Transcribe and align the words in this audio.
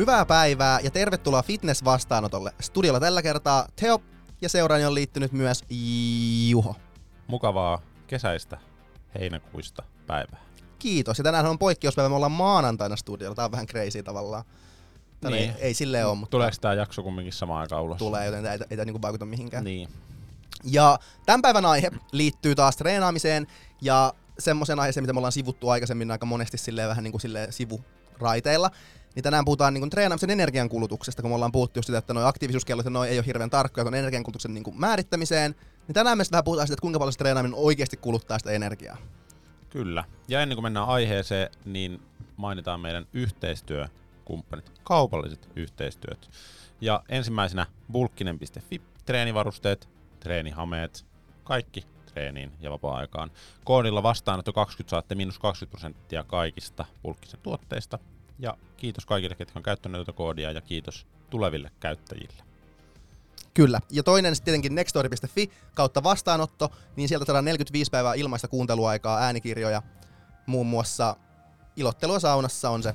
Hyvää 0.00 0.26
päivää 0.26 0.80
ja 0.82 0.90
tervetuloa 0.90 1.42
fitness-vastaanotolle. 1.42 2.52
Studiolla 2.60 3.00
tällä 3.00 3.22
kertaa 3.22 3.66
Teo 3.76 4.02
ja 4.40 4.48
seuraani 4.48 4.84
on 4.84 4.94
liittynyt 4.94 5.32
myös 5.32 5.64
Juho. 6.48 6.76
Mukavaa 7.26 7.80
kesäistä 8.06 8.58
heinäkuista 9.18 9.82
päivää. 10.06 10.40
Kiitos. 10.78 11.18
Ja 11.18 11.24
tänään 11.24 11.46
on 11.46 11.58
poikkeuspäivä, 11.58 12.08
me 12.08 12.14
ollaan 12.14 12.32
maanantaina 12.32 12.96
studiolla. 12.96 13.34
Tää 13.34 13.44
on 13.44 13.52
vähän 13.52 13.66
crazy 13.66 14.02
tavallaan. 14.02 14.44
Tänne 15.20 15.38
Niin. 15.38 15.50
ei, 15.50 15.56
ei 15.60 15.74
silleen 15.74 16.06
ole, 16.06 16.14
mutta 16.16 16.30
Tuleeko 16.30 16.56
tämä 16.60 16.74
jakso 16.74 17.02
kumminkin 17.02 17.32
samaan 17.32 17.60
aikaan 17.60 17.82
ulos? 17.82 17.98
tulee, 17.98 18.26
joten 18.26 18.42
tää 18.42 18.52
ei, 18.52 18.58
ei 18.70 18.76
tää 18.76 18.84
niinku 18.84 19.02
vaikuta 19.02 19.26
mihinkään. 19.26 19.64
Niin. 19.64 19.88
Ja 20.64 20.98
tämän 21.26 21.42
päivän 21.42 21.66
aihe 21.66 21.90
liittyy 22.12 22.54
taas 22.54 22.76
treenaamiseen 22.76 23.46
ja 23.80 24.14
semmoisen 24.38 24.80
aiheeseen, 24.80 25.04
mitä 25.04 25.12
me 25.12 25.18
ollaan 25.18 25.32
sivuttu 25.32 25.68
aikaisemmin 25.68 26.10
aika 26.10 26.26
monesti 26.26 26.58
silleen 26.58 26.88
vähän 26.88 27.04
niin 27.04 27.12
kuin 27.12 27.20
silleen 27.20 27.52
sivuraiteilla. 27.52 28.70
Niin 29.14 29.22
tänään 29.22 29.44
puhutaan 29.44 29.74
niin 29.74 29.90
treenaamisen 29.90 30.30
energiankulutuksesta, 30.30 31.22
kun 31.22 31.30
me 31.30 31.34
ollaan 31.34 31.52
puhuttu 31.52 31.82
sitä, 31.82 31.98
että 31.98 32.14
nuo 32.14 32.24
aktiivisuuskellot 32.24 32.84
ja 32.84 32.90
noi 32.90 33.08
ei 33.08 33.18
ole 33.18 33.26
hirveän 33.26 33.50
tarkkoja 33.50 33.84
tuon 33.84 33.94
energiankulutuksen 33.94 34.54
niin 34.54 34.64
määrittämiseen. 34.74 35.54
Niin 35.88 35.94
tänään 35.94 36.18
me 36.18 36.24
vähän 36.32 36.44
puhutaan 36.44 36.66
siitä, 36.66 36.74
että 36.74 36.80
kuinka 36.80 36.98
paljon 36.98 37.12
se 37.12 37.18
treenaaminen 37.18 37.58
oikeasti 37.58 37.96
kuluttaa 37.96 38.38
sitä 38.38 38.50
energiaa. 38.50 38.96
Kyllä. 39.70 40.04
Ja 40.28 40.42
ennen 40.42 40.56
kuin 40.56 40.62
mennään 40.62 40.88
aiheeseen, 40.88 41.50
niin 41.64 42.02
mainitaan 42.36 42.80
meidän 42.80 43.06
yhteistyökumppanit, 43.12 44.72
kaupalliset 44.84 45.48
yhteistyöt. 45.56 46.30
Ja 46.80 47.02
ensimmäisenä 47.08 47.66
bulkkinen.fi, 47.92 48.82
treenivarusteet, 49.06 49.88
treenihameet, 50.20 51.06
kaikki 51.44 51.84
treeniin 52.06 52.52
ja 52.60 52.70
vapaa-aikaan. 52.70 53.30
Koodilla 53.64 54.02
vastaanotto 54.02 54.52
20 54.52 54.90
saatte 54.90 55.14
miinus 55.14 55.38
20 55.38 55.70
prosenttia 55.70 56.24
kaikista 56.24 56.84
bulkkisen 57.02 57.40
tuotteista. 57.42 57.98
Ja 58.40 58.56
kiitos 58.76 59.06
kaikille, 59.06 59.34
ketkä 59.34 59.58
on 59.58 59.62
käyttäneet 59.62 60.06
tätä 60.06 60.16
koodia 60.16 60.52
ja 60.52 60.60
kiitos 60.60 61.06
tuleville 61.30 61.70
käyttäjille. 61.80 62.42
Kyllä. 63.54 63.80
Ja 63.90 64.02
toinen 64.02 64.34
sitten 64.34 64.44
tietenkin 64.44 64.74
nextory.fi 64.74 65.50
kautta 65.74 66.02
vastaanotto, 66.02 66.72
niin 66.96 67.08
sieltä 67.08 67.24
saadaan 67.24 67.44
45 67.44 67.90
päivää 67.90 68.14
ilmaista 68.14 68.48
kuunteluaikaa, 68.48 69.18
äänikirjoja, 69.18 69.82
muun 70.46 70.66
muassa 70.66 71.16
ilottelua 71.76 72.20
saunassa 72.20 72.70
on 72.70 72.82
se, 72.82 72.94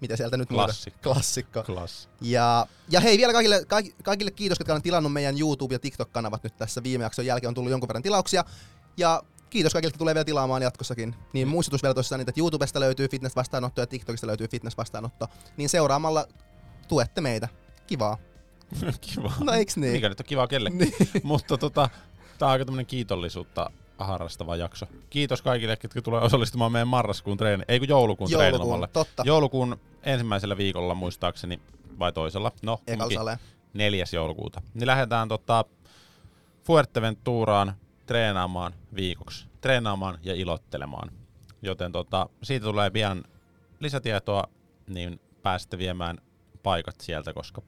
mitä 0.00 0.16
sieltä 0.16 0.36
nyt 0.36 0.50
muuta? 0.50 0.64
Klassikko. 0.64 1.00
Klassikko. 1.02 1.62
Klass. 1.62 2.08
Ja, 2.20 2.66
ja 2.88 3.00
hei, 3.00 3.18
vielä 3.18 3.32
kaikille, 3.32 3.64
kaikille, 3.64 3.96
kaikille 4.02 4.30
kiitos, 4.30 4.58
jotka 4.58 4.74
on 4.74 4.82
tilannut 4.82 5.12
meidän 5.12 5.34
YouTube- 5.38 5.74
ja 5.74 5.78
TikTok-kanavat 5.78 6.42
nyt 6.42 6.56
tässä 6.56 6.82
viime 6.82 7.04
jakson 7.04 7.26
jälkeen. 7.26 7.48
On 7.48 7.54
tullut 7.54 7.70
jonkun 7.70 7.88
verran 7.88 8.02
tilauksia. 8.02 8.44
Ja 8.96 9.22
kiitos 9.50 9.72
kaikille, 9.72 9.88
jotka 9.88 9.98
tulee 9.98 10.14
vielä 10.14 10.24
tilaamaan 10.24 10.62
jatkossakin. 10.62 11.14
Niin 11.32 11.48
muistutus 11.48 11.82
vielä 11.82 11.94
tosissaan, 11.94 12.20
että 12.20 12.32
YouTubesta 12.36 12.80
löytyy 12.80 13.08
fitness-vastaanotto 13.08 13.80
ja 13.80 13.86
TikTokista 13.86 14.26
löytyy 14.26 14.46
fitness-vastaanotto. 14.48 15.26
Niin 15.56 15.68
seuraamalla 15.68 16.26
tuette 16.88 17.20
meitä. 17.20 17.48
Kivaa. 17.86 18.18
Kiva. 19.14 19.32
No 19.40 19.52
eiks 19.52 19.76
niin? 19.76 19.92
Mikä 19.92 20.08
nyt 20.08 20.20
on 20.20 20.26
kiva 20.26 20.46
kellekin. 20.46 20.78
Niin. 20.78 20.94
Mutta 21.22 21.58
tota, 21.58 21.88
tää 22.38 22.46
on 22.48 22.52
aika 22.52 22.64
tämmönen 22.64 22.86
kiitollisuutta 22.86 23.70
harrastava 23.98 24.56
jakso. 24.56 24.86
Kiitos 25.10 25.42
kaikille, 25.42 25.76
ketkä 25.76 26.02
tulee 26.02 26.20
osallistumaan 26.20 26.72
meidän 26.72 26.88
marraskuun 26.88 27.36
treeni, 27.36 27.64
ei 27.68 27.78
kun 27.78 27.88
joulukuun, 27.88 28.30
Joulukuun, 28.30 28.50
treenilomalle. 28.50 28.88
totta. 28.92 29.22
Joulukuun 29.26 29.80
ensimmäisellä 30.02 30.56
viikolla 30.56 30.94
muistaakseni, 30.94 31.60
vai 31.98 32.12
toisella, 32.12 32.52
no 32.62 32.80
salee. 33.14 33.38
neljäs 33.74 34.12
joulukuuta. 34.12 34.62
Niin 34.74 34.86
lähdetään 34.86 35.28
tota 35.28 35.64
Fuerteventuraan 36.64 37.74
treenaamaan 38.06 38.74
viikoksi. 38.94 39.46
Treenaamaan 39.60 40.18
ja 40.22 40.34
ilottelemaan. 40.34 41.10
Joten 41.62 41.92
tota, 41.92 42.28
siitä 42.42 42.64
tulee 42.64 42.90
pian 42.90 43.24
lisätietoa, 43.80 44.44
niin 44.88 45.20
pääsette 45.42 45.78
viemään 45.78 46.18
paikat 46.62 47.00
sieltä, 47.00 47.32
koska 47.32 47.62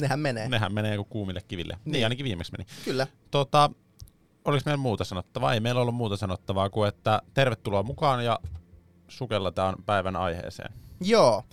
Nehän 0.00 0.20
menee. 0.20 0.48
nehän 0.48 0.74
menee 0.74 0.96
kuin 0.96 1.08
kuumille 1.08 1.40
kiville. 1.48 1.78
Niin, 1.84 1.92
Niin. 1.92 2.04
ainakin 2.04 2.24
viimeksi 2.24 2.52
meni. 2.52 2.66
Kyllä. 2.84 3.06
Tota, 3.30 3.70
oliko 4.44 4.62
meillä 4.66 4.76
muuta 4.82 5.04
sanottavaa? 5.04 5.54
Ei 5.54 5.60
meillä 5.60 5.80
ollut 5.80 5.94
muuta 5.94 6.16
sanottavaa 6.16 6.70
kuin, 6.70 6.88
että 6.88 7.22
tervetuloa 7.34 7.82
mukaan 7.82 8.24
ja 8.24 8.38
sukellataan 9.08 9.74
päivän 9.86 10.16
aiheeseen. 10.16 10.72
Joo. 11.00 11.44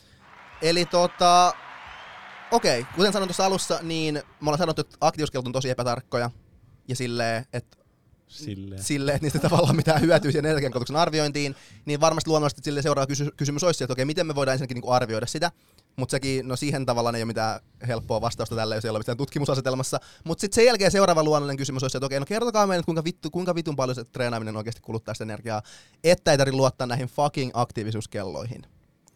Eli 0.62 0.86
tota... 0.86 1.54
Okei, 2.52 2.86
kuten 2.96 3.14
sanoin 3.14 3.28
tuossa 3.28 3.46
alussa, 3.46 3.80
niin 3.82 4.14
me 4.16 4.22
ollaan 4.42 4.58
sanottu, 4.58 4.82
että 4.82 4.98
aktiivisuuskellot 5.02 5.46
on 5.46 5.52
tosi 5.54 5.70
epätarkkoja. 5.70 6.32
Ja 6.88 6.96
silleen, 6.96 7.46
että 7.54 7.78
Silleen. 8.34 8.84
silleen, 8.84 9.16
että 9.16 9.26
niistä 9.26 9.40
tavallaan 9.40 9.76
mitään 9.76 10.02
hyötyä 10.02 10.32
siihen 10.32 10.46
energiankulutuksen 10.46 10.96
arviointiin, 10.96 11.56
niin 11.86 12.02
varmasti 12.02 12.30
luonnollisesti 12.30 12.62
sille 12.64 12.82
seuraava 12.82 13.08
kysy- 13.08 13.32
kysymys 13.38 13.64
olisi, 13.64 13.84
että 13.84 13.94
okei, 13.94 14.06
miten 14.06 14.28
me 14.28 14.36
voidaan 14.36 14.54
ensinnäkin 14.54 14.76
niinku 14.76 14.92
arvioida 14.92 15.26
sitä, 15.26 15.52
mutta 15.96 16.12
sekin, 16.12 16.48
no 16.48 16.56
siihen 16.56 16.86
tavallaan 16.86 17.16
ei 17.16 17.22
ole 17.22 17.28
mitään 17.28 17.60
helppoa 17.88 18.22
vastausta 18.22 18.56
tälle, 18.56 18.76
jos 18.76 18.86
ei 18.86 18.92
ole 18.92 19.00
mitään 19.00 19.18
tutkimusasetelmassa. 19.18 20.00
Mutta 20.24 20.42
sitten 20.42 20.56
sen 20.56 20.66
jälkeen 20.66 20.92
seuraava 20.92 21.24
luonnollinen 21.24 21.58
kysymys 21.58 21.84
olisi, 21.84 21.98
että 21.98 22.06
okei, 22.06 22.20
no 22.20 22.26
kertokaa 22.26 22.68
meille, 22.68 22.84
kuinka, 22.84 23.04
vittu, 23.04 23.30
kuinka 23.30 23.56
vitun 23.56 23.76
paljon 23.76 23.96
se 23.96 24.04
treenaaminen 24.04 24.58
oikeasti 24.58 24.82
kuluttaa 24.82 25.14
sitä 25.14 25.24
energiaa, 25.24 25.62
että 26.04 26.32
ei 26.32 26.38
tarvitse 26.38 26.58
luottaa 26.58 26.88
näihin 26.88 27.08
fucking 27.08 27.52
aktiivisuuskelloihin. 27.54 28.62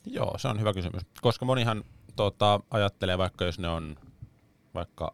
Joo, 0.06 0.36
se 0.38 0.48
on 0.48 0.60
hyvä 0.60 0.74
kysymys. 0.74 1.02
Koska 1.22 1.46
monihan 1.46 1.84
tota, 2.16 2.60
ajattelee, 2.72 3.18
vaikka 3.18 3.46
jos 3.46 3.60
ne 3.60 3.70
on 3.70 3.96
vaikka 4.74 5.14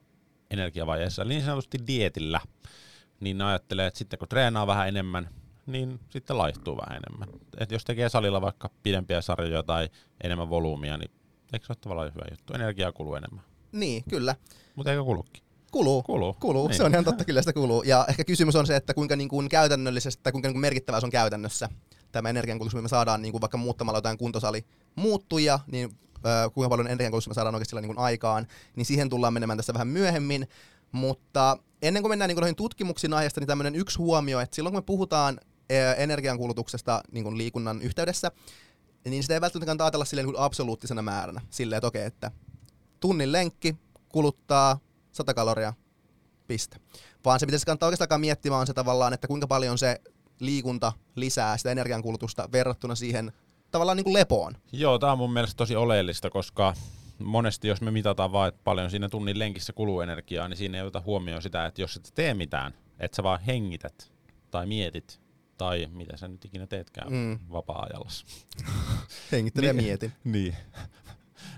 energiavajeessa, 0.51 1.23
niin 1.23 1.43
sanotusti 1.43 1.77
dietillä, 1.87 2.41
niin 3.23 3.37
ne 3.37 3.43
ajattelee, 3.43 3.87
että 3.87 3.97
sitten 3.97 4.19
kun 4.19 4.27
treenaa 4.27 4.67
vähän 4.67 4.87
enemmän, 4.87 5.29
niin 5.65 5.99
sitten 6.09 6.37
laihtuu 6.37 6.77
vähän 6.77 7.01
enemmän. 7.03 7.39
Et 7.57 7.71
jos 7.71 7.83
tekee 7.85 8.09
salilla 8.09 8.41
vaikka 8.41 8.69
pidempiä 8.83 9.21
sarjoja 9.21 9.63
tai 9.63 9.89
enemmän 10.23 10.49
volyymia, 10.49 10.97
niin 10.97 11.11
eikö 11.53 11.65
se 11.65 11.71
ole 11.71 11.77
tavallaan 11.81 12.11
hyvä 12.15 12.25
juttu? 12.31 12.53
Energiaa 12.53 12.91
kuluu 12.91 13.15
enemmän. 13.15 13.43
Niin, 13.71 14.03
kyllä. 14.09 14.35
Mutta 14.75 14.91
eikö 14.91 15.03
kulukin? 15.03 15.43
Kuluu. 15.71 16.03
Kuluu. 16.03 16.33
Kuluu, 16.39 16.67
Niin. 16.67 16.77
se 16.77 16.83
on 16.83 16.91
ihan 16.91 17.05
totta, 17.05 17.25
kyllä 17.25 17.41
sitä 17.41 17.53
kuluu. 17.53 17.83
Ja 17.83 18.05
ehkä 18.09 18.23
kysymys 18.23 18.55
on 18.55 18.67
se, 18.67 18.75
että 18.75 18.93
kuinka 18.93 19.15
niin 19.15 19.29
kuin 19.29 19.49
käytännöllisesti 19.49 20.23
tai 20.23 20.31
kuinka 20.31 20.47
niin 20.47 20.53
kuin 20.53 20.61
merkittävää 20.61 20.99
se 20.99 21.05
on 21.05 21.11
käytännössä 21.11 21.69
tämä 22.11 22.29
energiankulutus, 22.29 22.75
mitä 22.75 22.81
me 22.81 22.87
saadaan 22.87 23.21
niin 23.21 23.31
kuin 23.31 23.41
vaikka 23.41 23.57
muuttamalla 23.57 23.97
jotain 23.97 24.17
kuntosali 24.17 24.65
muuttuja, 24.95 25.59
niin 25.67 25.97
kuinka 26.53 26.69
paljon 26.69 26.87
energiankulutusta 26.87 27.29
me 27.29 27.33
saadaan 27.33 27.55
oikeasti 27.55 27.69
sillä 27.69 27.81
niin 27.81 27.95
kuin 27.95 28.05
aikaan, 28.05 28.47
niin 28.75 28.85
siihen 28.85 29.09
tullaan 29.09 29.33
menemään 29.33 29.57
tässä 29.57 29.73
vähän 29.73 29.87
myöhemmin. 29.87 30.47
Mutta 30.93 31.57
ennen 31.81 32.03
kuin 32.03 32.11
mennään 32.11 32.27
niin 32.27 32.35
kuin 32.35 32.41
noihin 32.41 32.55
tutkimuksiin 32.55 33.13
aiheesta, 33.13 33.39
niin 33.39 33.47
tämmöinen 33.47 33.75
yksi 33.75 33.97
huomio, 33.97 34.39
että 34.39 34.55
silloin 34.55 34.73
kun 34.73 34.77
me 34.77 34.85
puhutaan 34.85 35.39
ö, 35.71 35.93
energiankulutuksesta 35.93 37.01
niin 37.11 37.23
kuin 37.23 37.37
liikunnan 37.37 37.81
yhteydessä, 37.81 38.31
niin 39.05 39.23
sitä 39.23 39.33
ei 39.33 39.41
välttämättä 39.41 39.65
kannata 39.65 39.83
ajatella 39.83 40.05
silleen 40.05 40.25
niin 40.25 40.33
kuin 40.33 40.43
absoluuttisena 40.43 41.01
määränä. 41.01 41.41
Silleen, 41.49 41.77
että 41.77 41.87
okei, 41.87 42.05
että 42.05 42.31
tunnin 42.99 43.31
lenkki 43.31 43.75
kuluttaa 44.09 44.79
100 45.11 45.33
kaloria, 45.33 45.73
piste. 46.47 46.77
Vaan 47.25 47.39
se, 47.39 47.45
mitä 47.45 47.57
se 47.57 47.65
kannattaa 47.65 47.87
oikeastaan 47.87 48.21
miettimään, 48.21 48.61
on 48.61 48.67
se 48.67 48.73
tavallaan, 48.73 49.13
että 49.13 49.27
kuinka 49.27 49.47
paljon 49.47 49.77
se 49.77 50.01
liikunta 50.39 50.93
lisää 51.15 51.57
sitä 51.57 51.71
energiankulutusta 51.71 52.49
verrattuna 52.51 52.95
siihen 52.95 53.33
tavallaan 53.71 53.97
niin 53.97 54.03
kuin 54.03 54.13
lepoon. 54.13 54.53
Joo, 54.71 54.99
tämä 54.99 55.11
on 55.11 55.17
mun 55.17 55.33
mielestä 55.33 55.57
tosi 55.57 55.75
oleellista, 55.75 56.29
koska 56.29 56.73
monesti 57.19 57.67
jos 57.67 57.81
me 57.81 57.91
mitataan 57.91 58.31
vaan, 58.31 58.47
että 58.47 58.61
paljon 58.63 58.91
siinä 58.91 59.09
tunnin 59.09 59.39
lenkissä 59.39 59.73
kuluu 59.73 60.01
energiaa, 60.01 60.47
niin 60.47 60.57
siinä 60.57 60.77
ei 60.77 60.83
ota 60.83 61.01
huomioon 61.05 61.41
sitä, 61.41 61.65
että 61.65 61.81
jos 61.81 61.95
et 61.95 62.11
tee 62.15 62.33
mitään, 62.33 62.73
että 62.99 63.15
sä 63.15 63.23
vaan 63.23 63.39
hengität 63.39 64.11
tai 64.51 64.65
mietit 64.65 65.21
tai 65.57 65.87
mitä 65.91 66.17
sä 66.17 66.27
nyt 66.27 66.45
ikinä 66.45 66.67
teetkään 66.67 67.11
Mm. 67.11 67.15
mm. 67.17 67.39
vapaa-ajalla. 67.51 68.09
Hengittelen 69.31 69.67
ja 69.67 69.73
Niin. 69.73 69.85
mietin. 69.85 70.13
Niin. 70.23 70.55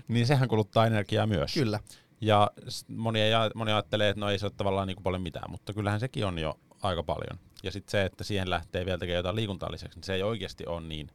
niin 0.08 0.26
sehän 0.26 0.48
kuluttaa 0.48 0.86
energiaa 0.86 1.26
myös. 1.26 1.54
Kyllä. 1.54 1.80
Ja 2.20 2.50
moni, 2.88 3.20
moni 3.54 3.72
ajattelee, 3.72 4.08
että 4.08 4.20
no 4.20 4.30
ei 4.30 4.38
se 4.38 4.46
ole 4.46 4.52
tavallaan 4.56 4.88
niin 4.88 4.96
kuin 4.96 5.04
paljon 5.04 5.22
mitään, 5.22 5.50
mutta 5.50 5.72
kyllähän 5.72 6.00
sekin 6.00 6.26
on 6.26 6.38
jo 6.38 6.58
aika 6.82 7.02
paljon. 7.02 7.38
Ja 7.62 7.70
sitten 7.70 7.90
se, 7.90 8.04
että 8.04 8.24
siihen 8.24 8.50
lähtee 8.50 8.86
vielä 8.86 8.98
tekemään 8.98 9.16
jotain 9.18 9.36
liikuntaa 9.36 9.72
lisäksi, 9.72 9.98
niin 9.98 10.04
se 10.04 10.14
ei 10.14 10.22
oikeasti 10.22 10.66
ole 10.66 10.80
niin, 10.80 11.10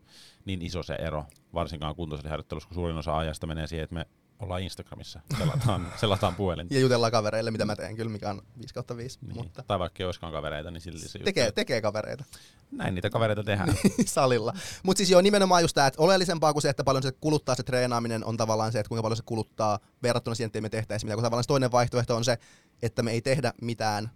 niin 0.46 0.62
iso 0.62 0.84
se 0.84 0.94
ero, 0.94 1.26
varsinkaan 1.54 1.96
kuntosaliharjoittelussa, 1.96 2.68
kun 2.68 2.76
suurin 2.76 2.98
osa 2.98 3.18
ajasta 3.18 3.48
menee 3.48 3.68
siihen, 3.68 3.84
että 3.84 3.94
me 3.94 4.06
ollaan 4.42 4.62
Instagramissa, 4.62 5.20
selataan, 5.38 5.94
selataan 6.02 6.36
puhelinta. 6.36 6.74
Ja 6.74 6.80
jutellaan 6.80 7.12
kavereille, 7.12 7.52
mitä 7.52 7.66
mä 7.66 7.76
teen 7.76 7.96
kyllä, 7.96 8.12
mikä 8.12 8.30
on 8.30 8.42
5 8.60 8.74
kautta 8.74 8.98
5. 8.98 9.20
Niin. 9.22 9.36
Mutta 9.36 9.64
Tai 9.68 9.80
vaikka 9.80 10.04
ei 10.04 10.06
olisikaan 10.06 10.34
kavereita, 10.34 10.72
niin 10.72 10.82
silti 10.82 11.00
se 11.00 11.06
juttu, 11.06 11.26
tekee, 11.26 11.48
että 11.48 11.56
tekee 11.56 11.82
kavereita 11.82 12.24
näin 12.72 12.96
niitä 12.96 13.10
kavereita 13.10 13.44
tehdään. 13.44 13.76
salilla. 14.06 14.54
Mutta 14.84 14.98
siis 14.98 15.10
joo, 15.10 15.22
nimenomaan 15.22 15.62
just 15.62 15.74
tämä, 15.74 15.88
että 15.88 16.02
oleellisempaa 16.02 16.54
kuin 16.54 16.62
se, 16.62 16.70
että 16.70 16.84
paljon 16.84 17.04
se 17.04 17.12
kuluttaa 17.12 17.56
se 17.56 17.64
treenaaminen, 17.64 18.26
on 18.26 18.38
tavallaan 18.38 18.72
se, 18.72 18.80
että 18.80 18.88
kuinka 18.88 19.02
paljon 19.02 19.18
se 19.18 19.24
kuluttaa 19.26 19.80
verrattuna 20.04 20.36
siihen, 20.36 20.48
että 20.48 20.62
me 20.62 20.70
tehtäisiin 20.70 21.08
mitään. 21.08 21.18
Kun 21.18 21.24
tavallaan 21.24 21.44
se 21.44 21.48
toinen 21.48 21.72
vaihtoehto 21.72 22.16
on 22.16 22.26
se, 22.26 22.38
että 22.82 23.04
me 23.04 23.12
ei 23.12 23.22
tehdä 23.22 23.54
mitään, 23.62 24.12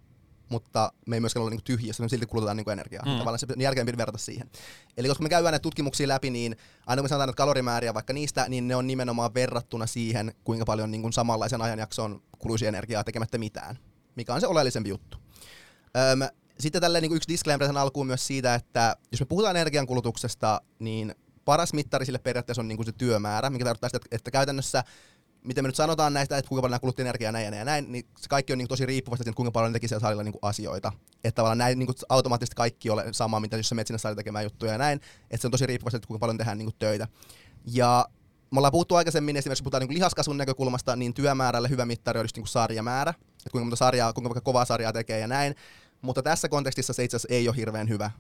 mutta 0.50 0.92
me 1.08 1.16
ei 1.16 1.20
myöskään 1.20 1.42
ole 1.42 1.50
niinku 1.50 1.64
tyhjiössä, 1.64 2.04
me 2.04 2.10
silti 2.10 2.26
kulutetaan 2.26 2.58
niinku 2.58 2.70
energiaa. 2.72 3.06
Mm. 3.06 3.12
Tavallaan 3.12 3.40
se 3.40 3.48
järkeen 3.58 3.86
pidä 3.86 3.98
verrata 3.98 4.18
siihen. 4.18 4.50
Eli 4.98 5.08
koska 5.08 5.24
me 5.24 5.30
käydään 5.30 5.52
näitä 5.52 5.64
tutkimuksia 5.64 6.08
läpi, 6.08 6.30
niin 6.30 6.56
aina 6.88 7.00
kun 7.00 7.06
me 7.06 7.10
sanotaan 7.10 7.28
näitä 7.28 7.38
kalorimääriä 7.38 7.94
vaikka 7.94 8.14
niistä, 8.14 8.46
niin 8.50 8.68
ne 8.68 8.76
on 8.76 8.88
nimenomaan 8.88 9.34
verrattuna 9.34 9.88
siihen, 9.88 10.34
kuinka 10.44 10.66
paljon 10.66 10.92
niin 10.92 11.02
kuin 11.02 11.14
samanlaisen 11.14 11.62
ajanjakson 11.62 12.22
kuluisi 12.40 12.66
energiaa 12.66 13.04
tekemättä 13.04 13.38
mitään, 13.38 13.80
mikä 14.16 14.34
on 14.34 14.42
se 14.42 14.48
oleellisempi 14.48 14.90
juttu. 14.90 15.18
Öm, 16.12 16.30
sitten 16.60 16.82
tälleen 16.82 17.02
niin 17.02 17.16
yksi 17.16 17.30
disclaimer 17.30 17.68
tähän 17.68 17.78
alkuun 17.78 18.08
myös 18.08 18.28
siitä, 18.28 18.56
että 18.56 18.96
jos 19.12 19.20
me 19.20 19.26
puhutaan 19.26 19.56
energiankulutuksesta, 19.56 20.62
niin 20.80 21.16
paras 21.46 21.74
mittari 21.74 22.06
sille 22.06 22.20
periaatteessa 22.20 22.62
on 22.62 22.68
niin 22.68 22.78
kuin 22.78 22.86
se 22.86 22.92
työmäärä, 22.92 23.50
mikä 23.50 23.66
tarkoittaa 23.66 23.90
sitä, 23.90 24.00
että 24.12 24.32
käytännössä 24.32 24.84
miten 25.46 25.64
me 25.64 25.68
nyt 25.68 25.76
sanotaan 25.76 26.14
näistä, 26.14 26.38
että 26.38 26.50
kuinka 26.50 26.62
paljon 26.62 26.72
nämä 26.72 26.80
kulutti 26.80 27.02
energiaa 27.02 27.32
näin 27.32 27.46
ja 27.46 27.52
näin 27.52 27.60
ja 27.60 27.66
näin, 27.66 27.92
niin 27.92 28.06
se 28.18 28.30
kaikki 28.30 28.54
on 28.54 28.58
niin 28.58 28.68
tosi 28.68 28.86
riippuvasta 28.86 29.24
siitä, 29.24 29.36
kuinka 29.36 29.52
paljon 29.52 29.72
ne 29.72 29.76
teki 29.76 29.88
siellä 29.88 30.02
salilla 30.02 30.24
niin 30.24 30.34
asioita. 30.42 30.92
Että 31.24 31.36
tavallaan 31.36 31.58
näin 31.58 31.80
niin 31.80 31.90
automaattisesti 32.10 32.56
kaikki 32.56 32.90
ole 32.90 33.06
sama, 33.12 33.40
mitä 33.40 33.58
jos 33.58 33.70
sä 33.70 33.76
menet 33.76 33.88
sinne 33.88 33.98
salille 33.98 34.20
tekemään 34.20 34.44
juttuja 34.44 34.72
ja 34.72 34.78
näin, 34.78 35.02
että 35.32 35.38
se 35.38 35.48
on 35.48 35.52
tosi 35.52 35.66
riippuvasta 35.66 35.96
siitä, 35.96 36.08
kuinka 36.08 36.20
paljon 36.20 36.38
tehdään 36.38 36.58
niin 36.58 36.72
töitä. 36.80 37.08
Ja 37.66 38.06
me 38.52 38.60
ollaan 38.60 38.72
puhuttu 38.72 38.96
aikaisemmin, 38.96 39.38
esimerkiksi 39.38 39.64
puhutaan 39.64 39.82
niin 39.82 39.94
lihaskasvun 39.94 40.38
näkökulmasta, 40.38 40.96
niin 40.96 41.14
työmäärälle 41.14 41.70
hyvä 41.70 41.86
mittari 41.86 42.20
olisi 42.20 42.36
niin 42.36 42.48
sarjamäärä, 42.48 43.10
että 43.10 43.50
kuinka 43.52 43.66
monta 43.66 43.76
sarjaa, 43.76 44.14
kuinka 44.14 44.30
vaikka 44.30 44.42
kovaa 44.42 44.66
sarjaa 44.66 44.94
tekee 44.94 45.20
ja 45.20 45.28
näin. 45.28 45.56
Mutta 46.02 46.24
tässä 46.24 46.50
kontekstissa 46.50 46.94
se 46.94 47.04
itse 47.04 47.18
asiassa 47.18 47.36
ei 47.36 47.48
ole 47.48 47.58
hirveän 47.58 47.90
hyvä. 47.90 48.12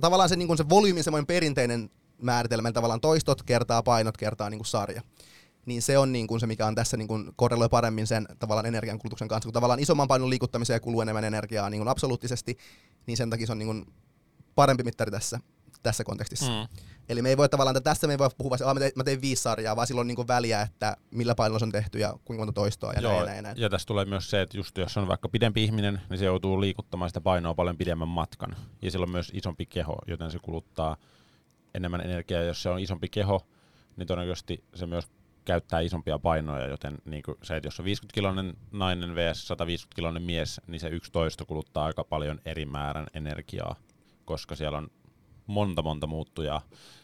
Tavallaan 0.00 0.28
se, 0.28 0.36
niin 0.36 0.56
se 0.56 0.68
volyymin 0.68 1.04
semmoinen 1.04 1.26
perinteinen 1.26 1.90
määritelmä, 2.22 2.72
tavallaan 2.72 3.00
toistot 3.00 3.42
kertaa 3.42 3.82
painot 3.82 4.16
kertaa 4.16 4.50
niin 4.50 4.64
sarja 4.64 5.02
niin 5.66 5.82
se 5.82 5.98
on 5.98 6.12
niin 6.12 6.26
kuin 6.26 6.40
se, 6.40 6.46
mikä 6.46 6.66
on 6.66 6.74
tässä 6.74 6.96
niin 6.96 7.08
kuin 7.08 7.30
korreloi 7.36 7.68
paremmin 7.68 8.06
sen 8.06 8.26
tavallaan 8.38 8.66
energiankulutuksen 8.66 9.28
kanssa. 9.28 9.46
Kun 9.46 9.52
tavallaan 9.52 9.80
isomman 9.80 10.08
painon 10.08 10.30
liikuttamiseen 10.30 10.80
kuluu 10.80 11.00
enemmän 11.00 11.24
energiaa 11.24 11.70
niin 11.70 11.80
kuin 11.80 11.88
absoluuttisesti, 11.88 12.58
niin 13.06 13.16
sen 13.16 13.30
takia 13.30 13.46
se 13.46 13.52
on 13.52 13.58
niin 13.58 13.66
kuin 13.66 13.86
parempi 14.54 14.82
mittari 14.82 15.10
tässä, 15.10 15.40
tässä 15.82 16.04
kontekstissa. 16.04 16.50
Mm. 16.50 16.68
Eli 17.08 17.22
me 17.22 17.28
ei 17.28 17.36
voi 17.36 17.48
tavallaan, 17.48 17.76
että 17.76 17.90
tässä 17.90 18.06
me 18.06 18.12
ei 18.12 18.18
voi 18.18 18.28
puhua, 18.38 18.54
että 18.54 18.74
mä 18.74 18.80
tein, 18.80 18.92
mä 18.96 19.04
tein 19.04 19.20
viisi 19.20 19.42
sarjaa, 19.42 19.76
vaan 19.76 19.86
silloin 19.86 20.10
on 20.10 20.16
niin 20.16 20.28
väliä, 20.28 20.62
että 20.62 20.96
millä 21.10 21.34
painolla 21.34 21.58
se 21.58 21.64
on 21.64 21.72
tehty 21.72 21.98
ja 21.98 22.14
kuinka 22.24 22.40
monta 22.40 22.52
toistoa 22.52 22.92
ja 22.92 23.00
Joo, 23.00 23.12
näin, 23.12 23.26
näin, 23.26 23.42
näin. 23.42 23.60
Ja 23.60 23.70
tässä 23.70 23.86
tulee 23.86 24.04
myös 24.04 24.30
se, 24.30 24.42
että 24.42 24.56
just 24.56 24.78
jos 24.78 24.96
on 24.96 25.08
vaikka 25.08 25.28
pidempi 25.28 25.64
ihminen, 25.64 26.00
niin 26.10 26.18
se 26.18 26.24
joutuu 26.24 26.60
liikuttamaan 26.60 27.10
sitä 27.10 27.20
painoa 27.20 27.54
paljon 27.54 27.76
pidemmän 27.76 28.08
matkan. 28.08 28.56
Ja 28.82 28.90
sillä 28.90 29.04
on 29.04 29.10
myös 29.10 29.30
isompi 29.34 29.66
keho, 29.66 29.98
joten 30.06 30.30
se 30.30 30.38
kuluttaa 30.38 30.96
enemmän 31.74 32.00
energiaa. 32.00 32.42
Jos 32.42 32.62
se 32.62 32.68
on 32.68 32.80
isompi 32.80 33.08
keho, 33.08 33.46
niin 33.96 34.06
todennäköisesti 34.06 34.64
se 34.74 34.86
myös 34.86 35.08
käyttää 35.50 35.80
isompia 35.80 36.18
painoja, 36.18 36.66
joten 36.66 36.98
niin 37.04 37.22
kuin 37.22 37.36
se, 37.42 37.56
että 37.56 37.66
jos 37.66 37.80
on 37.80 37.86
50-kiloinen 37.86 38.56
nainen 38.72 39.14
vs 39.14 39.48
150-kiloinen 39.50 40.22
mies, 40.22 40.60
niin 40.66 40.80
se 40.80 40.88
11 40.88 41.44
kuluttaa 41.44 41.84
aika 41.84 42.04
paljon 42.04 42.40
eri 42.44 42.66
määrän 42.66 43.06
energiaa, 43.14 43.76
koska 44.24 44.56
siellä 44.56 44.78
on 44.78 44.88
monta 45.46 45.82
monta 45.82 46.06
muuttujaa 46.06 46.62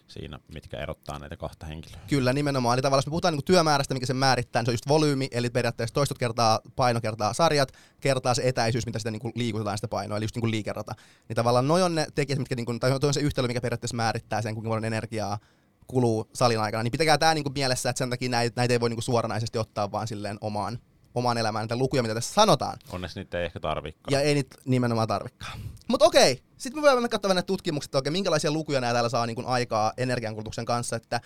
siinä, 0.09 0.39
mitkä 0.55 0.79
erottaa 0.79 1.19
näitä 1.19 1.37
kahta 1.37 1.67
henkilöä. 1.67 2.01
Kyllä, 2.09 2.33
nimenomaan. 2.33 2.75
Eli 2.75 2.83
tavallaan 2.83 2.99
jos 2.99 3.07
me 3.07 3.11
puhutaan 3.11 3.35
niin 3.35 3.45
työmäärästä, 3.45 3.95
mikä 3.95 4.07
se 4.07 4.15
määrittää, 4.15 4.63
niin 4.63 4.67
se 4.67 4.71
on 4.71 4.75
just 4.75 4.89
volyymi, 4.89 5.29
eli 5.31 5.51
periaatteessa 5.51 5.95
toistot 5.95 6.19
kertaa 6.19 6.61
paino 6.77 7.01
kertaa 7.01 7.33
sarjat, 7.33 7.73
kertaa 8.01 8.35
se 8.35 8.43
etäisyys, 8.45 8.87
mitä 8.87 8.99
sitä 8.99 9.11
niin 9.11 9.21
kuin 9.21 9.33
liikutetaan 9.35 9.79
sitä 9.79 9.89
painoa, 9.89 10.17
eli 10.17 10.25
just 10.25 10.35
niin 10.35 10.41
kuin 10.41 10.51
liikerata. 10.51 10.93
Niin 11.29 11.37
tavallaan 11.37 11.69
noin 11.69 11.83
on 11.83 11.95
ne 11.95 12.07
tekijät, 12.15 12.39
mitkä, 12.39 12.55
niin 12.55 12.67
kuin, 12.67 12.81
tai 12.81 12.93
on 12.93 13.15
se 13.15 13.21
yhtälö, 13.21 13.49
mikä 13.49 13.61
periaatteessa 13.61 13.97
määrittää 13.97 14.43
sen, 14.43 14.55
kuinka 14.55 14.69
paljon 14.69 14.85
energiaa 14.85 15.39
kuluu 15.87 16.29
salin 16.35 16.61
aikana, 16.61 16.83
niin 16.83 16.93
pitäkää 16.93 17.19
tämä 17.19 17.35
niinku 17.35 17.51
mielessä, 17.55 17.91
että 17.91 17.99
sen 17.99 18.11
takia 18.11 18.29
näitä, 18.29 18.61
näitä 18.61 18.75
ei 18.75 18.81
voi 18.81 18.89
niinku 18.89 19.03
suoranaisesti 19.03 19.59
ottaa 19.59 19.93
vaan 19.93 20.09
silleen 20.09 20.39
omaan, 20.41 20.79
omaan 21.15 21.39
elämään, 21.39 21.63
näitä 21.63 21.77
lukuja, 21.77 22.03
mitä 22.03 22.15
tässä 22.15 22.35
sanotaan. 22.35 22.79
Onneksi 22.93 23.21
niitä 23.21 23.39
ei 23.39 23.45
ehkä 23.45 23.61
tarvikaan. 23.61 24.13
Ja 24.13 24.21
ei 24.21 24.35
niitä 24.35 24.57
nimenomaan 24.65 25.09
tarvikaan. 25.09 25.61
Mutta 25.89 26.07
okei, 26.07 26.43
sitten 26.57 26.83
me 26.83 26.91
voimme 26.93 27.09
katsoa 27.09 27.35
näitä 27.35 27.47
tutkimukset, 27.47 27.89
että 27.89 27.99
oikein, 27.99 28.13
minkälaisia 28.13 28.51
lukuja 28.51 28.81
nämä 28.81 28.93
täällä 28.93 29.09
saa 29.09 29.27
niinku 29.27 29.43
aikaa 29.47 29.93
energiankulutuksen 29.97 30.65
kanssa, 30.65 30.97
että 30.97 31.21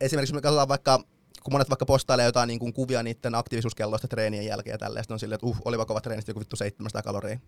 esimerkiksi 0.00 0.34
me 0.34 0.40
katsotaan 0.40 0.68
vaikka 0.68 1.04
kun 1.42 1.52
monet 1.52 1.70
vaikka 1.70 1.86
postailee 1.86 2.24
jotain 2.24 2.48
niin 2.48 2.58
kuin 2.58 2.72
kuvia 2.72 3.02
niiden 3.02 3.34
aktiivisuuskelloista 3.34 4.08
treenien 4.08 4.46
jälkeen 4.46 4.74
ja 4.74 4.78
tälleen, 4.78 5.04
on 5.10 5.18
silleen, 5.18 5.34
että 5.34 5.46
uh, 5.46 5.58
olipa 5.64 5.84
kova 5.84 6.00
treenit, 6.00 6.28
joku 6.28 6.40
vittu 6.40 6.56
700 6.56 7.02
kaloria 7.02 7.38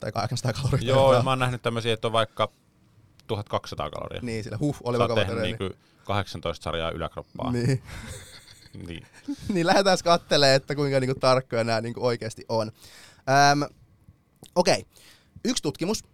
tai 0.00 0.12
800 0.12 0.62
kaloria. 0.62 0.88
Joo, 0.88 1.14
ja 1.14 1.22
mä 1.22 1.30
oon 1.30 1.38
nähnyt 1.38 1.62
tämmöisiä, 1.62 1.94
että 1.94 2.08
on 2.08 2.12
vaikka 2.12 2.52
1200 3.26 3.90
kaloria. 3.90 4.20
Niin, 4.22 4.44
sillä 4.44 4.58
huh, 4.58 4.76
olipa 4.84 5.08
kova 5.08 5.24
treeni. 5.24 5.42
Niinku 5.42 5.76
18 6.10 6.64
sarjaa 6.64 6.90
yläkroppaa. 6.90 7.52
Niin. 7.52 7.82
niin. 8.86 9.06
niin 9.54 9.66
lähdetään 9.66 9.98
katselemaan, 10.04 10.56
että 10.56 10.74
kuinka 10.74 11.00
niinku 11.00 11.20
tarkkoja 11.20 11.64
nämä 11.64 11.80
niinku 11.80 12.06
oikeasti 12.06 12.44
on. 12.48 12.72
Öm, 13.52 13.62
Okei, 14.54 14.80
okay. 14.80 15.02
yksi 15.44 15.62
tutkimus. 15.62 16.04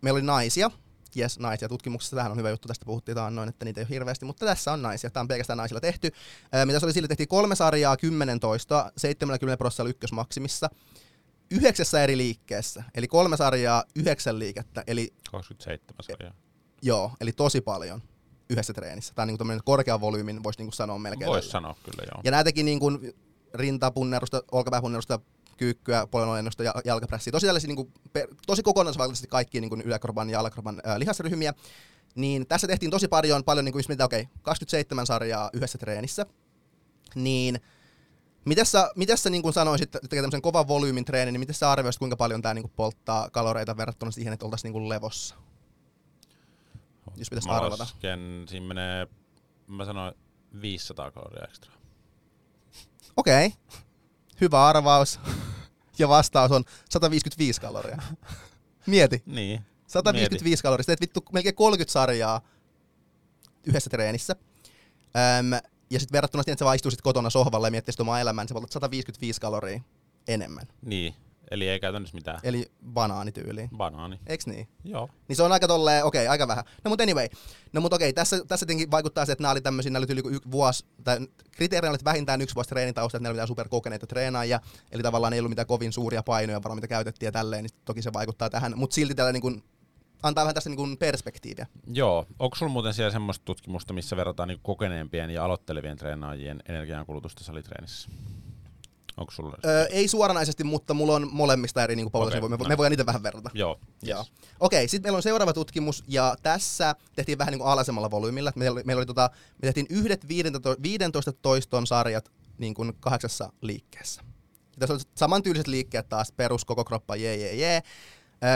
Meillä 0.00 0.16
oli 0.16 0.26
naisia. 0.26 0.70
Yes, 1.16 1.38
naisia 1.38 1.68
tutkimuksessa. 1.68 2.16
Tähän 2.16 2.32
on 2.32 2.38
hyvä 2.38 2.50
juttu, 2.50 2.68
tästä 2.68 2.86
puhuttiin 2.86 3.16
noin, 3.30 3.48
että 3.48 3.64
niitä 3.64 3.80
ei 3.80 3.82
ole 3.82 3.90
hirveästi, 3.90 4.24
mutta 4.24 4.46
tässä 4.46 4.72
on 4.72 4.82
naisia. 4.82 5.10
Tämä 5.10 5.20
on 5.20 5.28
pelkästään 5.28 5.56
naisilla 5.56 5.80
tehty. 5.80 6.10
Öö, 6.54 6.66
mitä 6.66 6.80
se 6.80 6.86
oli 6.86 6.92
sille, 6.92 7.08
tehtiin 7.08 7.28
kolme 7.28 7.54
sarjaa, 7.54 7.96
10 7.96 8.40
toista, 8.40 8.92
70 8.96 9.56
prosenttia 9.56 9.90
ykkösmaksimissa 9.90 10.70
yhdeksässä 11.50 12.02
eri 12.02 12.16
liikkeessä. 12.16 12.84
Eli 12.94 13.08
kolme 13.08 13.36
sarjaa, 13.36 13.84
yhdeksän 13.96 14.38
liikettä. 14.38 14.84
Eli 14.86 15.12
27 15.30 15.94
sarjaa. 16.02 16.34
Joo, 16.82 17.12
eli 17.20 17.32
tosi 17.32 17.60
paljon 17.60 18.02
yhdessä 18.50 18.72
treenissä. 18.72 19.14
Tämä 19.14 19.32
on 19.40 19.48
niin 19.48 19.60
korkean 19.64 20.00
volyymin, 20.00 20.42
voisi 20.42 20.62
niin 20.62 20.72
sanoa 20.72 20.98
melkein. 20.98 21.28
Voisi 21.28 21.48
sanoa 21.48 21.76
kyllä, 21.84 22.08
joo. 22.12 22.20
Ja 22.24 22.30
nämä 22.30 22.44
teki 22.44 22.62
niin 22.62 22.80
kuin 22.80 23.14
rintapunnerusta, 23.54 24.42
olkapääpunnerusta, 24.52 25.20
kyykkyä, 25.56 26.06
polenojennusta 26.06 26.62
ja 26.62 26.74
jalkapressiä. 26.84 27.30
Tosi, 27.30 27.46
niin 27.66 27.76
kuin, 27.76 27.92
tosi 28.46 28.62
kokonaisvaltaisesti 28.62 29.28
kaikki 29.28 29.60
niin 29.60 29.68
kuin 29.68 29.82
ja 30.30 30.40
alakropan 30.40 30.80
ää, 30.84 30.98
lihasryhmiä. 30.98 31.54
Niin 32.14 32.46
tässä 32.46 32.66
tehtiin 32.66 32.90
tosi 32.90 33.08
paljon, 33.08 33.44
paljon 33.44 33.64
niin 33.64 33.72
kuin, 33.72 33.84
mitä, 33.88 34.04
okei, 34.04 34.20
okay, 34.20 34.32
27 34.42 35.06
sarjaa 35.06 35.50
yhdessä 35.52 35.78
treenissä. 35.78 36.26
Niin 37.14 37.60
Miten 38.44 38.66
sä, 38.66 38.90
miten 38.96 39.18
sä 39.18 39.30
niin 39.30 39.52
sanoisit, 39.52 39.84
että 39.84 40.08
tekee 40.08 40.22
tämmöisen 40.22 40.42
kovan 40.42 40.68
volyymin 40.68 41.04
treenin, 41.04 41.32
niin 41.32 41.40
miten 41.40 41.54
sä 41.54 41.70
arvioisit, 41.70 41.98
kuinka 41.98 42.16
paljon 42.16 42.42
tämä 42.42 42.54
niin 42.54 42.72
polttaa 42.76 43.30
kaloreita 43.30 43.76
verrattuna 43.76 44.10
siihen, 44.10 44.32
että 44.32 44.46
oltaisiin 44.46 44.72
niin 44.72 44.88
levossa? 44.88 45.34
Jos 47.20 47.30
pitäisi 47.30 47.48
mä 47.48 47.54
arvata. 47.54 47.82
Lasken, 47.82 48.44
siinä 48.48 48.66
menee, 48.66 49.06
mä 49.66 49.84
sanoin 49.84 50.14
500 50.60 51.10
kaloria 51.10 51.44
ekstra. 51.44 51.72
Okei, 53.16 53.46
okay. 53.46 53.58
hyvä 54.40 54.66
arvaus. 54.66 55.20
ja 55.98 56.08
vastaus 56.08 56.52
on 56.52 56.64
155 56.90 57.60
kaloria. 57.60 58.02
Mieti. 58.86 59.22
Niin. 59.26 59.60
155 59.86 60.44
Mieti. 60.44 60.62
kaloria. 60.62 60.84
Teet 60.84 61.00
vittu 61.00 61.24
melkein 61.32 61.54
30 61.54 61.92
sarjaa 61.92 62.40
yhdessä 63.66 63.90
treenissä. 63.90 64.36
Öm, 65.38 65.52
ja 65.90 66.00
sitten 66.00 66.12
verrattuna 66.12 66.42
siihen, 66.42 66.52
että 66.52 66.58
sä 66.58 66.64
vaan 66.64 66.76
istuisit 66.76 67.02
kotona 67.02 67.30
sohvalla 67.30 67.66
ja 67.66 67.70
miettisit 67.70 68.00
omaa 68.00 68.20
elämää, 68.20 68.44
niin 68.44 68.48
sä 68.48 68.68
155 68.70 69.40
kaloria 69.40 69.80
enemmän. 70.28 70.66
Niin. 70.82 71.14
Eli 71.50 71.68
ei 71.68 71.80
käytännössä 71.80 72.14
mitään. 72.14 72.40
Eli 72.42 72.72
banaanityyli. 72.92 73.68
Banaani. 73.76 74.20
Eiks 74.26 74.46
niin? 74.46 74.68
Joo. 74.84 75.08
Niin 75.28 75.36
se 75.36 75.42
on 75.42 75.52
aika 75.52 75.68
tolleen, 75.68 76.04
okei, 76.04 76.22
okay, 76.22 76.30
aika 76.30 76.48
vähän. 76.48 76.64
No 76.84 76.88
mutta 76.88 77.02
anyway. 77.02 77.28
No 77.72 77.80
mutta 77.80 77.96
okei, 77.96 78.08
okay, 78.08 78.12
tässä, 78.12 78.44
tässä 78.48 78.66
tietenkin 78.66 78.90
vaikuttaa 78.90 79.26
se, 79.26 79.32
että 79.32 79.42
nämä 79.42 79.52
oli 79.52 79.60
tämmöisiä, 79.60 79.90
nämä 79.92 80.04
oli 80.04 80.12
yli 80.12 80.36
yksi 80.36 80.50
vuosi, 80.50 80.86
tai 81.04 81.18
kriteerinä 81.50 81.90
oli 81.90 81.98
vähintään 82.04 82.40
yksi 82.40 82.54
vuosi 82.54 82.68
treenitausta, 82.68 83.16
että 83.16 83.22
ne 83.22 83.28
oli 83.28 83.34
mitään 83.34 83.48
superkokeneita 83.48 84.06
treenaajia, 84.06 84.60
eli 84.92 85.02
tavallaan 85.02 85.32
ei 85.32 85.40
ollut 85.40 85.50
mitään 85.50 85.66
kovin 85.66 85.92
suuria 85.92 86.22
painoja 86.22 86.62
varmaan, 86.62 86.76
mitä 86.76 86.88
käytettiin 86.88 87.26
ja 87.26 87.32
tälleen, 87.32 87.64
niin 87.64 87.78
toki 87.84 88.02
se 88.02 88.12
vaikuttaa 88.12 88.50
tähän, 88.50 88.72
mutta 88.76 88.94
silti 88.94 89.14
tällä 89.14 89.32
niin 89.32 89.42
kuin, 89.42 89.62
antaa 90.22 90.44
vähän 90.44 90.54
tässä 90.54 90.70
niin 90.70 90.76
kuin 90.76 90.96
perspektiiviä. 90.98 91.66
Joo. 91.86 92.26
Onko 92.38 92.56
sulla 92.56 92.72
muuten 92.72 92.94
siellä 92.94 93.10
semmoista 93.10 93.44
tutkimusta, 93.44 93.92
missä 93.92 94.16
verrataan 94.16 94.48
niin 94.48 94.60
kokeneempien 94.62 95.30
ja 95.30 95.44
aloittelevien 95.44 95.96
treenaajien 95.96 96.62
energiankulutusta 96.68 97.44
salitreenissä? 97.44 98.10
Onko 99.20 99.32
sulla? 99.32 99.56
Öö, 99.64 99.86
ei 99.86 100.08
suoranaisesti, 100.08 100.64
mutta 100.64 100.94
mulla 100.94 101.14
on 101.14 101.28
molemmista 101.32 101.82
eri 101.82 101.96
niin 101.96 102.10
okay, 102.12 102.40
me, 102.40 102.48
no. 102.48 102.56
me 102.68 102.76
voidaan 102.76 102.90
niitä 102.90 103.06
vähän 103.06 103.22
verrata. 103.22 103.50
Joo. 103.54 103.78
Yes. 103.82 104.10
Joo. 104.10 104.20
Okei, 104.60 104.78
okay, 104.78 104.88
sitten 104.88 105.06
meillä 105.06 105.16
on 105.16 105.22
seuraava 105.22 105.52
tutkimus, 105.52 106.04
ja 106.08 106.36
tässä 106.42 106.94
tehtiin 107.16 107.38
vähän 107.38 107.52
niin 107.52 107.58
kuin 107.58 107.70
alasemmalla 107.70 108.10
volyymilla. 108.10 108.52
Meillä 108.56 108.74
oli, 108.74 108.82
meillä 108.84 109.00
oli 109.00 109.06
tota, 109.06 109.30
me 109.62 109.66
tehtiin 109.66 109.86
yhdet 109.90 110.28
15, 110.28 110.76
15 110.82 111.32
toiston 111.32 111.86
sarjat 111.86 112.32
niin 112.58 112.74
kuin 112.74 112.92
kahdeksassa 113.00 113.52
liikkeessä. 113.60 114.22
Ja 114.72 114.78
tässä 114.78 114.94
oli 114.94 115.02
samantyyliset 115.14 115.66
liikkeet 115.66 116.08
taas, 116.08 116.32
perus, 116.32 116.64
koko 116.64 116.84
kroppa, 116.84 117.16
jee, 117.16 117.36
jee, 117.36 117.54
jee. 117.54 117.82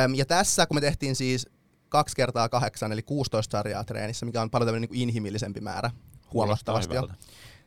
Öm, 0.04 0.14
ja 0.14 0.26
tässä, 0.26 0.66
kun 0.66 0.76
me 0.76 0.80
tehtiin 0.80 1.16
siis 1.16 1.48
kaksi 1.88 2.16
kertaa 2.16 2.48
kahdeksan, 2.48 2.92
eli 2.92 3.02
16 3.02 3.52
sarjaa 3.52 3.84
treenissä, 3.84 4.26
mikä 4.26 4.42
on 4.42 4.50
paljon 4.50 4.66
tämmöinen 4.66 4.90
niin 4.90 5.02
inhimillisempi 5.02 5.60
määrä 5.60 5.90
huomattavasti. 6.32 6.94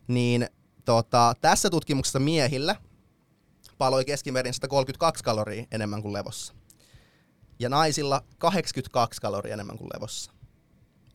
Niin 0.08 0.48
tota, 0.86 1.34
tässä 1.42 1.70
tutkimuksessa 1.70 2.20
miehillä 2.20 2.76
paloi 3.78 4.06
keskimäärin 4.06 4.54
132 4.54 5.24
kaloria 5.24 5.66
enemmän 5.72 6.02
kuin 6.02 6.14
levossa. 6.14 6.54
Ja 7.60 7.70
naisilla 7.70 8.24
82 8.38 9.22
kaloria 9.22 9.54
enemmän 9.54 9.78
kuin 9.78 9.90
levossa. 9.94 10.32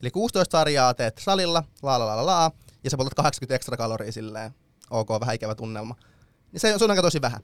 Eli 0.03 0.11
16 0.11 0.59
sarjaa 0.59 0.95
teet 0.95 1.19
salilla, 1.19 1.65
la 1.83 1.99
la 1.99 2.17
la 2.17 2.27
la, 2.27 2.51
ja 2.85 2.91
sä 2.91 2.97
poltat 2.97 3.15
80 3.15 3.55
ekstra 3.55 3.77
kaloria 3.77 4.13
silleen, 4.13 4.55
ok, 4.91 5.09
vähän 5.21 5.35
ikävä 5.35 5.55
tunnelma. 5.55 5.95
Niin 6.53 6.61
se, 6.61 6.79
se 6.79 6.85
on 6.85 6.91
aika 6.91 7.03
tosi 7.03 7.21
vähän. 7.21 7.41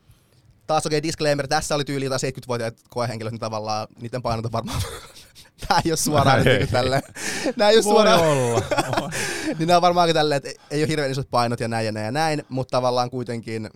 Taas 0.66 0.86
okei, 0.86 0.98
okay, 0.98 1.08
disclaimer, 1.08 1.48
tässä 1.48 1.74
oli 1.74 1.84
tyyli 1.84 2.04
jotain 2.04 2.34
70-vuotiaat 2.34 2.74
koehenkilöt, 2.88 3.32
niin 3.32 3.40
tavallaan 3.40 3.88
niiden 4.00 4.22
painot 4.22 4.46
on 4.46 4.52
varmaan 4.52 4.82
Tää 5.68 5.80
ei 5.84 5.90
ole 5.90 5.96
suoraan 5.96 6.44
niin 6.44 6.58
kuin 6.58 6.68
tälleen. 6.68 7.02
Nää 7.56 7.70
ei 7.70 7.76
ole 7.76 7.82
suoraan. 7.82 8.20
olla. 8.20 8.62
niin 9.58 9.66
nämä 9.66 9.76
on 9.76 9.82
varmaan 9.82 10.12
tälleen, 10.14 10.36
että 10.44 10.62
ei 10.70 10.80
ole 10.82 10.88
hirveän 10.88 11.10
isot 11.10 11.30
painot 11.30 11.60
ja 11.60 11.68
näin 11.68 11.86
ja 11.86 11.92
näin 11.92 12.04
ja 12.04 12.12
näin, 12.12 12.42
mutta 12.48 12.70
tavallaan 12.70 13.10
kuitenkin 13.10 13.70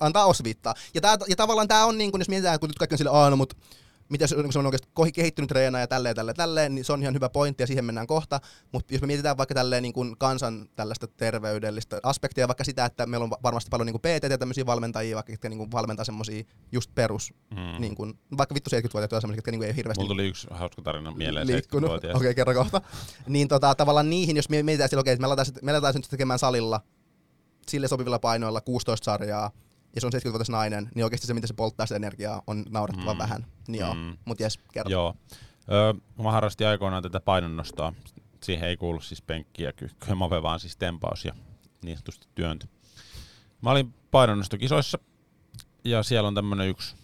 antaa 0.00 0.24
osviittaa. 0.26 0.74
Ja, 0.94 1.00
tää, 1.00 1.16
ja 1.28 1.36
tavallaan 1.36 1.68
tämä 1.68 1.84
on 1.84 1.98
niin 1.98 2.10
kuin, 2.10 2.20
jos 2.20 2.28
mietitään, 2.28 2.60
kun 2.60 2.68
nyt 2.68 2.78
kaikki 2.78 2.94
on 2.94 2.98
sille, 2.98 3.10
aina, 3.10 3.36
mutta 3.36 3.56
mitä 4.08 4.26
se 4.26 4.36
on, 4.36 4.52
se 4.52 4.58
on 4.58 4.66
oikeasti 4.66 4.88
kohi- 4.94 5.12
kehittynyt 5.12 5.48
treenaaja 5.48 5.82
ja 5.82 5.86
tälleen, 5.86 6.16
tälleen, 6.16 6.36
tälleen, 6.36 6.74
niin 6.74 6.84
se 6.84 6.92
on 6.92 7.02
ihan 7.02 7.14
hyvä 7.14 7.28
pointti 7.28 7.62
ja 7.62 7.66
siihen 7.66 7.84
mennään 7.84 8.06
kohta. 8.06 8.40
Mutta 8.72 8.94
jos 8.94 9.00
me 9.00 9.06
mietitään 9.06 9.36
vaikka 9.36 9.54
tälleen 9.54 9.82
niin 9.82 9.92
kuin 9.92 10.16
kansan 10.18 10.68
tällaista 10.76 11.06
terveydellistä 11.06 12.00
aspektia, 12.02 12.48
vaikka 12.48 12.64
sitä, 12.64 12.84
että 12.84 13.06
meillä 13.06 13.24
on 13.24 13.30
va- 13.30 13.38
varmasti 13.42 13.68
paljon 13.70 13.86
niin 13.86 14.00
PT 14.00 14.30
ja 14.30 14.38
tämmöisiä 14.38 14.66
valmentajia, 14.66 15.14
vaikka 15.14 15.32
jotka 15.32 15.48
niin 15.48 15.58
kuin 15.58 15.72
valmentaa 15.72 16.04
semmoisia 16.04 16.44
just 16.72 16.90
perus, 16.94 17.32
Mm. 17.50 17.80
niin 17.80 17.94
kuin, 17.94 18.18
vaikka 18.38 18.54
vittu 18.54 18.70
70-vuotiaat 18.70 19.12
on 19.12 19.20
semmoisia, 19.20 19.38
jotka 19.38 19.50
niin 19.50 19.58
kuin 19.58 19.68
ei 19.68 19.76
hirveästi 19.76 20.00
Mulla 20.00 20.14
tuli 20.14 20.28
yksi 20.28 20.46
hauska 20.50 20.82
tarina 20.82 21.10
mieleen 21.10 21.46
liikkunut. 21.46 21.90
70-vuotiaasta. 21.90 22.16
Okei, 22.18 22.26
okay, 22.30 22.34
kerro 22.34 22.54
kohta. 22.54 22.80
niin 23.26 23.48
tota, 23.48 23.74
tavallaan 23.74 24.10
niihin, 24.10 24.36
jos 24.36 24.48
me 24.48 24.62
mietitään 24.62 24.90
sillä, 24.90 25.00
okei, 25.00 25.14
okay, 25.14 25.20
me 25.20 25.26
aletaan, 25.26 25.46
me 25.62 25.70
aletaan 25.72 25.94
nyt 25.94 26.06
tekemään 26.10 26.38
salilla 26.38 26.80
sille 27.68 27.88
sopivilla 27.88 28.18
painoilla 28.18 28.60
16 28.60 29.04
sarjaa, 29.04 29.50
ja 29.94 30.00
se 30.00 30.06
on 30.06 30.12
70-vuotias 30.12 30.50
nainen, 30.50 30.88
niin 30.94 31.04
oikeasti 31.04 31.26
se, 31.26 31.34
mitä 31.34 31.46
se 31.46 31.54
polttaa 31.54 31.86
sitä 31.86 31.96
energiaa, 31.96 32.42
on 32.46 32.64
naurettavan 32.70 33.16
Mm. 33.16 33.18
vähän. 33.22 33.46
Niin 33.68 33.80
joo, 33.80 33.94
Mm. 33.94 34.16
mut 34.24 34.40
jes, 34.40 34.58
kerro. 34.72 34.90
Joo. 34.90 35.14
Öö, 35.72 35.94
mä 36.22 36.32
harrastin 36.32 36.66
aikoinaan 36.66 37.02
tätä 37.02 37.20
painonnostoa. 37.20 37.92
Siihen 38.42 38.68
ei 38.68 38.76
kuulu 38.76 39.00
siis 39.00 39.22
penkki 39.22 39.62
ja 39.62 39.72
kyykky, 39.72 40.14
mave, 40.14 40.42
vaan 40.42 40.60
siis 40.60 40.76
tempaus 40.76 41.24
ja 41.24 41.32
niin 41.82 41.96
sanotusti 41.96 42.28
työntö. 42.34 42.66
Mä 43.62 43.70
olin 43.70 43.94
painonnostokisoissa 44.10 44.98
ja 45.84 46.02
siellä 46.02 46.28
on 46.28 46.34
tämmönen 46.34 46.68
yksi 46.68 46.94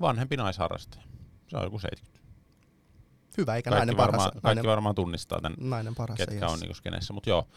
vanhempi 0.00 0.36
naisharrastaja. 0.36 1.02
Se 1.48 1.56
on 1.56 1.62
joku 1.64 1.78
70. 1.78 2.14
Hyvä, 3.38 3.56
eikä 3.56 3.70
Kaikki, 3.70 3.78
nainen 3.78 3.96
varmaan, 3.96 4.10
parhaassa. 4.12 4.40
kaikki 4.40 4.46
Nainen, 4.56 4.70
varmaan 4.70 4.94
tunnistaa 4.94 5.40
tämän, 5.40 5.56
nainen 5.60 5.94
parhaassa 5.94 6.26
ketkä 6.26 6.46
on 6.46 6.50
iässä. 6.50 6.64
niinku 6.64 6.74
skenessä, 6.74 7.12
mutta 7.12 7.30
joo. 7.30 7.48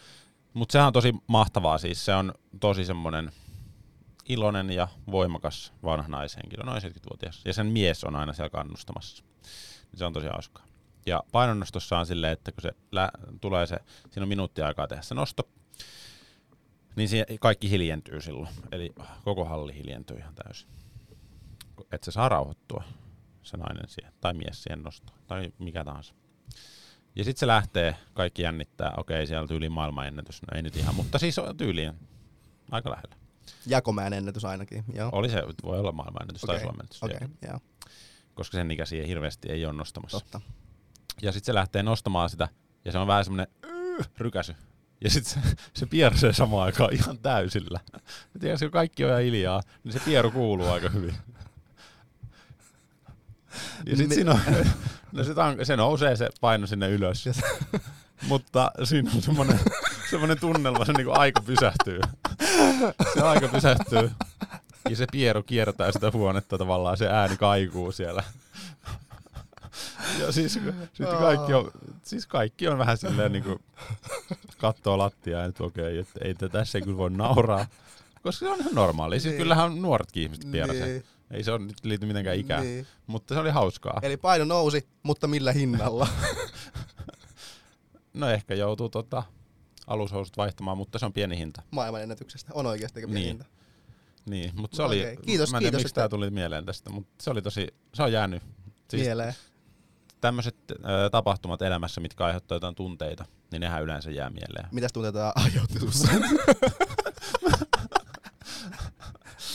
Mutta 0.58 0.72
sehän 0.72 0.86
on 0.86 0.92
tosi 0.92 1.14
mahtavaa 1.26 1.78
siis. 1.78 2.04
Se 2.04 2.14
on 2.14 2.34
tosi 2.60 2.84
semmonen 2.84 3.32
iloinen 4.28 4.70
ja 4.70 4.88
voimakas 5.10 5.72
vanha 5.84 6.08
naishenkilö, 6.08 6.64
noin 6.64 6.82
70-vuotias. 6.82 7.42
Ja 7.44 7.52
sen 7.52 7.66
mies 7.66 8.04
on 8.04 8.16
aina 8.16 8.32
siellä 8.32 8.50
kannustamassa. 8.50 9.24
Se 9.94 10.04
on 10.04 10.12
tosi 10.12 10.26
hauskaa. 10.26 10.64
Ja 11.06 11.22
painonnostossa 11.32 11.98
on 11.98 12.06
silleen, 12.06 12.32
että 12.32 12.52
kun 12.52 12.62
se 12.62 12.72
lä- 12.92 13.10
tulee 13.40 13.66
se, 13.66 13.76
siinä 14.10 14.22
on 14.22 14.28
minuutti 14.28 14.62
aikaa 14.62 14.88
tehdä 14.88 15.02
se 15.02 15.14
nosto, 15.14 15.48
niin 16.96 17.08
siihen 17.08 17.26
kaikki 17.40 17.70
hiljentyy 17.70 18.20
silloin. 18.20 18.48
Eli 18.72 18.94
koko 19.24 19.44
halli 19.44 19.74
hiljentyy 19.74 20.16
ihan 20.16 20.34
täysin. 20.34 20.68
Että 21.92 22.04
se 22.04 22.10
saa 22.10 22.28
rauhoittua, 22.28 22.84
se 23.42 23.56
nainen 23.56 23.88
siihen, 23.88 24.12
tai 24.20 24.34
mies 24.34 24.62
siihen 24.62 24.82
nostoon, 24.82 25.18
tai 25.26 25.52
mikä 25.58 25.84
tahansa. 25.84 26.14
Ja 27.18 27.24
sitten 27.24 27.40
se 27.40 27.46
lähtee, 27.46 27.96
kaikki 28.14 28.42
jännittää, 28.42 28.94
okei, 28.96 29.26
siellä 29.26 29.42
on 29.42 29.48
tyyliin 29.48 29.72
maailmanennätys, 29.72 30.42
no 30.42 30.56
ei 30.56 30.62
nyt 30.62 30.76
ihan, 30.76 30.94
mutta 30.94 31.18
siis 31.18 31.38
on 31.38 31.56
tyyliin 31.56 31.92
aika 32.70 32.90
lähellä. 32.90 33.16
Jakomäen 33.66 34.12
ennätys 34.12 34.44
ainakin, 34.44 34.84
joo. 34.94 35.08
Oli 35.12 35.28
se, 35.28 35.42
voi 35.62 35.78
olla 35.78 35.92
maailmanennätys 35.92 36.40
tai 36.40 36.56
Okei, 36.56 36.62
Suomen 36.62 36.80
ennätys, 36.80 37.02
okay. 37.02 37.28
joo, 37.50 37.60
koska 38.34 38.56
sen 38.58 38.70
ikäisiä 38.70 39.06
hirveästi 39.06 39.48
ei 39.52 39.66
ole 39.66 39.72
nostamassa. 39.72 40.20
totta. 40.20 40.40
Ja 41.22 41.32
sitten 41.32 41.46
se 41.46 41.54
lähtee 41.54 41.82
nostamaan 41.82 42.30
sitä, 42.30 42.48
ja 42.84 42.92
se 42.92 42.98
on 42.98 43.06
vähän 43.06 43.24
semmoinen 43.24 43.46
rykäsy. 44.18 44.54
Ja 45.04 45.10
sitten 45.10 45.42
se, 45.42 45.56
se 45.74 45.86
piersee 45.86 46.32
samaan 46.32 46.66
aikaan 46.66 46.94
ihan 46.94 47.18
täysillä. 47.18 47.80
Ja 48.34 48.40
tiedätkö, 48.40 48.66
kun 48.66 48.72
kaikki 48.72 49.04
on 49.04 49.10
ihan 49.10 49.22
hiljaa, 49.22 49.62
niin 49.84 49.92
se 49.92 50.00
pieru 50.04 50.30
kuuluu 50.30 50.66
aika 50.68 50.88
hyvin. 50.88 51.14
Ja 53.86 53.96
sitten 53.96 54.14
siinä 54.14 54.32
on, 54.32 54.40
no 55.12 55.24
se, 55.24 55.34
tank, 55.34 55.58
se 55.62 55.76
nousee 55.76 56.16
se 56.16 56.28
paino 56.40 56.66
sinne 56.66 56.88
ylös. 56.90 57.28
Mutta 58.28 58.70
siinä 58.84 59.10
on 59.14 59.22
semmoinen, 59.22 59.60
semmoinen 60.10 60.40
tunnelma, 60.40 60.84
se 60.84 60.92
niinku 60.92 61.12
aika 61.14 61.40
pysähtyy. 61.40 62.00
Se 63.14 63.20
aika 63.20 63.48
pysähtyy. 63.48 64.10
Ja 64.90 64.96
se 64.96 65.06
pieru 65.12 65.42
kiertää 65.42 65.92
sitä 65.92 66.10
huonetta 66.12 66.58
tavallaan, 66.58 66.96
se 66.96 67.08
ääni 67.08 67.36
kaikuu 67.36 67.92
siellä. 67.92 68.22
Ja 70.18 70.32
siis, 70.32 70.52
sitten 70.92 71.18
kaikki 71.18 71.54
on, 71.54 71.70
siis 72.02 72.26
kaikki 72.26 72.68
on 72.68 72.78
vähän 72.78 72.98
silleen 72.98 73.32
niinku 73.32 73.60
kattoo 74.58 74.98
lattiaa, 74.98 75.44
että 75.44 75.64
okei, 75.64 75.98
että 75.98 76.20
ei 76.24 76.34
tässä 76.34 76.78
ei 76.78 76.82
kyllä 76.82 76.96
voi 76.96 77.10
nauraa. 77.10 77.66
Koska 78.22 78.46
se 78.46 78.52
on 78.52 78.60
ihan 78.60 78.74
normaali. 78.74 79.20
Siis 79.20 79.32
Niin. 79.32 79.38
kyllähän 79.42 79.82
nuoretkin 79.82 80.22
ihmiset 80.22 80.50
pieräsee. 80.50 80.86
Niin, 80.86 81.04
Ei 81.30 81.44
se 81.44 81.52
on 81.52 81.66
nyt 81.66 81.84
liity 81.84 82.06
mitenkään 82.06 82.36
ikään. 82.36 82.62
niin. 82.64 82.86
Mutta 83.06 83.34
se 83.34 83.40
oli 83.40 83.50
hauskaa. 83.50 83.98
Eli 84.02 84.16
paino 84.16 84.44
nousi, 84.44 84.88
mutta 85.02 85.26
millä 85.26 85.52
hinnalla? 85.52 86.08
No 88.14 88.30
ehkä 88.30 88.54
joutuu 88.54 88.88
tota, 88.88 89.22
alushousut 89.86 90.36
vaihtamaan, 90.36 90.76
mutta 90.78 90.98
se 90.98 91.06
on 91.06 91.12
pieni 91.12 91.38
hinta. 91.38 91.62
Maailman 91.70 92.02
ennätyksestä. 92.02 92.50
On 92.54 92.66
oikeasti 92.66 93.00
pieni 93.00 93.14
Niin. 93.14 93.26
hinta. 93.26 93.44
Niin, 94.26 94.52
mutta 94.54 94.76
se 94.76 94.82
No 94.82 94.86
oli, 94.88 95.00
okei. 95.00 95.16
Kiitos- 95.16 95.50
mä 95.50 95.56
en 95.58 95.60
tiedä 95.62 95.70
kiitos, 95.70 95.78
miksi 95.78 95.90
että- 95.90 96.00
tämä 96.00 96.08
tuli 96.08 96.30
mieleen 96.30 96.64
tästä, 96.66 96.90
mutta 96.90 97.10
se 97.24 97.30
oli 97.30 97.42
tosi, 97.42 97.66
se 97.94 98.02
on 98.02 98.12
jäänyt. 98.12 98.42
Siis 98.90 99.02
Mieleen. 99.02 99.34
tämmöiset 100.20 100.56
äh, 100.72 100.76
tapahtumat 101.12 101.62
elämässä, 101.62 102.00
mitkä 102.00 102.24
aiheuttaa 102.24 102.56
jotain 102.56 102.74
tunteita, 102.74 103.24
niin 103.52 103.60
nehän 103.60 103.82
yleensä 103.82 104.10
jää 104.10 104.30
mieleen. 104.30 104.68
Mitäs 104.72 104.92
tunteita 104.92 105.32
aiheutti? 105.36 105.78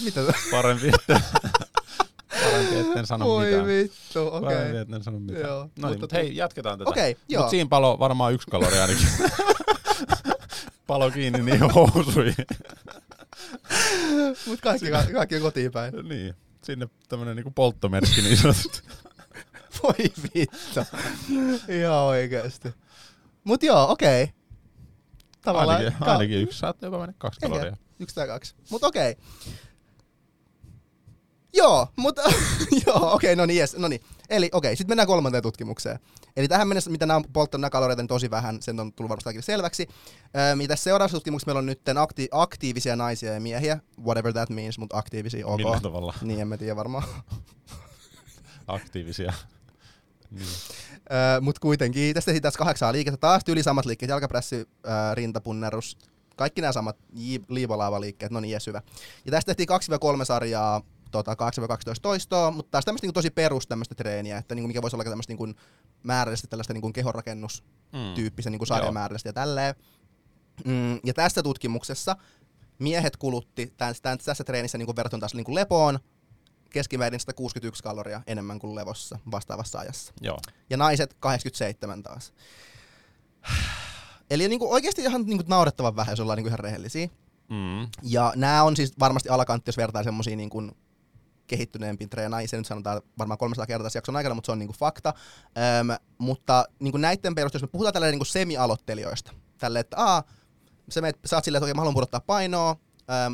Mitä? 0.04 0.22
Parempi, 0.52 0.88
että, 0.88 1.22
parempi 2.54 2.90
etten 2.90 3.06
sano 3.08 3.26
Voi 3.26 3.46
mitään. 3.46 3.68
vittu, 3.68 4.28
okei. 4.28 4.42
Parempi, 4.42 4.78
etten 4.78 5.04
sano 5.04 5.20
mitään. 5.20 5.42
Joo, 5.42 5.70
no 5.80 5.90
niin, 5.90 6.00
mutta 6.00 6.16
hei, 6.16 6.36
jatketaan 6.36 6.80
tätä. 6.80 6.90
Okei, 6.90 7.18
joo. 7.30 7.42
Mutta 7.42 7.52
siinä 7.52 7.70
palo 7.70 8.00
varmaan 8.00 8.34
yksi 8.34 8.48
kalori 8.52 8.80
ainakin. 8.80 9.08
palo 10.88 11.12
kiinni 11.12 11.42
niihin 11.42 11.72
housuihin. 11.72 12.46
Mut 14.48 14.62
kaikki, 14.62 14.86
kaikki 15.14 15.36
on 15.36 15.42
kotiin 15.42 15.72
päin. 15.72 15.94
niin, 16.10 16.34
sinne 16.64 16.88
tämmönen 17.10 17.36
niinku 17.36 17.52
polttomerkki 17.52 18.22
niin 18.22 18.38
sanotusti. 18.38 18.82
Voi 19.84 19.94
vittu. 20.36 20.80
Ihan 21.70 21.98
oikeesti. 21.98 22.74
Mut 23.44 23.64
joo, 23.64 23.92
okei. 23.92 24.30
Tavallaan... 25.42 25.78
Ainakin, 25.78 26.00
ka- 26.00 26.12
ainakin 26.12 26.42
yksi, 26.42 26.60
saattaa 26.60 26.88
jopa 26.88 26.98
mennä 27.00 27.14
kaksi 27.18 27.40
kaloria. 27.40 27.78
Yksi 28.00 28.16
tai 28.16 28.28
kaksi. 28.28 28.56
Mut 28.70 28.84
okei. 28.84 29.16
Joo, 31.54 31.88
mutta 31.96 32.22
joo, 32.88 33.14
okei, 33.14 33.36
no 33.36 33.46
niin, 33.46 33.60
yes, 33.60 33.76
no 33.78 33.88
niin. 33.88 34.02
Eli 34.30 34.50
okei, 34.52 34.76
sitten 34.76 34.92
mennään 34.92 35.08
kolmanteen 35.08 35.44
tutkimukseen. 35.44 36.00
Eli 36.38 36.48
tähän 36.48 36.68
mennessä, 36.68 36.90
mitä 36.90 37.06
nämä 37.06 37.18
on 37.18 37.24
polttanut 37.34 37.62
nämä 37.62 37.70
kaloreita, 37.70 38.02
niin 38.02 38.08
tosi 38.08 38.32
vähän, 38.32 38.62
sen 38.62 38.80
on 38.80 38.94
tullut 38.94 39.10
varmasti 39.10 39.24
kaikille 39.24 39.44
selväksi. 39.44 39.88
Öö, 40.38 40.56
mitä 40.56 40.76
seuraavassa 40.76 41.18
tutkimuksessa 41.18 41.48
meillä 41.50 41.60
on 41.60 41.66
nyt 41.66 41.82
akti- 41.90 42.28
aktiivisia 42.32 42.96
naisia 42.96 43.34
ja 43.34 43.40
miehiä, 43.42 43.80
whatever 44.04 44.34
that 44.34 44.50
means, 44.50 44.78
mutta 44.80 44.98
aktiivisia, 44.98 45.48
ok. 45.48 45.58
Millä 45.58 45.80
tavalla 45.80 46.14
Niin, 46.22 46.40
en 46.40 46.48
mä 46.48 46.58
tiedä 46.58 46.76
varmaan. 46.76 47.04
aktiivisia. 48.68 49.34
Niin. 50.32 50.48
Öö, 51.12 51.42
mutta 51.42 51.60
kuitenkin, 51.62 52.14
tästä 52.14 52.32
tässä 52.42 52.58
kahdeksaa 52.58 52.92
liikettä, 52.92 53.18
taas 53.18 53.42
yli 53.48 53.64
samat 53.64 53.86
liikkeet, 53.86 54.10
jalkapressi, 54.10 54.56
öö, 54.56 55.16
rintapunnerus, 55.16 55.98
kaikki 56.36 56.62
nämä 56.62 56.72
samat 56.72 56.98
j- 57.14 57.36
liivolaava-liikkeet, 57.50 58.32
no 58.32 58.40
niin, 58.40 58.52
jes, 58.52 58.68
hyvä. 58.68 58.82
Ja 59.26 59.32
tästä 59.32 59.56
tehtiin 59.56 59.70
2-3 60.22 60.26
sarjaa, 60.26 60.82
tota, 61.14 61.34
8-12 61.34 61.36
toistoa, 62.02 62.52
mutta 62.52 62.72
taas 62.72 62.86
tämmöistä 62.86 63.06
niinku 63.06 63.14
tosi 63.14 63.30
perus 63.30 63.68
tämmöistä 63.68 63.96
treeniä, 63.96 64.38
että 64.38 64.56
niinku, 64.56 64.68
mikä 64.68 64.82
voisi 64.82 64.96
olla 64.96 65.04
tämmöistä 65.04 65.32
niinku 65.32 65.48
määrällisesti 66.04 66.48
tällaista 66.48 66.74
niinku 66.74 66.92
kehonrakennustyyppistä 66.92 68.50
Mm. 68.50 68.52
niinku 68.52 68.66
sarjamäärällisesti 68.66 69.30
ja 69.30 69.34
tälleen. 69.34 69.76
Mm, 70.66 71.00
ja 71.04 71.14
tässä 71.14 71.44
tutkimuksessa 71.44 72.16
miehet 72.80 73.18
kulutti 73.18 73.74
tämän, 73.78 73.96
tämän, 74.02 74.18
tässä 74.18 74.44
treenissä 74.44 74.78
niinku 74.78 74.96
verrattuna 74.96 75.20
taas 75.20 75.34
niinku 75.34 75.56
lepoon 75.56 76.00
keskimäärin 76.70 77.20
161 77.20 77.84
kaloria 77.84 78.22
enemmän 78.28 78.60
kuin 78.60 78.76
levossa 78.76 79.20
vastaavassa 79.32 79.80
ajassa 79.80 80.14
Joo. 80.22 80.38
ja 80.70 80.78
naiset 80.78 81.16
87 81.20 82.04
taas. 82.04 82.34
Eli 84.30 84.48
niinku 84.48 84.74
oikeasti 84.74 85.02
ihan 85.02 85.24
niinku 85.26 85.44
naurettavan 85.48 85.96
vähän, 85.96 86.12
jos 86.12 86.20
ollaan 86.20 86.38
niinku 86.38 86.48
ihan 86.48 86.60
rehellisiä. 86.60 87.08
Mm. 87.50 87.88
Ja 88.02 88.34
nämä 88.36 88.64
on 88.64 88.76
siis 88.76 88.94
varmasti 89.00 89.30
alakantti, 89.30 89.70
jos 89.70 89.78
vertaa 89.78 90.04
semmosia 90.04 90.36
niinku 90.36 90.64
kehittyneempiin 91.48 92.10
treenaajiin. 92.10 92.50
Se 92.50 92.58
nyt 92.58 92.68
sanotaan 92.68 93.02
varmaan 93.18 93.38
300 93.38 93.66
kertaa 93.66 93.84
tässä 93.84 93.98
jakson 93.98 94.16
aikana, 94.16 94.36
mutta 94.36 94.46
se 94.46 94.52
on 94.52 94.60
niinku 94.60 94.76
fakta. 94.80 95.14
Öm, 95.80 95.88
mutta 96.18 96.66
niinku 96.80 96.98
näiden 96.98 97.36
perusteella, 97.36 97.64
jos 97.64 97.70
me 97.70 97.72
puhutaan 97.72 97.94
tällä 97.94 98.12
niinku 98.12 98.26
semi-aloittelijoista, 98.26 99.32
tälle, 99.58 99.80
että 99.80 99.98
aa, 99.98 100.24
sä, 100.90 101.02
meet, 101.02 101.20
sä 101.26 101.38
oot 101.38 101.44
silleen, 101.44 101.64
että 101.64 101.74
mä 101.74 101.82
haluan 101.82 101.94
pudottaa 101.94 102.20
painoa, 102.20 102.76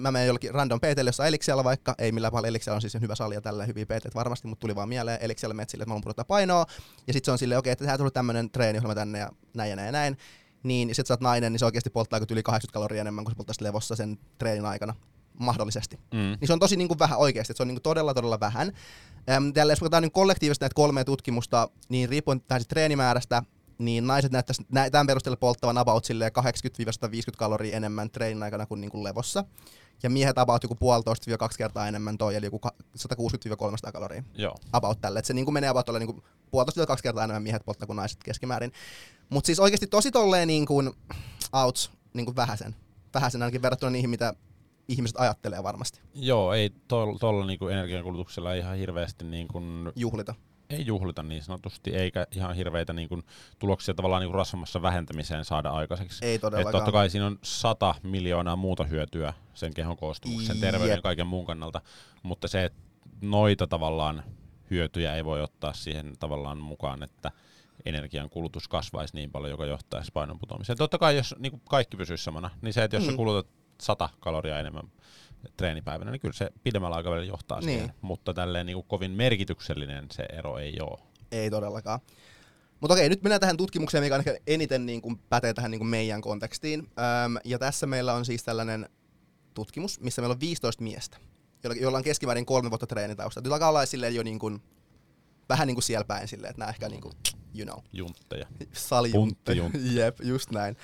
mä 0.01 0.11
menen 0.11 0.27
jollekin 0.27 0.53
random 0.53 0.79
PT, 0.79 1.05
jossa 1.05 1.25
Elixialla 1.25 1.63
vaikka, 1.63 1.95
ei 1.97 2.11
millään 2.11 2.31
paljon, 2.31 2.49
Elixialla 2.49 2.75
on 2.75 2.81
siis 2.81 2.97
hyvä 3.01 3.15
sali 3.15 3.35
ja 3.35 3.41
tällä 3.41 3.65
hyviä 3.65 3.85
PT 3.85 4.15
varmasti, 4.15 4.47
mutta 4.47 4.61
tuli 4.61 4.75
vaan 4.75 4.89
mieleen, 4.89 5.17
Elixialla 5.21 5.53
menet 5.53 5.69
silleen, 5.69 5.83
että 5.83 5.89
mä 5.89 5.93
haluan 5.93 6.03
pudottaa 6.03 6.25
painoa, 6.25 6.65
ja 7.07 7.13
sitten 7.13 7.25
se 7.25 7.31
on 7.31 7.37
silleen, 7.37 7.59
okei, 7.59 7.71
että 7.71 7.83
tehdään 7.83 7.97
tullut 7.97 8.13
tämmönen 8.13 8.49
treeniohjelma 8.49 8.95
tänne 8.95 9.19
ja 9.19 9.29
näin 9.53 9.69
ja 9.69 9.75
näin 9.75 9.85
ja 9.85 9.91
näin, 9.91 10.17
niin 10.63 10.95
sit 10.95 11.07
sä 11.07 11.13
oot 11.13 11.21
nainen, 11.21 11.51
niin 11.51 11.59
se 11.59 11.65
oikeasti 11.65 11.89
polttaa 11.89 12.19
yli 12.31 12.43
80 12.43 12.73
kaloria 12.73 13.01
enemmän 13.01 13.25
kuin 13.25 13.33
se 13.33 13.37
polttaisi 13.37 13.63
levossa 13.63 13.95
sen 13.95 14.19
treenin 14.37 14.65
aikana, 14.65 14.95
mahdollisesti. 15.39 15.99
Mm. 16.13 16.17
Niin 16.19 16.47
se 16.47 16.53
on 16.53 16.59
tosi 16.59 16.75
niin 16.75 16.87
kuin 16.87 16.99
vähän 16.99 17.19
oikeasti, 17.19 17.51
että 17.51 17.57
se 17.57 17.63
on 17.63 17.67
niin 17.67 17.75
kuin 17.75 17.83
todella 17.83 18.13
todella 18.13 18.39
vähän. 18.39 18.71
Äm, 19.29 19.53
tällä 19.53 19.71
jos 19.71 19.79
katsotaan 19.79 20.03
niin 20.03 20.11
kollektiivisesti 20.11 20.63
näitä 20.63 20.75
kolmea 20.75 21.05
tutkimusta, 21.05 21.69
niin 21.89 22.09
riippuen 22.09 22.41
tähän 22.41 22.63
treenimäärästä, 22.67 23.43
niin 23.77 24.07
naiset 24.07 24.31
näyttäisi 24.31 24.65
nä- 24.71 24.89
tämän 24.89 25.07
perusteella 25.07 25.37
polttavan 25.37 25.77
about 25.77 26.07
80-150 26.07 27.37
kaloria 27.37 27.77
enemmän 27.77 28.09
treenin 28.09 28.43
aikana 28.43 28.65
kuin, 28.65 28.81
niin 28.81 28.91
kuin 28.91 29.03
levossa. 29.03 29.43
Ja 30.03 30.09
miehet 30.09 30.37
about 30.37 30.63
joku 30.63 30.75
puolitoista 30.75 31.37
kaksi 31.37 31.57
kertaa 31.57 31.87
enemmän 31.87 32.17
toi, 32.17 32.35
eli 32.35 32.45
joku 32.45 32.59
160-300 33.87 33.91
kaloria. 33.91 34.23
Joo. 34.35 34.55
About 34.73 35.01
tälle. 35.01 35.19
Et 35.19 35.25
se 35.25 35.33
niin 35.33 35.45
kuin 35.45 35.53
menee 35.53 35.69
about 35.69 35.85
tolle, 35.85 35.99
niin 35.99 36.23
puolitoista 36.51 36.85
kaksi 36.85 37.03
kertaa 37.03 37.23
enemmän 37.23 37.43
miehet 37.43 37.65
polttaa 37.65 37.87
kuin 37.87 37.97
naiset 37.97 38.23
keskimäärin. 38.23 38.71
Mutta 39.29 39.45
siis 39.45 39.59
oikeasti 39.59 39.87
tosi 39.87 40.11
tolleen 40.11 40.47
niin 40.47 40.65
kuin, 40.65 40.91
outs, 41.53 41.91
niin 42.13 42.25
kuin 42.25 42.35
vähäsen. 42.35 42.75
Vähäsen 43.13 43.41
ainakin 43.41 43.61
verrattuna 43.61 43.89
niihin, 43.89 44.09
mitä 44.09 44.33
ihmiset 44.89 45.19
ajattelee 45.19 45.63
varmasti. 45.63 46.01
Joo, 46.15 46.53
ei 46.53 46.69
tuolla 46.87 47.19
tol, 47.19 47.45
niinku 47.45 47.67
energiankulutuksella 47.67 48.53
ihan 48.53 48.77
hirveästi 48.77 49.25
niinku, 49.25 49.61
Juhlita. 49.95 50.35
ei 50.69 50.85
juhlita 50.85 51.23
niin 51.23 51.43
sanotusti, 51.43 51.95
eikä 51.95 52.27
ihan 52.35 52.55
hirveitä 52.55 52.93
niinku, 52.93 53.21
tuloksia 53.59 53.93
tavallaan 53.93 54.21
niinku 54.21 54.37
rasvamassa 54.37 54.81
vähentämiseen 54.81 55.45
saada 55.45 55.69
aikaiseksi. 55.69 56.25
Ei 56.25 56.35
Et 56.35 56.41
todellakaan. 56.41 56.75
totta 56.75 56.91
kai 56.91 57.09
siinä 57.09 57.25
on 57.27 57.39
sata 57.43 57.95
miljoonaa 58.03 58.55
muuta 58.55 58.83
hyötyä 58.83 59.33
sen 59.53 59.73
kehon 59.73 59.97
koostumuksen, 59.97 60.55
Jep. 60.55 60.61
terveyden 60.61 60.95
ja 60.95 61.01
kaiken 61.01 61.27
muun 61.27 61.45
kannalta, 61.45 61.81
mutta 62.23 62.47
se, 62.47 62.63
että 62.63 62.79
noita 63.21 63.67
tavallaan 63.67 64.23
hyötyjä 64.71 65.15
ei 65.15 65.25
voi 65.25 65.41
ottaa 65.41 65.73
siihen 65.73 66.13
tavallaan 66.19 66.57
mukaan, 66.57 67.03
että 67.03 67.31
energian 67.85 68.29
kulutus 68.29 68.67
kasvaisi 68.67 69.15
niin 69.15 69.31
paljon, 69.31 69.51
joka 69.51 69.65
johtaisi 69.65 70.11
painon 70.11 70.39
putoamiseen. 70.39 70.77
Totta 70.77 70.97
kai 70.97 71.17
jos 71.17 71.35
niin 71.39 71.61
kaikki 71.69 71.97
pysyisi 71.97 72.23
samana, 72.23 72.49
niin 72.61 72.73
se, 72.73 72.83
että 72.83 72.97
jos 72.97 73.03
mm. 73.03 73.09
sä 73.09 73.15
kulutat 73.15 73.47
100 73.81 74.09
kaloria 74.19 74.59
enemmän 74.59 74.91
treenipäivänä, 75.57 76.11
niin 76.11 76.19
kyllä 76.21 76.33
se 76.33 76.49
pidemmällä 76.63 76.95
aikavälillä 76.95 77.27
johtaa 77.27 77.59
Niin. 77.59 77.69
siihen. 77.79 77.93
Mutta 78.01 78.33
tälleen 78.33 78.65
niin 78.65 78.75
kuin 78.75 78.85
kovin 78.87 79.11
merkityksellinen 79.11 80.05
se 80.11 80.23
ero 80.23 80.57
ei 80.57 80.77
ole. 80.81 80.99
Ei 81.31 81.49
todellakaan. 81.49 81.99
Mutta 82.79 82.93
okei, 82.93 83.09
nyt 83.09 83.23
mennään 83.23 83.39
tähän 83.41 83.57
tutkimukseen, 83.57 84.03
mikä 84.03 84.15
ehkä 84.15 84.37
eniten 84.47 84.85
niin 84.85 85.01
kuin 85.01 85.19
pätee 85.29 85.53
tähän 85.53 85.71
niin 85.71 85.79
kuin 85.79 85.87
meidän 85.89 86.21
kontekstiin. 86.21 86.79
Öm, 86.79 87.35
ja 87.45 87.59
tässä 87.59 87.87
meillä 87.87 88.13
on 88.13 88.25
siis 88.25 88.43
tällainen 88.43 88.89
tutkimus, 89.53 89.99
missä 89.99 90.21
meillä 90.21 90.33
on 90.33 90.39
15 90.39 90.83
miestä, 90.83 91.17
joilla, 91.63 91.97
on 91.97 92.03
keskimäärin 92.03 92.45
kolme 92.45 92.69
vuotta 92.69 92.87
treenitausta. 92.87 93.41
Nyt 93.41 93.53
alkaa 93.53 93.69
olla 93.69 93.85
silleen 93.85 94.15
jo 94.15 94.23
niin 94.23 94.39
kuin, 94.39 94.61
vähän 95.49 95.67
niin 95.67 95.75
kuin 95.75 95.83
siellä 95.83 96.05
päin 96.05 96.27
silleen, 96.27 96.49
että 96.49 96.59
nämä 96.59 96.69
ehkä 96.69 96.89
niin 96.89 97.01
kuin, 97.01 97.13
you 97.55 97.65
know, 97.65 97.83
Juntteja. 97.93 98.45
salijuntte. 98.73 99.35
Punttijuntte. 99.35 99.79
Jep, 100.01 100.17
just 100.23 100.51
näin. 100.51 100.77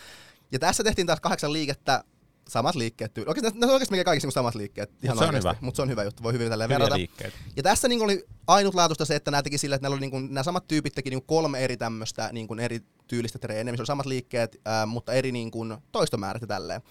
Ja 0.52 0.60
tässä 0.60 0.84
tehtiin 0.84 1.08
taas 1.08 1.20
kahdeksan 1.22 1.54
liikettä, 1.54 2.04
samat 2.50 2.76
liikkeet. 2.76 3.14
tyyli. 3.14 3.28
Oikeastaan, 3.30 3.60
ne 3.60 3.66
on 3.66 3.74
oikeasti 3.74 3.92
melkein 3.92 4.06
kaikissa 4.06 4.28
niin 4.28 4.34
samat 4.34 4.56
liikkeet. 4.56 4.92
Ihan 5.04 5.18
se 5.18 5.24
on 5.24 5.28
oikeasti. 5.30 5.50
hyvä. 5.50 5.56
Mutta 5.62 5.76
se 5.76 5.82
on 5.82 5.90
hyvä 5.90 6.04
juttu, 6.04 6.24
voi 6.24 6.34
hyvin 6.34 6.50
tälleen 6.50 6.70
verrata. 6.70 6.98
liikkeitä. 6.98 7.38
Ja 7.56 7.64
tässä 7.64 7.88
niin 7.88 8.02
oli 8.02 8.26
ainutlaatuista 8.48 9.06
se, 9.06 9.16
että 9.16 9.32
nämä 9.32 9.44
teki 9.44 9.58
sillä, 9.58 9.76
että 9.76 9.88
oli 9.88 10.00
niin 10.00 10.34
nämä 10.34 10.44
samat 10.44 10.68
tyypit 10.68 10.96
teki 10.96 11.10
niin 11.10 11.24
kolme 11.26 11.60
eri 11.60 11.78
tämmöistä 11.78 12.30
niin 12.34 12.60
eri 12.60 12.80
tyylistä 13.08 13.40
treeniä, 13.40 13.72
missä 13.72 13.82
oli 13.82 13.88
samat 13.88 14.06
liikkeet, 14.06 14.62
ää, 14.66 14.86
mutta 14.86 15.14
eri 15.14 15.32
niin 15.32 15.52
kuin 15.52 15.78
toistomäärät 15.92 16.42
ja 16.42 16.48
tälleen. 16.48 16.82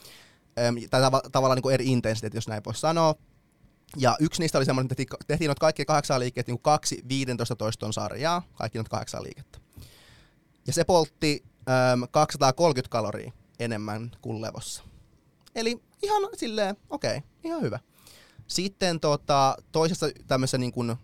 Äm, 0.67 0.77
tai 0.91 1.01
tav- 1.01 1.31
tavallaan 1.33 1.57
niin 1.57 1.63
kuin 1.63 1.75
eri 1.75 1.87
intensiteet, 1.87 2.35
jos 2.35 2.49
näin 2.49 2.63
voisi 2.67 2.81
sanoa. 2.81 3.15
Ja 3.97 4.17
yksi 4.21 4.41
niistä 4.43 4.59
oli 4.59 4.65
semmoinen, 4.65 4.87
että 4.87 4.95
tehtiin, 4.95 5.19
tehtiin 5.27 5.49
noita 5.49 5.61
kaikki 5.61 5.85
kahdeksan 5.85 6.21
liikkeet 6.21 6.47
niin 6.47 6.57
kuin 6.57 6.63
kaksi 6.63 7.03
15 7.09 7.57
toiston 7.57 7.93
sarjaa, 7.93 8.43
kaikki 8.55 8.79
noita 8.79 8.91
kahdeksan 8.91 9.23
liikettä. 9.23 9.59
Ja 10.67 10.73
se 10.73 10.85
poltti 10.85 11.45
äm, 11.93 12.03
230 12.11 12.91
kaloria 12.91 13.33
enemmän 13.59 14.11
kuin 14.21 14.43
levossa. 14.43 14.85
Eli 15.55 15.83
ihan 16.03 16.23
silleen, 16.37 16.77
okei, 16.91 17.17
okay, 17.17 17.31
ihan 17.45 17.63
hyvä. 17.63 17.79
Sitten 18.47 19.01
tota, 19.01 19.57
toisessa 19.73 20.07
tämmöisessä 20.27 20.59
niin 20.59 20.73
kuin 20.73 20.97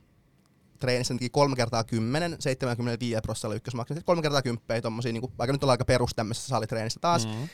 treenissä 0.79 1.15
teki 1.15 1.31
kolme 1.31 1.57
kertaa 1.57 1.85
10, 1.85 2.37
75 2.39 3.21
prosentilla 3.23 3.55
ykkösmaksimi, 3.55 3.97
sitten 3.97 4.07
kolme 4.07 4.23
kertaa 4.23 4.43
kymppejä, 4.43 4.83
tommosia, 4.83 5.13
niin 5.13 5.21
kuin, 5.21 5.33
vaikka 5.39 5.53
nyt 5.53 5.65
ollaan 5.65 5.75
aika 5.75 5.85
perus 5.85 6.11
tämmöisessä 6.17 6.49
salitreenissä 6.49 7.01
taas. 7.01 7.27
Mm. 7.27 7.33
Mm. 7.33 7.49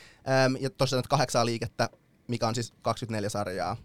Äm, 0.45 0.55
ja 0.59 0.69
tosiaan 0.69 0.99
nyt 0.99 1.07
kahdeksaa 1.07 1.45
liikettä, 1.45 1.89
mikä 2.27 2.47
on 2.47 2.55
siis 2.55 2.73
24 2.81 3.29
sarjaa 3.29 3.77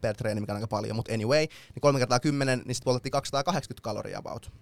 per 0.00 0.16
treeni, 0.16 0.40
mikä 0.40 0.52
on 0.52 0.56
aika 0.56 0.68
paljon, 0.68 0.96
mutta 0.96 1.14
anyway, 1.14 1.40
niin 1.40 1.80
kolme 1.80 1.98
kertaa 1.98 2.20
10, 2.20 2.58
niin 2.58 2.74
sitten 2.74 2.84
poltettiin 2.84 3.12
280 3.12 3.82
kaloria 3.82 4.18
about. 4.18 4.52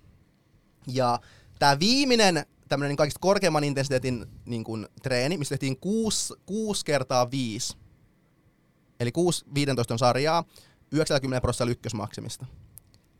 Ja 0.86 1.18
tämä 1.58 1.78
viimeinen 1.78 2.46
tämmöinen 2.68 2.88
niin 2.88 2.96
kaikista 2.96 3.20
korkeamman 3.20 3.64
intensiteetin 3.64 4.26
niin 4.46 4.64
kuin, 4.64 4.88
treeni, 5.02 5.38
missä 5.38 5.52
tehtiin 5.52 5.76
6, 5.76 6.34
6 6.46 6.84
kertaa 6.84 7.30
5, 7.30 7.76
eli 9.02 9.12
6 9.12 9.44
15 9.54 9.98
sarjaa, 9.98 10.44
90 10.92 11.40
prosenttia 11.40 11.72
ykkösmaksimista, 11.72 12.46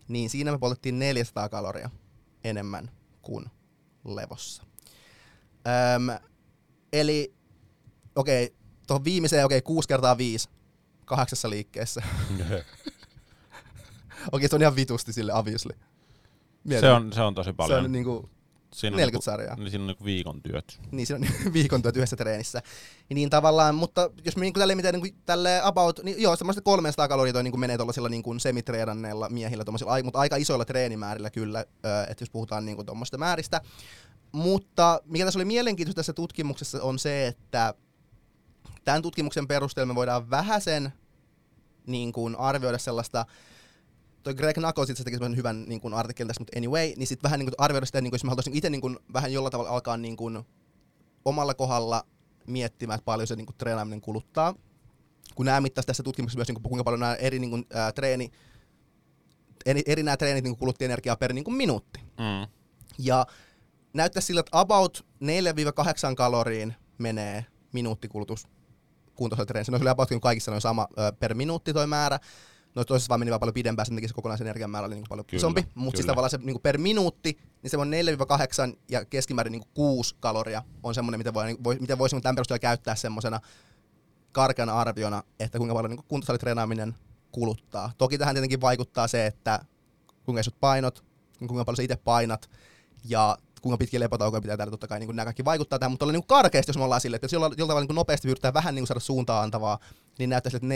niin 0.09 0.31
siinä 0.31 0.53
me 0.53 0.59
poltettiin 0.59 0.99
400 0.99 1.49
kaloria 1.49 1.90
enemmän 2.45 2.90
kuin 3.23 3.47
levossa. 4.05 4.62
Öm, 5.95 6.29
eli 6.92 7.35
okei, 8.16 8.45
okay, 8.45 8.57
tuohon 8.87 9.05
viimeiseen 9.05 9.45
okei, 9.45 9.59
okay, 9.59 9.66
6 9.66 9.88
kertaa 9.88 10.18
5 10.18 10.49
kahdeksassa 11.05 11.51
liikkeessä. 11.51 12.03
Okei, 14.33 14.49
se 14.49 14.57
on 14.57 14.62
ihan 14.62 14.77
vitusti 14.77 15.12
sille 15.12 15.35
obviously. 15.35 15.73
se, 16.81 16.92
on, 16.92 17.12
se 17.12 17.23
on 17.23 17.35
tosi 17.35 17.51
se 17.51 17.53
paljon. 17.53 17.85
on 17.85 17.92
niinku, 17.92 18.31
siinä 18.75 18.95
on 18.95 18.99
40 18.99 19.13
niinku, 19.13 19.23
sarjaa. 19.23 19.57
Niin 19.57 19.71
siinä 19.71 19.83
on 19.83 19.87
niinku 19.87 20.05
viikon 20.05 20.43
työt. 20.43 20.81
Niin 20.91 21.07
siinä 21.07 21.27
on 21.47 21.53
viikon 21.53 21.83
työt 21.83 21.97
yhdessä 21.97 22.17
treenissä. 22.17 22.63
Niin 23.15 23.31
tavallaan, 23.31 23.75
mutta 23.75 24.11
jos 24.25 24.37
me 24.37 24.41
niinku 24.41 24.61
tälle 24.61 24.75
miten 24.75 24.95
niinku 24.95 25.17
tälle 25.27 25.61
about, 25.63 26.01
niin 26.03 26.23
joo, 26.23 26.37
semmoista 26.37 26.63
300 26.63 27.09
kaloria 27.09 27.33
toi 27.33 27.43
niinku 27.43 27.59
menee 27.59 27.77
tuollaisilla 27.77 28.09
niinku 28.09 28.39
semitreenanneilla 28.39 29.29
miehillä 29.29 29.65
tommosilla, 29.65 30.03
mutta 30.03 30.19
aika 30.19 30.37
isoilla 30.37 30.65
treenimäärillä 30.65 31.31
kyllä, 31.31 31.61
että 32.09 32.23
jos 32.23 32.31
puhutaan 32.31 32.65
niinku 32.65 32.85
tuommoista 32.85 33.19
määristä. 33.19 33.61
Mutta 34.33 35.01
mikä 35.05 35.25
tässä 35.25 35.39
oli 35.39 35.45
mielenkiintoista 35.45 35.99
tässä 35.99 36.13
tutkimuksessa 36.13 36.83
on 36.83 36.99
se, 36.99 37.27
että 37.27 37.75
tämän 38.85 39.03
tutkimuksen 39.03 39.49
perusteella 39.49 39.93
me 39.93 39.95
voidaan 39.95 40.31
vähäsen 40.31 40.93
niin 41.87 42.13
kuin 42.13 42.37
arvioida 42.37 42.79
sellaista, 42.79 43.27
toi 44.23 44.35
Greg 44.35 44.57
Knuckles 44.57 44.91
itse 44.91 45.05
teki 45.05 45.17
semmoisen 45.17 45.37
hyvän 45.37 45.65
niin 45.65 45.81
kuin 45.81 45.95
artikkelin 45.95 46.29
tässä, 46.29 46.41
mutta 46.41 46.59
anyway, 46.59 46.93
niin 46.97 47.07
sitten 47.07 47.23
vähän 47.23 47.39
niin 47.39 47.47
kuin 47.47 47.55
arvioida 47.59 47.87
sitä, 47.87 48.01
niin 48.01 48.11
kuin, 48.11 48.15
jos 48.15 48.25
mä 48.25 48.31
haluaisin 48.31 48.57
itse 48.57 48.71
niin 48.71 48.81
kuin, 48.81 48.99
vähän 49.13 49.33
jollain 49.33 49.51
tavalla 49.51 49.71
alkaa 49.71 49.97
niin 49.97 50.17
kuin, 50.17 50.45
omalla 51.25 51.55
kohdalla 51.55 52.07
miettimään, 52.47 52.99
että 52.99 53.05
paljon 53.05 53.27
se 53.27 53.37
niin 53.37 53.47
kuin, 53.47 53.57
treenaaminen 53.57 54.01
kuluttaa. 54.01 54.55
Kun 55.35 55.47
nämä 55.47 55.61
mittaisi 55.61 55.87
tässä 55.87 56.03
tutkimuksessa 56.03 56.39
myös, 56.39 56.49
niin 56.49 56.55
kuin, 56.55 56.63
kuinka 56.63 56.85
paljon 56.85 57.01
nämä 57.01 57.15
eri 57.15 57.39
niin 57.39 57.51
kuin, 57.51 57.67
ää, 57.75 57.93
treeni, 57.93 58.31
eri, 59.67 59.83
eri 59.87 60.03
nämä 60.03 60.17
treenit 60.17 60.45
niin 60.45 60.55
kuin, 60.55 60.59
kulutti 60.59 60.85
energiaa 60.85 61.17
per 61.17 61.33
niin 61.33 61.45
kuin, 61.45 61.55
minuutti. 61.55 62.01
Mm. 62.01 62.53
Ja 62.99 63.27
näyttäisi 63.93 64.27
sillä, 64.27 64.41
että 64.41 64.61
about 64.61 65.07
4-8 66.13 66.15
kaloriin 66.17 66.75
menee 66.99 67.47
minuuttikulutus 67.73 68.49
kuntoisella 69.15 69.47
treenissä. 69.47 69.73
No 69.73 69.79
kyllä 69.79 69.91
about 69.91 70.09
kaikissa 70.23 70.51
noin 70.51 70.61
sama 70.61 70.89
ö, 70.99 71.13
per 71.13 71.35
minuutti 71.35 71.73
toi 71.73 71.87
määrä. 71.87 72.19
No 72.75 72.85
toisessa 72.85 73.09
vaan 73.09 73.21
meni 73.21 73.31
vaan 73.31 73.41
paljon 73.41 73.55
pidempään, 73.55 73.87
sen 73.87 73.95
takia 73.95 74.09
se 74.09 74.15
kokonaisen 74.15 74.47
energian 74.47 74.71
määrä 74.71 74.87
oli 74.87 74.95
niin 74.95 75.05
paljon 75.09 75.27
Kyllä, 75.27 75.41
isompi. 75.41 75.67
Mutta 75.75 75.97
siis 75.99 76.07
tavallaan 76.07 76.31
se 76.31 76.39
niin 76.43 76.61
per 76.63 76.79
minuutti, 76.79 77.39
niin 77.63 77.71
se 77.71 77.77
on 77.77 77.91
4-8 78.73 78.77
ja 78.89 79.05
keskimäärin 79.05 79.53
niin 79.53 79.63
6 79.75 80.17
kaloria 80.21 80.63
on 80.83 80.95
semmoinen, 80.95 81.21
mitä, 81.21 81.35
voi, 81.35 81.57
voi, 81.65 81.77
mitä 81.81 81.99
voisi 81.99 82.21
tämän 82.21 82.35
perusteella 82.35 82.59
käyttää 82.59 82.95
semmoisena 82.95 83.41
karkeana 84.33 84.81
arviona, 84.81 85.23
että 85.41 85.59
kuinka 85.59 85.75
paljon 85.75 85.91
niin 85.91 86.05
kuntosalitreenaaminen 86.09 86.95
kuluttaa. 87.33 87.93
Toki 87.99 88.19
tähän 88.19 88.35
tietenkin 88.35 88.61
vaikuttaa 88.61 89.09
se, 89.09 89.27
että 89.27 89.65
kuinka 90.25 90.41
isot 90.41 90.61
painot, 90.61 91.05
kuinka 91.39 91.65
paljon 91.65 91.77
sä 91.77 91.83
itse 91.83 91.97
painat 91.97 92.51
ja 93.05 93.39
kuinka 93.62 93.79
pitkiä 93.79 94.01
lepotaukoja 94.01 94.40
pitää 94.40 94.57
tehdä, 94.57 94.70
totta 94.70 94.88
kai 94.88 94.98
niin 95.01 95.16
nämä 95.16 95.25
kaikki 95.25 95.44
vaikuttaa 95.44 95.79
tähän, 95.79 95.90
mutta 95.92 96.07
niin 96.07 96.27
karkeasti, 96.27 96.70
jos 96.70 96.77
me 96.77 96.85
ollaan 96.85 97.01
silleen, 97.01 97.16
että 97.16 97.25
jos 97.25 97.33
jollain, 97.33 97.53
jollain 97.57 97.68
tavalla 97.68 97.87
niin 97.87 97.94
nopeasti 97.94 98.29
yrittää 98.29 98.55
vähän 98.55 98.75
niin 98.75 98.87
saada 98.87 99.01
suuntaa 99.01 99.42
antavaa, 99.42 99.79
niin 100.18 100.31
näyttäisi, 100.31 100.57
että 100.57 100.66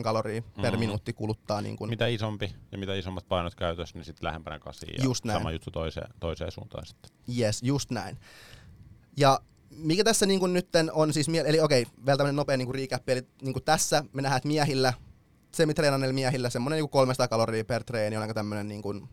4-8 0.00 0.02
kaloria 0.02 0.42
per 0.62 0.70
Mhm. 0.72 0.80
minuutti 0.80 1.12
kuluttaa. 1.12 1.60
Niin 1.62 1.76
kuin, 1.76 1.90
Mitä 1.90 2.06
isompi 2.06 2.54
ja 2.72 2.78
mitä 2.78 2.94
isommat 2.94 3.28
painot 3.28 3.54
käytössä, 3.54 3.98
niin 3.98 4.04
sitten 4.04 4.26
lähempänä 4.26 4.58
kasiin 4.58 4.94
ja 4.98 5.04
Just 5.04 5.24
näin. 5.24 5.38
sama 5.38 5.52
juttu 5.52 5.70
toiseen, 5.70 6.08
toiseen 6.20 6.52
suuntaan 6.52 6.86
sitten. 6.86 7.10
Yes, 7.38 7.62
just 7.62 7.90
näin. 7.90 8.18
Ja 9.16 9.40
mikä 9.70 10.04
tässä 10.04 10.26
niin 10.26 10.40
kuin 10.40 10.52
nytten 10.52 10.92
on 10.92 11.12
siis, 11.12 11.28
mie- 11.28 11.44
eli 11.46 11.60
okei, 11.60 11.86
vielä 12.06 12.16
tämmöinen 12.16 12.36
nopea 12.36 12.56
niin 12.56 12.66
kuin 12.66 12.74
recap, 12.74 13.08
eli 13.08 13.22
niin 13.42 13.52
kuin 13.52 13.64
tässä 13.64 14.04
me 14.12 14.22
nähdään, 14.22 14.36
että 14.36 14.48
miehillä, 14.48 14.92
semitreenanneilla 15.54 16.14
miehillä 16.14 16.50
semmoinen 16.50 16.76
niin 16.76 16.82
kuin 16.84 16.90
300 16.90 17.28
kaloria 17.28 17.64
per 17.64 17.84
treeni 17.84 18.16
on 18.16 18.22
aika 18.22 18.34
tämmöinen 18.34 18.68
niin 18.68 18.82
kuin, 18.82 19.08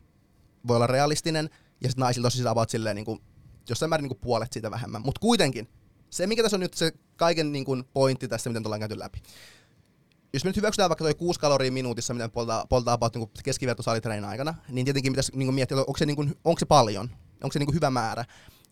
voi 0.67 0.75
olla 0.75 0.87
realistinen, 0.87 1.49
ja 1.81 1.89
sitten 1.89 2.01
naisilla 2.01 2.25
tosiaan 2.25 2.51
about 2.51 2.69
silleen 2.69 2.95
niin 2.95 3.05
kuin, 3.05 3.19
jossain 3.69 3.89
määrin 3.89 4.03
niin 4.03 4.09
kuin 4.09 4.21
puolet 4.21 4.53
siitä 4.53 4.71
vähemmän. 4.71 5.01
Mutta 5.05 5.19
kuitenkin, 5.19 5.69
se 6.09 6.27
mikä 6.27 6.43
tässä 6.43 6.57
on 6.57 6.61
nyt 6.61 6.73
se 6.73 6.91
kaiken 7.15 7.51
niin 7.51 7.65
kuin 7.65 7.83
pointti 7.93 8.27
tässä, 8.27 8.49
miten 8.49 8.67
ollaan 8.67 8.79
käyty 8.79 8.99
läpi. 8.99 9.21
Jos 10.33 10.43
me 10.43 10.49
nyt 10.49 10.57
hyväksytään 10.57 10.89
vaikka 10.89 11.03
toi 11.03 11.15
6 11.15 11.39
kaloria 11.39 11.71
minuutissa, 11.71 12.13
mitä 12.13 12.29
poltaa, 12.29 12.65
poltaa 12.69 12.97
niin 13.15 13.29
keskiverto 13.43 13.83
aikana, 14.27 14.53
niin 14.69 14.85
tietenkin 14.85 15.13
pitäisi 15.13 15.31
niin 15.35 15.47
kuin 15.47 15.55
miettiä, 15.55 15.77
onko 15.77 15.97
se, 15.97 16.05
niin 16.05 16.15
kuin, 16.15 16.35
onko 16.43 16.59
se 16.59 16.65
paljon, 16.65 17.09
onko 17.43 17.53
se 17.53 17.59
niin 17.59 17.67
kuin 17.67 17.75
hyvä 17.75 17.89
määrä. 17.89 18.25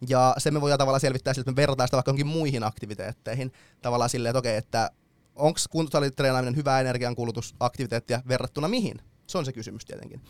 Ja 0.08 0.36
se 0.38 0.52
me 0.52 0.62
voidaan 0.62 0.80
tavallaan 0.80 1.00
selvittää 1.00 1.34
sillä, 1.34 1.42
että 1.42 1.52
me 1.52 1.56
verrataan 1.56 1.88
sitä 1.88 1.98
vaikka 1.98 2.10
johonkin 2.10 2.28
muihin 2.28 2.64
aktiviteetteihin. 2.64 3.52
Tavallaan 3.82 4.10
silleen, 4.10 4.30
että 4.30 4.40
okei, 4.40 4.58
että 4.58 4.92
onko 5.36 5.60
kuntosalitreenaaminen 5.70 6.56
hyvä 6.56 6.80
energiankulutusaktiviteettia 6.80 8.22
verrattuna 8.28 8.68
mihin? 8.68 9.02
Se 9.28 9.38
on 9.38 9.46
se 9.46 9.54
kysymys 9.54 9.86
tietenkin. 9.86 10.22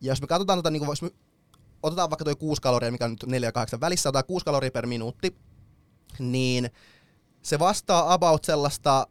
Ja 0.00 0.12
jos 0.12 0.20
me 0.20 0.26
katsotaan, 0.26 0.58
tota, 0.58 0.70
niin 0.70 0.80
kuin, 0.80 0.88
jos 0.88 1.02
me 1.02 1.10
otetaan 1.84 2.10
vaikka 2.10 2.24
toi 2.24 2.36
6 2.36 2.62
kaloria, 2.62 2.92
mikä 2.92 3.04
on 3.04 3.10
nyt 3.10 3.26
4 3.26 3.48
ja 3.48 3.52
8 3.52 3.80
välissä, 3.80 4.08
otetaan 4.08 4.26
6 4.26 4.44
kaloria 4.44 4.70
per 4.70 4.86
minuutti, 4.86 5.36
niin 6.18 6.70
se 7.42 7.58
vastaa 7.58 8.12
about 8.12 8.44
sellaista 8.44 9.06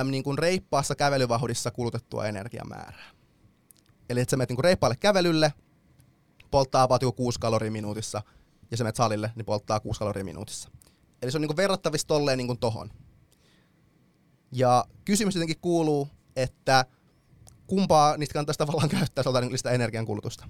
äm, 0.00 0.10
niin 0.10 0.24
kuin 0.24 0.38
reippaassa 0.38 0.94
kävelyvauhdissa 0.94 1.70
kulutettua 1.70 2.26
energiamäärää. 2.26 3.10
Eli 4.10 4.20
että 4.20 4.30
sä 4.30 4.36
menet 4.36 4.50
niin 4.50 4.64
reippaalle 4.64 4.96
kävelylle, 4.96 5.52
polttaa 6.50 6.82
about 6.82 7.02
joku 7.02 7.22
6 7.22 7.40
kaloria 7.40 7.70
minuutissa, 7.70 8.22
ja 8.70 8.76
sä 8.76 8.84
menet 8.84 8.96
salille, 8.96 9.32
niin 9.36 9.46
polttaa 9.46 9.80
6 9.80 9.98
kaloria 9.98 10.24
minuutissa. 10.24 10.70
Eli 11.22 11.30
se 11.30 11.38
on 11.38 11.42
niin 11.42 11.48
kuin 11.48 11.56
verrattavissa 11.56 12.06
tolleen 12.06 12.38
niin 12.38 12.46
kuin 12.46 12.58
tohon. 12.58 12.90
Ja 14.52 14.84
kysymys 15.04 15.34
jotenkin 15.34 15.60
kuuluu, 15.60 16.08
että 16.36 16.84
kumpaa 17.66 18.16
niistä 18.16 18.32
kannattaisi 18.32 18.58
tavallaan 18.58 18.88
käyttää, 18.88 19.22
jos 19.26 19.34
niin 19.40 19.58
sitä 19.58 19.70
energiankulutusta. 19.70 20.48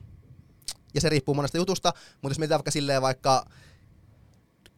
Ja 0.94 1.00
se 1.00 1.08
riippuu 1.08 1.34
monesta 1.34 1.58
jutusta, 1.58 1.92
mutta 2.12 2.30
jos 2.30 2.38
mietitään 2.38 2.58
vaikka 2.58 2.70
silleen 2.70 3.02
vaikka, 3.02 3.44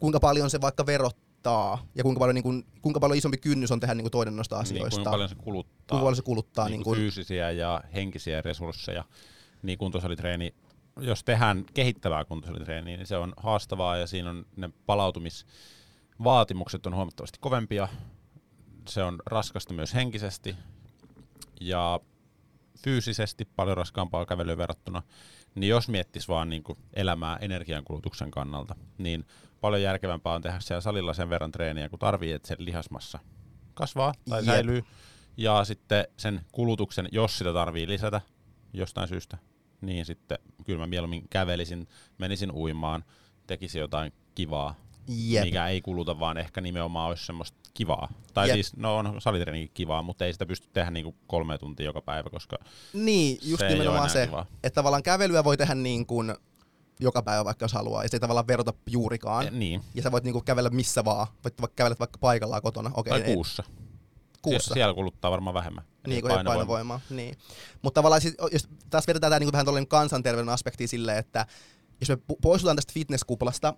kuinka 0.00 0.20
paljon 0.20 0.50
se 0.50 0.60
vaikka 0.60 0.86
verottaa 0.86 1.86
ja 1.94 2.02
kuinka 2.02 2.18
paljon, 2.18 2.34
niin 2.34 2.42
kuin, 2.42 2.66
kuinka 2.82 3.00
paljon 3.00 3.18
isompi 3.18 3.36
kynnys 3.36 3.72
on 3.72 3.80
tehdä 3.80 3.94
niin 3.94 4.04
kuin 4.04 4.12
toinen 4.12 4.36
noista 4.36 4.58
asioista. 4.58 4.84
Niin, 4.84 4.90
kuinka 4.90 5.10
paljon 5.10 5.28
se 5.28 5.34
kuluttaa, 5.34 5.86
kuinka 5.88 6.02
paljon 6.02 6.16
se 6.16 6.22
kuluttaa 6.22 6.64
niin 6.64 6.72
niin 6.72 6.84
kuin 6.84 6.98
fyysisiä 6.98 7.50
ja 7.50 7.80
henkisiä 7.94 8.42
resursseja. 8.42 9.04
Niin 9.62 9.78
kuntosalitreeni, 9.78 10.54
jos 11.00 11.24
tehdään 11.24 11.64
kehittävää 11.74 12.24
kuntosalitreeniä, 12.24 12.96
niin 12.96 13.06
se 13.06 13.16
on 13.16 13.32
haastavaa 13.36 13.96
ja 13.96 14.06
siinä 14.06 14.30
on 14.30 14.46
ne 14.56 14.70
palautumisvaatimukset 14.86 16.86
on 16.86 16.94
huomattavasti 16.94 17.38
kovempia. 17.40 17.88
Se 18.88 19.02
on 19.02 19.18
raskasta 19.26 19.74
myös 19.74 19.94
henkisesti 19.94 20.56
ja 21.60 22.00
fyysisesti 22.82 23.48
paljon 23.56 23.76
raskaampaa 23.76 24.26
kävelyyn 24.26 24.58
verrattuna, 24.58 25.02
niin 25.54 25.68
jos 25.68 25.88
miettis 25.88 26.28
vaan 26.28 26.48
niin 26.48 26.62
kuin 26.62 26.78
elämää 26.94 27.36
energiankulutuksen 27.40 28.30
kannalta, 28.30 28.74
niin 28.98 29.24
paljon 29.60 29.82
järkevämpää 29.82 30.32
on 30.32 30.42
tehdä 30.42 30.60
siellä 30.60 30.80
salilla 30.80 31.14
sen 31.14 31.30
verran 31.30 31.52
treeniä, 31.52 31.88
kun 31.88 31.98
tarvii, 31.98 32.32
että 32.32 32.48
sen 32.48 32.56
lihasmassa 32.60 33.18
kasvaa 33.74 34.14
tai 34.28 34.38
Jep. 34.40 34.46
säilyy. 34.46 34.84
Ja 35.36 35.64
sitten 35.64 36.04
sen 36.16 36.40
kulutuksen, 36.52 37.08
jos 37.12 37.38
sitä 37.38 37.52
tarvii 37.52 37.88
lisätä 37.88 38.20
jostain 38.72 39.08
syystä, 39.08 39.38
niin 39.80 40.04
sitten 40.04 40.38
kyllä 40.64 40.78
mä 40.78 40.86
mieluummin 40.86 41.26
kävelisin, 41.30 41.88
menisin 42.18 42.52
uimaan, 42.52 43.04
tekisin 43.46 43.80
jotain 43.80 44.12
kivaa, 44.34 44.74
jep. 45.10 45.44
mikä 45.44 45.66
ei 45.68 45.80
kuluta, 45.80 46.18
vaan 46.20 46.38
ehkä 46.38 46.60
nimenomaan 46.60 47.08
olisi 47.08 47.26
semmoista 47.26 47.58
kivaa. 47.74 48.08
Tai 48.34 48.48
Jep. 48.48 48.54
siis, 48.54 48.76
no 48.76 48.96
on 48.96 49.16
salitreenikin 49.20 49.70
kivaa, 49.74 50.02
mutta 50.02 50.24
ei 50.24 50.32
sitä 50.32 50.46
pysty 50.46 50.68
tehdä 50.72 50.90
niinku 50.90 51.14
kolme 51.26 51.58
tuntia 51.58 51.86
joka 51.86 52.00
päivä, 52.02 52.30
koska 52.30 52.56
Niin, 52.92 53.38
just 53.42 53.58
se 53.60 53.68
nimenomaan 53.68 54.10
se, 54.10 54.26
kivaa. 54.26 54.46
että 54.64 54.74
tavallaan 54.74 55.02
kävelyä 55.02 55.44
voi 55.44 55.56
tehdä 55.56 55.74
niin 55.74 56.06
kuin 56.06 56.34
joka 57.00 57.22
päivä 57.22 57.44
vaikka 57.44 57.64
jos 57.64 57.72
haluaa, 57.72 58.02
ja 58.02 58.08
se 58.08 58.16
ei 58.16 58.20
tavallaan 58.20 58.46
verota 58.46 58.72
juurikaan. 58.86 59.46
Eh, 59.46 59.52
Niin, 59.52 59.82
Ja 59.94 60.02
sä 60.02 60.12
voit 60.12 60.24
niinku 60.24 60.40
kävellä 60.40 60.70
missä 60.70 61.04
vaan, 61.04 61.26
voit 61.44 61.60
vaikka 61.60 61.74
kävellä 61.76 61.96
vaikka 61.98 62.18
paikallaan 62.18 62.62
kotona. 62.62 62.90
Okei, 62.94 63.10
tai 63.10 63.20
ei- 63.22 63.34
kuussa. 63.34 63.62
kuussa. 64.42 64.68
Sie- 64.68 64.74
siellä 64.74 64.94
kuluttaa 64.94 65.30
varmaan 65.30 65.54
vähemmän. 65.54 65.84
Niin, 66.06 66.20
kun 66.22 66.28
Painovoima. 66.30 66.56
painovoimaa. 66.58 67.00
Niin. 67.10 67.34
Mutta 67.82 67.98
tavallaan 67.98 68.20
sit, 68.20 68.34
jos 68.52 68.68
taas 68.90 69.06
vedetään 69.06 69.30
tämä 69.30 69.38
niinku 69.38 69.52
vähän 69.52 69.66
tuollainen 69.66 69.88
kansanterveyden 69.88 70.48
aspekti 70.52 70.86
silleen, 70.86 71.18
että 71.18 71.46
jos 72.00 72.08
me 72.08 72.18
poistutaan 72.42 72.76
tästä 72.76 72.92
fitnesskuplasta, 72.92 73.68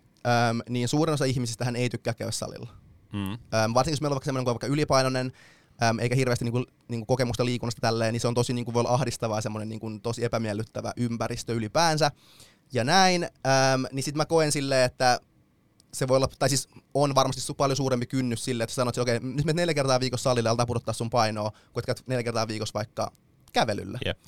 äm, 0.51 0.61
niin 0.69 0.89
suurin 0.89 1.15
osa 1.15 1.25
ihmisistä 1.25 1.73
ei 1.77 1.91
tykkää 1.91 2.15
käydä 2.15 2.33
salilla. 2.33 2.71
Mm. 3.13 3.33
Äm, 3.33 3.75
varsinkin 3.75 3.93
jos 3.93 4.01
meillä 4.01 4.15
on 4.15 4.17
vaikka 4.17 4.33
kuin 4.33 4.47
vaikka 4.47 4.67
ylipainoinen, 4.67 5.33
äm, 5.83 5.99
eikä 5.99 6.15
hirveästi 6.15 6.45
niinku, 6.45 6.65
niinku 6.89 7.07
kokemusta 7.07 7.45
liikunnasta 7.45 7.81
tälleen, 7.81 8.13
niin 8.13 8.21
se 8.21 8.29
on 8.29 8.35
tosi 8.35 8.53
niinku, 8.53 8.75
voi 8.75 8.81
olla 8.81 8.95
ahdistavaa 8.95 9.39
ja 9.39 9.43
semmoinen 9.43 9.69
niinku, 9.69 9.91
tosi 10.03 10.25
epämiellyttävä 10.25 10.93
ympäristö 10.97 11.53
ylipäänsä. 11.53 12.11
Ja 12.73 12.85
näin, 12.85 13.25
äm, 13.25 13.85
niin 13.93 14.03
sitten 14.03 14.19
mä 14.19 14.25
koen 14.25 14.53
silleen, 14.53 14.85
että 14.85 15.21
se 15.95 16.09
voi 16.09 16.17
olla, 16.17 16.29
tai 16.39 16.49
siis 16.49 16.69
on 16.95 17.15
varmasti 17.15 17.53
su- 17.53 17.57
paljon 17.57 17.77
suurempi 17.77 18.07
kynnys 18.07 18.45
sille, 18.45 18.65
että 18.65 18.73
sä 18.73 18.75
sanot, 18.75 18.99
että 18.99 19.03
okei, 19.03 19.21
nyt 19.21 19.45
menet 19.45 19.57
neljä 19.57 19.75
kertaa 19.75 20.01
viikossa 20.01 20.31
salille 20.31 20.49
aletaan 20.49 20.67
pudottaa 20.67 20.95
sun 20.95 21.11
painoa, 21.11 21.51
kun 21.51 21.81
et 21.81 21.87
käyt 21.87 22.03
neljä 22.07 22.23
kertaa 22.23 22.49
viikossa 22.49 22.75
vaikka 22.75 23.13
kävelyllä. 23.53 23.99
Jep. 24.05 24.19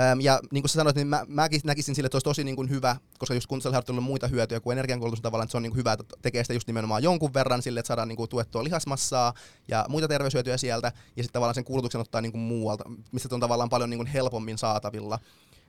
Öm, 0.00 0.20
ja 0.20 0.40
niin 0.50 0.62
kuin 0.62 0.70
sä 0.70 0.74
sanoit, 0.74 0.96
niin 0.96 1.06
mä, 1.06 1.24
mäkin 1.28 1.60
näkisin 1.64 1.94
sille, 1.94 2.06
että 2.06 2.16
olisi 2.16 2.24
tosi 2.24 2.44
niin 2.44 2.56
kuin 2.56 2.70
hyvä, 2.70 2.96
koska 3.18 3.34
just 3.34 3.46
kuntosalliharjoittelulla 3.46 4.00
on 4.00 4.04
muita 4.04 4.28
hyötyjä 4.28 4.60
kuin 4.60 4.72
energiankulutus 4.72 5.20
tavallaan, 5.20 5.44
että 5.44 5.50
se 5.50 5.56
on 5.56 5.62
niin 5.62 5.70
kuin 5.70 5.78
hyvä, 5.78 5.92
että 5.92 6.04
tekee 6.22 6.44
sitä 6.44 6.54
just 6.54 6.66
nimenomaan 6.66 7.02
jonkun 7.02 7.34
verran 7.34 7.62
sille, 7.62 7.80
että 7.80 7.88
saadaan 7.88 8.08
niin 8.08 8.16
kuin 8.16 8.30
tuettua 8.30 8.64
lihasmassaa 8.64 9.34
ja 9.68 9.86
muita 9.88 10.08
terveyshyötyjä 10.08 10.56
sieltä, 10.56 10.92
ja 11.16 11.22
sitten 11.22 11.32
tavallaan 11.32 11.54
sen 11.54 11.64
kulutuksen 11.64 12.00
ottaa 12.00 12.20
niin 12.20 12.32
kuin 12.32 12.42
muualta, 12.42 12.84
mistä 13.12 13.34
on 13.34 13.40
tavallaan 13.40 13.70
paljon 13.70 13.90
niin 13.90 13.98
kuin 13.98 14.06
helpommin 14.06 14.58
saatavilla. 14.58 15.18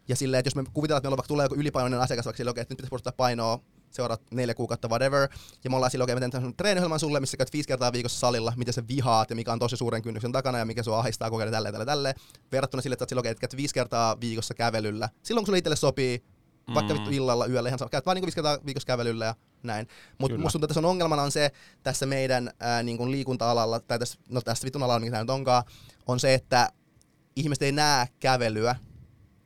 Ja 0.08 0.16
silleen, 0.16 0.40
että 0.40 0.48
jos 0.48 0.56
me 0.56 0.64
kuvitellaan, 0.74 1.00
että 1.00 1.08
meillä 1.08 1.18
vaikka 1.18 1.28
tulee 1.28 1.46
joku 1.46 1.56
ylipainoinen 1.56 2.00
asiakas 2.00 2.26
vaikka 2.26 2.38
sille, 2.38 2.50
että 2.50 2.62
nyt 2.62 2.70
pitäisi 2.70 2.90
pudottaa 2.90 3.14
painoa 3.18 3.60
seuraat 3.96 4.22
neljä 4.32 4.54
kuukautta, 4.54 4.88
whatever, 4.88 5.30
ja 5.64 5.70
me 5.70 5.76
ollaan 5.76 5.92
silleen, 5.92 6.04
okei, 6.04 6.16
mä 6.16 6.20
teen 6.20 6.32
tämmöisen 6.32 6.58
treeniohjelman 6.58 7.00
sulle, 7.00 7.20
missä 7.20 7.38
käyt 7.38 7.54
viisi 7.54 7.68
kertaa 7.68 7.94
viikossa 7.94 8.20
salilla, 8.20 8.54
mitä 8.56 8.72
sä 8.72 8.84
vihaat 8.88 9.30
ja 9.30 9.36
mikä 9.36 9.52
on 9.52 9.60
tosi 9.60 9.78
suuren 9.78 10.02
kynnyksen 10.02 10.32
takana 10.32 10.58
ja 10.58 10.66
mikä 10.66 10.84
sua 10.84 11.00
ahistaa 11.00 11.30
kokeilla 11.30 11.52
tälle, 11.52 11.72
tälle, 11.72 11.86
tälle, 11.86 12.16
verrattuna 12.52 12.82
sille, 12.82 12.94
että 12.94 13.06
sä 13.10 13.20
okei, 13.20 13.32
että 13.32 13.42
käyt 13.42 13.58
viisi 13.58 13.74
kertaa 13.74 14.20
viikossa 14.22 14.54
kävelyllä, 14.54 15.10
silloin 15.24 15.42
kun 15.42 15.46
sulle 15.46 15.58
itselle 15.58 15.76
sopii, 15.76 16.24
vaikka 16.74 16.94
Mm. 16.94 17.00
vittu 17.00 17.12
illalla, 17.12 17.46
yöllä, 17.46 17.70
ihan 17.70 17.80
sama, 17.80 17.90
käyt 17.90 18.06
vaan 18.06 18.16
niin 18.16 18.26
viisi 18.26 18.36
kertaa 18.36 18.58
viikossa 18.66 18.88
kävelyllä 18.88 19.26
ja 19.26 19.36
näin. 19.64 19.88
Mutta 20.18 20.38
musta 20.38 20.52
tuntuu, 20.52 20.66
että 20.66 20.80
on 20.80 20.86
ongelmana 20.92 21.22
on 21.22 21.32
se 21.32 21.52
tässä 21.84 22.06
meidän 22.06 22.52
ää, 22.60 22.84
niin 22.84 22.98
kuin 22.98 23.12
liikunta-alalla, 23.12 23.80
tai 23.80 24.00
tässä, 24.00 24.20
no 24.30 24.42
tässä 24.42 24.66
vitun 24.66 24.84
alalla, 24.84 25.00
mikä 25.00 25.12
tämä 25.12 25.24
nyt 25.24 25.30
onkaan, 25.30 25.64
on 26.08 26.20
se, 26.20 26.34
että 26.34 26.70
ihmiset 27.36 27.62
ei 27.62 27.72
näe 27.72 28.08
kävelyä 28.20 28.76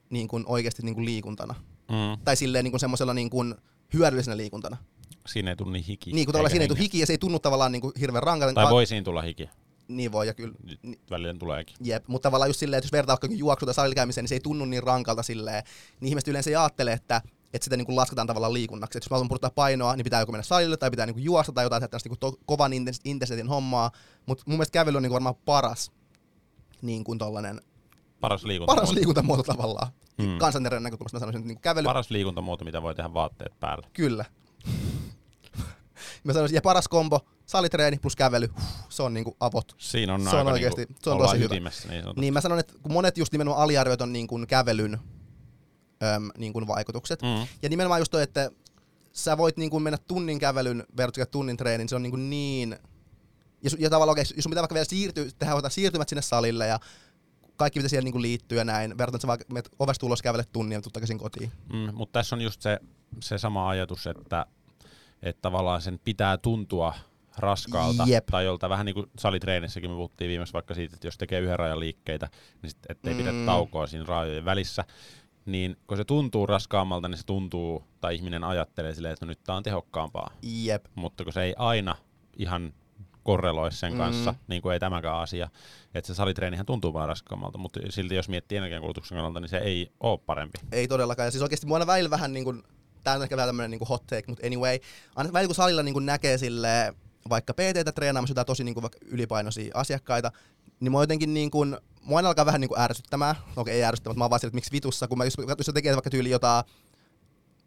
niin 0.09 0.27
kuin 0.27 0.43
oikeasti 0.47 0.83
niin 0.83 0.95
kuin 0.95 1.05
liikuntana. 1.05 1.55
Mm. 1.91 2.23
Tai 2.23 2.35
silleen 2.35 2.63
niin 2.63 2.71
kuin 2.71 2.79
semmoisella 2.79 3.13
niin 3.13 3.29
kuin 3.29 3.55
hyödyllisenä 3.93 4.37
liikuntana. 4.37 4.77
Siinä 5.27 5.49
ei 5.49 5.55
tule 5.55 5.71
niin 5.71 5.85
hiki. 5.85 6.11
Niin, 6.11 6.25
kun 6.25 6.33
tavallaan 6.33 6.49
eikä 6.49 6.53
siinä 6.53 6.63
ei 6.63 6.67
tule 6.67 6.79
hiki 6.79 6.99
ja 6.99 7.05
se 7.05 7.13
ei 7.13 7.17
tunnu 7.17 7.39
tavallaan 7.39 7.71
niin 7.71 7.81
kuin 7.81 7.93
hirveän 7.99 8.23
rankalta. 8.23 8.53
Tai 8.53 8.71
voi 8.71 8.85
siinä 8.85 9.03
tulla 9.03 9.21
hiki. 9.21 9.49
Niin 9.87 10.11
voi, 10.11 10.27
ja 10.27 10.33
kyllä. 10.33 10.53
Välillä 11.09 11.39
tuleekin. 11.39 11.75
Jep, 11.81 12.07
mutta 12.07 12.23
tavallaan 12.29 12.49
just 12.49 12.59
silleen, 12.59 12.77
että 12.77 12.85
jos 12.85 12.91
vertaa 12.91 13.17
vaikka 13.21 13.37
juoksu 13.37 13.65
tai 13.65 13.75
salilla 13.75 13.95
käymiseen, 13.95 14.23
niin 14.23 14.29
se 14.29 14.35
ei 14.35 14.39
tunnu 14.39 14.65
niin 14.65 14.83
rankalta 14.83 15.23
silleen. 15.23 15.63
Niin 15.99 16.07
ihmiset 16.07 16.27
yleensä 16.27 16.49
ei 16.49 16.55
ajattele, 16.55 16.93
että, 16.93 17.21
että 17.53 17.63
sitä 17.63 17.77
niin 17.77 17.85
kuin 17.85 17.95
lasketaan 17.95 18.27
tavallaan 18.27 18.53
liikunnaksi. 18.53 18.97
Et 18.97 19.03
jos 19.03 19.09
mä 19.09 19.15
haluan 19.15 19.27
pudottaa 19.27 19.49
painoa, 19.49 19.95
niin 19.95 20.03
pitää 20.03 20.19
joko 20.19 20.31
mennä 20.31 20.43
salille 20.43 20.77
tai 20.77 20.91
pitää 20.91 21.05
niin 21.05 21.13
kuin 21.13 21.23
juosta 21.23 21.51
tai 21.51 21.65
jotain 21.65 21.81
tällaista 21.81 22.09
niin 22.09 22.19
kuin 22.19 22.33
kovan 22.45 22.71
intens- 22.71 23.01
intensiteetin 23.03 23.49
hommaa. 23.49 23.91
Mutta 24.25 24.43
mun 24.47 24.57
mielestä 24.57 24.73
kävely 24.73 24.97
on 24.97 25.03
niin 25.03 25.09
kuin 25.09 25.15
varmaan 25.15 25.35
paras 25.35 25.91
niin 26.81 27.03
kuin 27.03 27.17
tollanen, 27.17 27.61
Paras 28.21 28.43
liikunta. 28.43 28.75
paras 28.75 28.91
liikuntamuoto 28.91 29.43
tavallaan. 29.43 29.87
Mm. 30.17 30.25
Mm. 30.25 30.37
Kansanterveyden 30.37 30.83
näkökulmasta 30.83 31.15
mä 31.15 31.19
sanoisin, 31.19 31.39
että 31.39 31.47
niin 31.47 31.59
kävely, 31.61 31.85
Paras 31.85 32.09
liikuntamuoto, 32.11 32.65
mitä 32.65 32.81
voi 32.81 32.95
tehdä 32.95 33.13
vaatteet 33.13 33.59
päällä. 33.59 33.87
kyllä. 33.93 34.25
mä 36.23 36.33
sanoisin, 36.33 36.55
ja 36.55 36.61
paras 36.61 36.87
kombo, 36.87 37.19
salitreeni 37.45 37.97
plus 37.99 38.15
kävely, 38.15 38.49
se 38.89 39.03
on 39.03 39.13
niin 39.13 39.23
kuin 39.23 39.35
avot. 39.39 39.75
Siinä 39.77 40.13
on, 40.13 40.23
Se 40.23 40.29
on 40.29 40.37
aika 40.37 40.51
oikeesti- 40.51 40.81
niinku, 40.81 40.93
se 41.03 41.09
on 41.09 41.17
tosi 41.17 41.37
hyvä. 41.39 41.45
ytimessä, 41.55 41.87
niin 41.87 42.01
sanotusti. 42.01 42.21
Niin 42.21 42.33
mä 42.33 42.41
sanon, 42.41 42.59
että 42.59 42.73
kun 42.81 42.93
monet 42.93 43.17
just 43.17 43.31
nimenomaan 43.31 43.63
aliarvioit 43.63 44.01
on 44.01 44.13
niin 44.13 44.27
kuin 44.27 44.47
kävelyn 44.47 44.93
äm, 46.15 46.29
niin 46.37 46.53
kuin 46.53 46.67
vaikutukset. 46.67 47.21
Mm. 47.21 47.47
Ja 47.61 47.69
nimenomaan 47.69 48.01
just 48.01 48.11
toi, 48.11 48.23
että 48.23 48.51
sä 49.13 49.37
voit 49.37 49.57
niin 49.57 49.69
kuin 49.69 49.83
mennä 49.83 49.97
tunnin 50.07 50.39
kävelyn 50.39 50.83
verrattuna 50.97 51.25
tunnin 51.25 51.57
treenin, 51.57 51.89
se 51.89 51.95
on 51.95 52.03
niin, 52.03 52.11
kuin 52.11 52.29
niin 52.29 52.75
ja, 53.63 53.69
ja 53.79 53.89
tavallaan 53.89 54.13
okei, 54.13 54.21
jos 54.35 54.43
sun 54.43 54.49
pitää 54.49 54.61
vaikka 54.61 54.73
vielä 54.73 54.85
siirtyä, 54.85 55.25
tehdä 55.39 55.69
siirtymät 55.69 56.09
sinne 56.09 56.21
salille 56.21 56.67
ja 56.67 56.79
kaikki 57.59 57.79
mitä 57.79 57.89
siellä 57.89 58.03
niin 58.03 58.11
kuin 58.11 58.21
liittyy 58.21 58.57
ja 58.57 58.65
näin, 58.65 58.97
verrattuna 58.97 59.15
että 59.15 59.21
sä 59.21 59.27
vaikka 59.27 59.45
menet 59.53 59.69
ovesta 59.79 60.05
ulos 60.05 60.21
kävelet 60.21 60.49
tunnin 60.51 60.75
ja 60.75 60.81
tuut 60.81 60.93
takaisin 60.93 61.17
kotiin. 61.17 61.51
Mm, 61.73 61.89
mutta 61.93 62.19
tässä 62.19 62.35
on 62.35 62.41
just 62.41 62.61
se, 62.61 62.79
se 63.19 63.37
sama 63.37 63.69
ajatus, 63.69 64.07
että, 64.07 64.45
että 65.21 65.41
tavallaan 65.41 65.81
sen 65.81 65.99
pitää 66.03 66.37
tuntua 66.37 66.93
raskaalta 67.37 68.03
Jep. 68.07 68.25
tai 68.25 68.45
jolta 68.45 68.69
vähän 68.69 68.85
niin 68.85 68.93
kuin 68.93 69.05
salitreinissäkin 69.17 69.91
me 69.91 69.95
puhuttiin 69.95 70.29
viimeksi 70.29 70.53
vaikka 70.53 70.73
siitä, 70.73 70.95
että 70.95 71.07
jos 71.07 71.17
tekee 71.17 71.39
yhden 71.39 71.59
rajan 71.59 71.79
liikkeitä, 71.79 72.29
niin 72.61 72.69
sit, 72.69 72.79
ettei 72.89 73.13
mm. 73.13 73.17
pidä 73.17 73.31
taukoa 73.45 73.87
siinä 73.87 74.05
rajojen 74.07 74.45
välissä, 74.45 74.85
niin 75.45 75.77
kun 75.87 75.97
se 75.97 76.05
tuntuu 76.05 76.45
raskaammalta, 76.45 77.07
niin 77.07 77.17
se 77.17 77.25
tuntuu, 77.25 77.83
tai 78.01 78.15
ihminen 78.15 78.43
ajattelee 78.43 78.93
silleen, 78.93 79.13
että 79.13 79.25
no 79.25 79.29
nyt 79.29 79.43
tää 79.43 79.55
on 79.55 79.63
tehokkaampaa. 79.63 80.31
Jep. 80.41 80.85
Mutta 80.95 81.23
kun 81.23 81.33
se 81.33 81.43
ei 81.43 81.53
aina 81.57 81.95
ihan 82.37 82.73
korreloi 83.29 83.71
sen 83.71 83.91
Mm. 83.93 83.97
kanssa, 83.97 84.35
niin 84.47 84.61
kuin 84.61 84.73
ei 84.73 84.79
tämäkään 84.79 85.17
asia, 85.17 85.49
että 85.93 86.07
se 86.07 86.13
salitreenihän 86.15 86.65
tuntuu 86.65 86.93
vaan 86.93 87.07
raskaammalta, 87.07 87.57
mutta 87.57 87.79
silti 87.89 88.15
jos 88.15 88.29
miettii 88.29 88.57
energiankulutuksen 88.57 89.15
kannalta, 89.15 89.39
niin 89.39 89.49
se 89.49 89.57
ei 89.57 89.91
ole 89.99 90.19
parempi. 90.25 90.57
Ei 90.71 90.87
todellakaan. 90.87 91.27
Ja 91.27 91.31
siis 91.31 91.41
oikeasti 91.43 91.67
mua 91.67 91.75
aina 91.77 91.87
välillä 91.87 92.09
vähän 92.09 92.33
niin 92.33 92.43
kuin, 92.43 92.63
tää 93.03 93.15
on 93.15 93.23
ehkä 93.23 93.37
vähän 93.37 93.47
tämmönen 93.49 93.71
niin 93.71 93.87
hot 93.89 94.07
take, 94.07 94.23
mutta 94.27 94.47
anyway, 94.47 94.79
aina 95.15 95.33
välillä 95.33 95.47
kun 95.47 95.55
salilla 95.55 95.83
niin 95.83 95.93
kuin 95.93 96.05
näkee 96.05 96.37
sille 96.37 96.93
vaikka 97.29 97.53
PT-tä 97.53 97.91
treenaamassa 97.91 98.31
jotain 98.31 98.45
tosi 98.45 98.63
niin 98.63 98.73
kuin 98.75 98.81
vaikka 98.81 98.99
ylipainoisia 99.05 99.71
asiakkaita, 99.73 100.31
niin 100.79 100.91
mua 100.91 101.03
jotenkin 101.03 101.33
niin 101.33 101.51
kuin, 101.51 101.77
mua 102.01 102.17
aina 102.19 102.29
alkaa 102.29 102.45
vähän 102.45 102.61
niin 102.61 102.69
kuin 102.69 102.81
ärsyttämään. 102.81 103.35
Okei, 103.55 103.75
ei 103.75 103.83
ärsyttämään, 103.83 104.11
mutta 104.13 104.19
mä 104.19 104.23
oon 104.23 104.29
vaan 104.29 104.39
sille, 104.39 104.49
että 104.49 104.55
miksi 104.57 104.71
vitussa, 104.71 105.07
kun 105.07 105.17
mä, 105.17 105.25
jos, 105.25 105.33
jos 105.57 105.71
tekee 105.73 105.93
vaikka 105.93 106.09
tyyli 106.09 106.29
jotain 106.29 106.63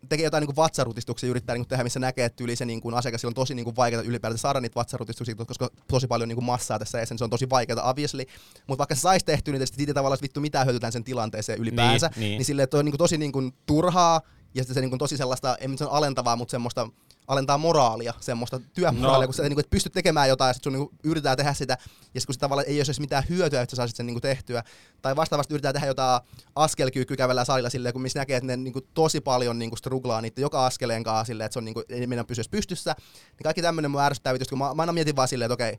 tekee 0.08 0.24
jotain 0.24 0.44
niin 0.46 0.56
vatsarutistuksia 0.56 1.30
yrittää 1.30 1.56
niin 1.56 1.68
tehdä, 1.68 1.84
missä 1.84 2.00
näkee, 2.00 2.24
että 2.24 2.44
yli 2.44 2.56
se 2.56 2.64
niin 2.64 2.80
kuin 2.80 2.94
asiakas 2.94 3.24
on 3.24 3.34
tosi 3.34 3.54
niin 3.54 3.64
kuin 3.64 3.76
vaikeaa 3.76 4.02
ylipäätään 4.02 4.38
saada 4.38 4.60
niitä 4.60 4.74
vatsarutistuksia, 4.74 5.34
koska 5.34 5.70
tosi 5.88 6.06
paljon 6.06 6.28
niin 6.28 6.36
kuin 6.36 6.44
massaa 6.44 6.78
tässä 6.78 6.98
ja 6.98 7.06
se 7.06 7.24
on 7.24 7.30
tosi 7.30 7.50
vaikeaa 7.50 7.90
obviously. 7.90 8.24
Mutta 8.66 8.78
vaikka 8.78 8.94
se 8.94 9.00
saisi 9.00 9.26
tehtyä, 9.26 9.52
niin 9.54 9.66
siitä 9.66 9.94
tavallaan 9.94 10.18
vittu 10.22 10.40
mitään 10.40 10.66
hyötytään 10.66 10.92
sen 10.92 11.04
tilanteeseen 11.04 11.58
ylipäänsä. 11.58 12.06
Niin, 12.06 12.20
niin. 12.20 12.38
niin 12.38 12.44
silleen, 12.44 12.64
että 12.64 12.78
on 12.78 12.84
niin 12.84 12.92
kuin 12.92 12.98
tosi 12.98 13.18
niin 13.18 13.32
kuin 13.32 13.52
turhaa 13.66 14.20
Ja 14.54 14.62
sitten 14.62 14.74
se 14.74 14.80
niin 14.80 14.90
kuin 14.90 14.98
tosi 14.98 15.16
sellaista, 15.16 15.56
en 15.60 15.70
nyt 15.70 15.78
sano 15.78 15.90
alentavaa, 15.90 16.36
mutta 16.36 16.50
semmoista 16.50 16.88
alentaa 17.26 17.58
moraalia, 17.58 18.14
semmoista 18.20 18.60
työmoraalia, 18.74 19.20
no. 19.20 19.26
kun 19.26 19.34
sä 19.34 19.42
niin 19.42 19.54
kuin, 19.54 19.64
et 19.64 19.70
pysty 19.70 19.90
tekemään 19.90 20.28
jotain 20.28 20.48
ja 20.48 20.52
sit 20.52 20.62
sun 20.62 20.72
niin 20.72 20.88
kuin, 20.88 20.98
yritetään 21.04 21.36
tehdä 21.36 21.54
sitä, 21.54 21.78
ja 22.14 22.20
sit 22.20 22.26
kun 22.26 22.34
se 22.34 22.40
tavallaan 22.40 22.68
ei 22.68 22.76
ole 22.76 22.84
edes 22.84 23.00
mitään 23.00 23.24
hyötyä, 23.28 23.62
että 23.62 23.70
sä 23.70 23.76
saisit 23.76 23.96
sen 23.96 24.06
niin 24.06 24.14
kuin, 24.14 24.22
tehtyä. 24.22 24.62
Tai 25.02 25.16
vastaavasti 25.16 25.54
yritetään 25.54 25.74
tehdä 25.74 25.86
jotain 25.86 26.20
askelkyykkyä 26.56 27.16
kävellä 27.16 27.44
salilla 27.44 27.70
silleen, 27.70 27.92
kun 27.92 28.02
missä 28.02 28.18
näkee, 28.18 28.36
että 28.36 28.46
ne 28.46 28.56
niin 28.56 28.72
kuin, 28.72 28.86
tosi 28.94 29.20
paljon 29.20 29.58
niin 29.58 29.70
kuin, 29.70 29.78
struglaa 29.78 30.20
niitä 30.20 30.40
joka 30.40 30.66
askeleen 30.66 31.04
kanssa 31.04 31.24
silleen, 31.24 31.46
että 31.46 31.52
se 31.52 31.58
on 31.58 31.64
niin 31.64 31.74
kuin, 31.74 31.84
ei 31.88 32.06
mennä 32.06 32.24
pysyä 32.24 32.44
pystyssä. 32.50 32.94
Niin 32.98 33.44
kaikki 33.44 33.62
tämmöinen 33.62 33.90
mun 33.90 34.00
ärsyttää, 34.00 34.34
kun 34.48 34.58
mä, 34.58 34.74
mä 34.74 34.82
aina 34.82 34.92
mietin 34.92 35.16
vaan 35.16 35.28
silleen, 35.28 35.52
että 35.52 35.64
okei, 35.64 35.78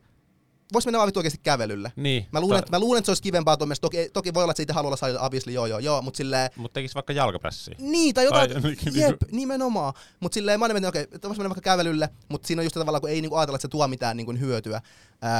voisi 0.73 0.87
mennä 0.87 0.97
vaan 0.97 1.11
oikeasti 1.15 1.39
kävelylle. 1.43 1.91
Niin. 1.95 2.25
Mä 2.31 2.41
luulen, 2.41 2.59
että, 2.59 2.71
mä 2.71 2.79
luulen, 2.79 2.99
että 2.99 3.05
se 3.05 3.11
olisi 3.11 3.23
kivempaa 3.23 3.57
tuon 3.57 3.71
toki, 3.81 4.09
toki 4.13 4.33
voi 4.33 4.43
olla, 4.43 4.51
että 4.51 4.59
siitä 4.59 4.73
haluaa 4.73 4.97
olla 5.01 5.19
obviously 5.19 5.53
joo 5.53 5.65
joo 5.65 5.79
joo, 5.79 6.01
mutta 6.01 6.17
silleen... 6.17 6.49
Mutta 6.55 6.73
tekisi 6.73 6.95
vaikka 6.95 7.13
jalkaprässiä. 7.13 7.75
Niin, 7.79 8.15
tai 8.15 8.25
jotain, 8.25 8.61
tai, 8.61 8.75
jep, 9.01 9.21
nimenomaan. 9.31 9.93
Mutta 10.19 10.33
silleen 10.33 10.59
mä 10.59 10.67
mietin, 10.67 10.85
okei, 10.85 11.03
okay, 11.03 11.19
voisi 11.23 11.39
mennä 11.39 11.49
vaikka 11.49 11.61
kävelylle, 11.61 12.09
mutta 12.29 12.47
siinä 12.47 12.59
on 12.59 12.65
just 12.65 12.73
tavallaan, 12.73 13.01
kun 13.01 13.09
ei 13.09 13.21
niinku 13.21 13.35
ajatella, 13.35 13.55
että 13.55 13.61
se 13.61 13.67
tuo 13.67 13.87
mitään 13.87 14.17
niinku 14.17 14.33
hyötyä. 14.39 14.81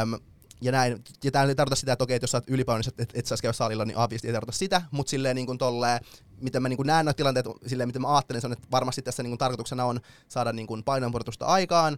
Öm, 0.02 0.20
ja 0.62 0.72
näin, 0.72 1.04
ja 1.24 1.32
tämä 1.32 1.46
ei 1.46 1.56
tarkoita 1.56 1.76
sitä, 1.76 1.94
että 1.94 2.04
okei, 2.04 2.16
että 2.16 2.24
jos 2.24 2.32
sä 2.32 2.38
oot 2.38 2.50
ylipainoinen, 2.50 2.90
että 2.90 3.04
et, 3.04 3.12
et 3.14 3.26
saisi 3.26 3.42
käydä 3.42 3.54
salilla, 3.54 3.86
niin 3.86 3.98
obviously 3.98 4.30
ei 4.30 4.34
tarkoita 4.34 4.58
sitä, 4.58 4.82
mutta 4.92 5.10
silleen 5.10 5.36
niin 5.36 5.46
kuin 5.46 5.58
tolleen, 5.58 6.00
miten 6.42 6.62
mä 6.62 6.70
niin 6.70 6.78
kuin 6.78 6.88
näen 6.88 7.06
noita 7.06 7.18
tilanteet, 7.18 7.46
silleen 7.68 7.90
miten 7.90 8.02
mä 8.02 8.16
ajattelen, 8.16 8.42
se 8.42 8.48
on, 8.48 8.54
että 8.54 8.68
varmasti 8.72 9.02
tässä 9.02 9.24
niin 9.24 9.32
kuin 9.32 9.38
tarkoituksena 9.38 9.86
on 9.86 10.00
saada 10.28 10.54
niin 10.54 10.68
kuin 10.68 10.84
painonpudotusta 10.84 11.46
aikaan, 11.46 11.98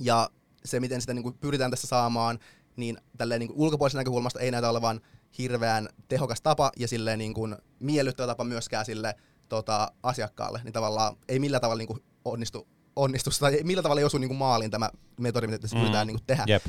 ja 0.00 0.30
se, 0.64 0.80
miten 0.80 1.00
sitä 1.00 1.14
niin 1.14 1.22
kuin 1.22 1.34
pyritään 1.34 1.70
tässä 1.70 1.86
saamaan, 1.86 2.38
niin 2.76 2.98
tälleen 3.18 3.38
niin 3.38 3.48
kuin 3.48 3.60
ulkopuolisen 3.60 3.98
näkökulmasta 3.98 4.40
ei 4.40 4.50
näytä 4.50 4.70
olevan 4.70 5.00
hirveän 5.38 5.88
tehokas 6.08 6.40
tapa 6.40 6.72
ja 6.76 6.88
silleen 6.88 7.18
niin 7.18 7.34
kuin 7.34 7.56
miellyttävä 7.80 8.26
tapa 8.26 8.44
myöskään 8.44 8.84
sille 8.84 9.14
tota, 9.48 9.92
asiakkaalle, 10.02 10.60
niin 10.64 10.72
tavallaan 10.72 11.16
ei 11.28 11.38
millään 11.38 11.60
tavalla 11.60 11.78
niin 11.78 11.88
kuin 11.88 12.02
onnistu, 12.24 12.68
onnistu 12.96 13.30
tai 13.40 13.60
millä 13.64 13.82
tavalla 13.82 14.00
ei 14.00 14.04
osu 14.04 14.18
niin 14.18 14.28
kuin 14.28 14.38
maaliin 14.38 14.70
tämä 14.70 14.90
metodi, 15.20 15.46
mitä 15.46 15.58
tässä 15.58 15.76
mm. 15.76 15.80
pyritään 15.80 16.06
niin 16.06 16.16
kuin 16.16 16.26
tehdä. 16.26 16.44
Jep. 16.46 16.64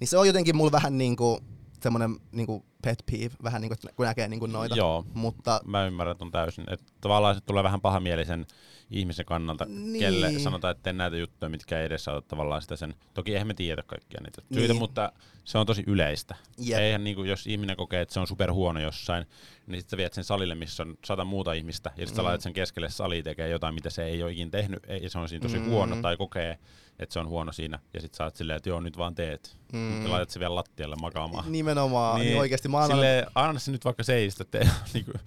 Niin 0.00 0.08
se 0.08 0.18
on 0.18 0.26
jotenkin 0.26 0.56
mulla 0.56 0.72
vähän 0.72 0.98
niin 0.98 1.16
kuin 1.16 1.40
semmoinen 1.82 2.16
niin 2.32 2.46
kuin 2.46 2.64
pet 2.82 3.04
peeve, 3.10 3.34
vähän 3.42 3.60
niin 3.60 3.68
kuin, 3.68 3.94
kun 3.96 4.06
näkee 4.06 4.28
niin 4.28 4.40
kuin 4.40 4.52
noita. 4.52 4.76
Joo, 4.76 5.04
mutta, 5.14 5.60
mä 5.64 5.86
ymmärrän 5.86 6.16
ton 6.16 6.30
täysin. 6.30 6.64
Että 6.70 6.86
tavallaan 7.00 7.34
se 7.34 7.40
tulee 7.40 7.64
vähän 7.64 7.80
pahamielisen 7.80 8.46
ihmisen 8.90 9.26
kannalta, 9.26 9.64
niin. 9.64 10.00
kelle 10.00 10.38
sanotaan, 10.38 10.76
että 10.76 10.92
näitä 10.92 11.16
juttuja, 11.16 11.50
mitkä 11.50 11.78
ei 11.78 11.86
edes 11.86 12.04
saa 12.04 12.20
tavallaan 12.20 12.62
sitä 12.62 12.76
sen. 12.76 12.94
Toki 13.14 13.32
eihän 13.32 13.46
me 13.46 13.54
tiedä 13.54 13.82
kaikkia 13.82 14.20
niitä 14.22 14.42
syitä, 14.52 14.72
niin. 14.72 14.78
mutta 14.78 15.12
se 15.44 15.58
on 15.58 15.66
tosi 15.66 15.84
yleistä. 15.86 16.34
Yep. 16.68 16.78
Eihän 16.78 17.04
niin 17.04 17.16
kuin, 17.16 17.28
jos 17.28 17.46
ihminen 17.46 17.76
kokee, 17.76 18.00
että 18.00 18.14
se 18.14 18.20
on 18.20 18.26
super 18.26 18.52
huono 18.52 18.80
jossain, 18.80 19.26
niin 19.66 19.80
sitten 19.80 19.90
sä 19.90 19.96
viet 19.96 20.12
sen 20.12 20.24
salille, 20.24 20.54
missä 20.54 20.82
on 20.82 20.98
sata 21.04 21.24
muuta 21.24 21.52
ihmistä, 21.52 21.90
ja 21.96 22.06
sitten 22.06 22.14
mm. 22.14 22.16
sä 22.16 22.24
laitat 22.24 22.40
sen 22.40 22.52
keskelle 22.52 22.90
sali 22.90 23.22
tekee 23.22 23.48
jotain, 23.48 23.74
mitä 23.74 23.90
se 23.90 24.04
ei 24.04 24.22
ole 24.22 24.32
ikin 24.32 24.50
tehnyt, 24.50 24.82
ja 25.02 25.10
se 25.10 25.18
on 25.18 25.28
siinä 25.28 25.42
tosi 25.42 25.58
mm. 25.58 25.66
huono, 25.66 25.96
tai 26.02 26.16
kokee, 26.16 26.58
että 26.98 27.12
se 27.12 27.18
on 27.18 27.28
huono 27.28 27.52
siinä, 27.52 27.78
ja 27.94 28.00
sitten 28.00 28.16
sä 28.16 28.24
oot 28.24 28.36
silleen, 28.36 28.56
että 28.56 28.68
joo, 28.68 28.80
nyt 28.80 28.98
vaan 28.98 29.14
teet. 29.14 29.56
Mm. 29.72 30.02
Ja 30.02 30.10
laitat 30.10 30.30
se 30.30 30.40
vielä 30.40 30.54
lattialle 30.54 30.96
makaamaan. 31.00 31.52
Nimenomaan, 31.52 32.20
niin, 32.20 32.26
niin 32.26 32.40
oikeasti 32.40 32.68
mä 32.70 32.78
annan... 32.78 32.90
Silleen, 32.90 33.26
anna 33.34 33.60
se 33.60 33.72
nyt 33.72 33.84
vaikka 33.84 34.02
seistä, 34.02 34.44
tee, 34.44 34.68
niin 34.94 35.04
kuin, 35.04 35.20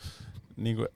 niin 0.55 0.75
kuin, 0.75 0.87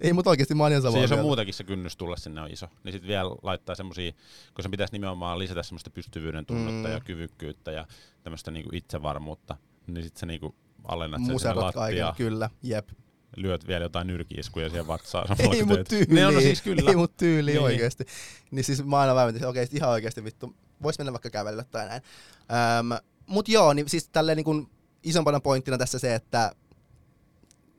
ei, 0.00 0.12
mutta 0.12 0.30
oikeasti 0.30 0.54
mä 0.54 0.62
oon 0.62 0.72
ihan 0.72 0.82
samaa 0.82 0.98
Siis 0.98 1.12
on 1.12 1.18
muutenkin 1.18 1.54
se 1.54 1.64
kynnys 1.64 1.96
tulla 1.96 2.16
sinne 2.16 2.40
on 2.40 2.50
iso. 2.50 2.66
Niin 2.84 2.92
sitten 2.92 3.08
vielä 3.08 3.30
laittaa 3.42 3.74
semmosia, 3.74 4.12
kun 4.54 4.62
se 4.62 4.68
pitäisi 4.68 4.92
nimenomaan 4.92 5.38
lisätä 5.38 5.62
semmoista 5.62 5.90
pystyvyyden 5.90 6.46
tunnetta 6.46 6.88
mm. 6.88 6.94
ja 6.94 7.00
kyvykkyyttä 7.00 7.72
ja 7.72 7.86
tämmöistä 8.22 8.50
niinku 8.50 8.70
itsevarmuutta, 8.72 9.56
niin 9.86 10.04
sitten 10.04 10.20
se 10.20 10.26
niinku 10.26 10.54
alennat 10.84 11.24
sen 11.26 11.38
sinne 11.38 11.54
lattia. 11.54 12.14
kyllä, 12.16 12.50
jep. 12.62 12.88
Lyöt 13.36 13.66
vielä 13.66 13.84
jotain 13.84 14.06
nyrkiiskuja 14.06 14.68
siihen 14.68 14.86
vatsaan. 14.86 15.36
ei 15.52 15.64
mut 15.64 15.88
tyyli, 15.88 16.06
ne 16.08 16.26
on 16.26 16.34
no 16.34 16.40
siis 16.40 16.62
kyllä. 16.62 16.90
ei 16.90 16.96
mut 16.96 17.16
tyyli 17.16 17.50
niin. 17.50 17.62
oikeesti. 17.62 18.04
Niin 18.50 18.64
siis 18.64 18.84
mä 18.84 18.98
aina 18.98 19.14
väitin, 19.14 19.36
että 19.36 19.48
okei, 19.48 19.66
ihan 19.72 19.90
oikeesti 19.90 20.24
vittu, 20.24 20.56
vois 20.82 20.98
mennä 20.98 21.12
vaikka 21.12 21.30
kävellä 21.30 21.64
tai 21.64 21.88
näin. 21.88 22.02
Öm, 22.38 23.08
mut 23.26 23.48
joo, 23.48 23.72
niin 23.72 23.88
siis 23.88 24.08
tälleen 24.08 24.36
niin 24.36 24.44
kuin 24.44 24.68
isompana 25.04 25.40
pointtina 25.40 25.78
tässä 25.78 25.98
se, 25.98 26.14
että 26.14 26.54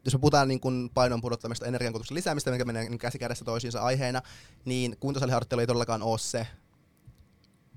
jos 0.05 0.13
me 0.13 0.19
puhutaan 0.19 0.47
niin 0.47 0.59
kuin 0.59 0.89
painon 0.93 1.21
pudottamista, 1.21 1.65
energiankulutuksen 1.65 2.15
lisäämistä, 2.15 2.51
mikä 2.51 2.65
menee 2.65 2.89
niin 2.89 2.97
käsi 2.97 3.19
kädessä 3.19 3.45
toisiinsa 3.45 3.81
aiheena, 3.81 4.21
niin 4.65 4.97
kuntosaliharjoittelu 4.99 5.59
ei 5.61 5.67
todellakaan 5.67 6.01
ole 6.01 6.17
se 6.17 6.47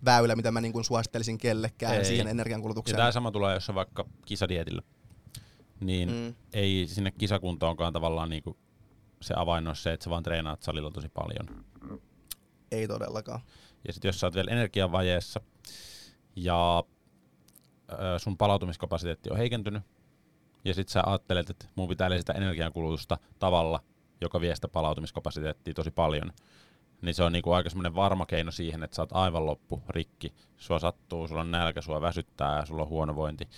väylä, 0.05 0.37
mitä 0.37 0.51
mä 0.51 0.61
niin 0.61 0.73
kuin 0.73 0.85
suosittelisin 0.85 1.39
kellekään 1.39 1.95
ei. 1.95 2.05
siihen 2.05 2.29
energiankulutukseen. 2.29 2.95
Ja 2.95 2.99
tämä 2.99 3.13
sama 3.13 3.31
tulee, 3.31 3.55
jos 3.55 3.69
on 3.69 3.75
vaikka 3.75 4.05
kisadietillä. 4.25 4.83
Niin 5.81 6.13
mm. 6.13 6.35
ei 6.53 6.87
sinne 6.89 7.11
kisakuntoonkaan 7.11 7.93
tavallaan 7.93 8.31
niin 8.31 8.43
kuin 8.43 8.57
se 9.23 9.35
avain 9.37 9.69
on 9.69 9.77
se, 9.77 9.93
että 9.93 10.05
sä 10.05 10.11
vaan 10.11 10.23
treenaat 10.23 10.63
salilla 10.63 10.91
tosi 10.91 11.09
paljon. 11.09 11.65
Ei 12.71 12.89
todellakaan. 12.89 13.41
Ja 13.87 13.93
sitten 13.93 14.09
jos 14.09 14.21
sä 14.21 14.27
oot 14.27 14.35
vielä 14.35 14.51
energiavajeessa 14.53 15.41
ja 16.37 16.85
sun 18.19 18.39
palautumiskapasiteetti 18.39 19.31
on 19.31 19.37
heikentynyt, 19.37 19.83
ja 20.65 20.75
sitten 20.75 20.93
sä 20.93 21.03
ajattelet, 21.07 21.51
että 21.51 21.67
mun 21.75 21.89
pitää 21.89 22.11
lisätä 22.11 22.33
energiankulutusta 22.33 23.19
tavalla, 23.39 23.81
joka 24.21 24.41
vie 24.41 24.55
sitä 24.55 24.69
palautumiskapasiteettia 24.69 25.75
tosi 25.75 25.91
paljon, 25.91 26.33
niin 27.03 27.15
se 27.15 27.23
on 27.23 27.33
niinku 27.33 27.53
aika 27.53 27.71
semmoinen 27.71 27.95
varma 27.95 28.27
keino 28.27 28.51
siihen, 28.51 28.83
että 28.83 28.95
sä 28.95 29.03
oot 29.03 29.13
aivan 29.13 29.47
loppu, 29.47 29.83
rikki, 29.89 30.35
sua 30.57 30.79
sattuu, 30.79 31.29
sulla 31.29 31.41
on 31.41 31.51
nälkä, 31.51 31.81
sua 31.81 32.01
väsyttää 32.01 32.65
sulla 32.65 32.83
on 32.83 32.89
huonovointi, 32.89 33.49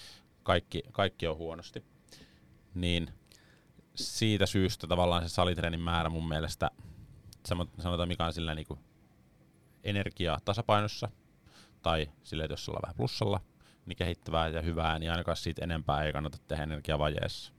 kaikki, 0.42 0.82
kaikki 0.92 1.26
on 1.26 1.36
huonosti. 1.36 1.84
Niin 2.74 3.10
siitä 3.94 4.46
syystä 4.46 4.86
tavallaan 4.86 5.22
se 5.22 5.28
salitreenin 5.28 5.80
määrä 5.80 6.08
mun 6.08 6.28
mielestä, 6.28 6.70
sanotaan 7.78 8.08
mikä 8.08 8.24
on 8.24 8.32
sillä 8.32 8.54
niinku 8.54 8.78
energiaa 9.84 10.38
tasapainossa, 10.44 11.08
tai 11.82 12.10
sille, 12.22 12.44
että 12.44 12.52
jos 12.52 12.68
ollaan 12.68 12.82
vähän 12.82 12.96
plussalla, 12.96 13.40
niin 13.90 13.96
kehittävää 13.96 14.48
ja 14.48 14.62
hyvää, 14.62 14.98
niin 14.98 15.10
ainakaan 15.10 15.36
siitä 15.36 15.64
enempää 15.64 16.04
ei 16.04 16.12
kannata 16.12 16.38
tehdä 16.48 16.62
energiavajeessa. 16.62 17.52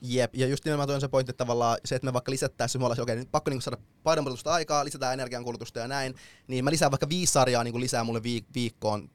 Jep, 0.00 0.34
ja 0.34 0.46
just 0.46 0.64
nimenomaan 0.64 0.90
on 0.90 1.00
se 1.00 1.08
pointti, 1.08 1.30
että 1.30 1.44
tavallaan 1.44 1.78
se, 1.84 1.94
että 1.94 2.06
me 2.06 2.12
vaikka 2.12 2.32
lisättäisiin, 2.32 2.82
me 2.82 2.84
ollaan 2.84 3.00
okei, 3.00 3.14
okay, 3.14 3.26
pakko 3.30 3.50
niin 3.50 3.62
saada 3.62 3.78
painonpudotusta 4.02 4.52
aikaa, 4.52 4.84
lisätään 4.84 5.12
energiankulutusta 5.12 5.78
ja 5.78 5.88
näin, 5.88 6.14
niin 6.46 6.64
mä 6.64 6.70
lisään 6.70 6.90
vaikka 6.90 7.08
viisi 7.08 7.32
sarjaa 7.32 7.64
niin 7.64 7.80
lisää 7.80 8.04
mulle 8.04 8.20
viik- 8.20 8.54
viikkoon 8.54 9.10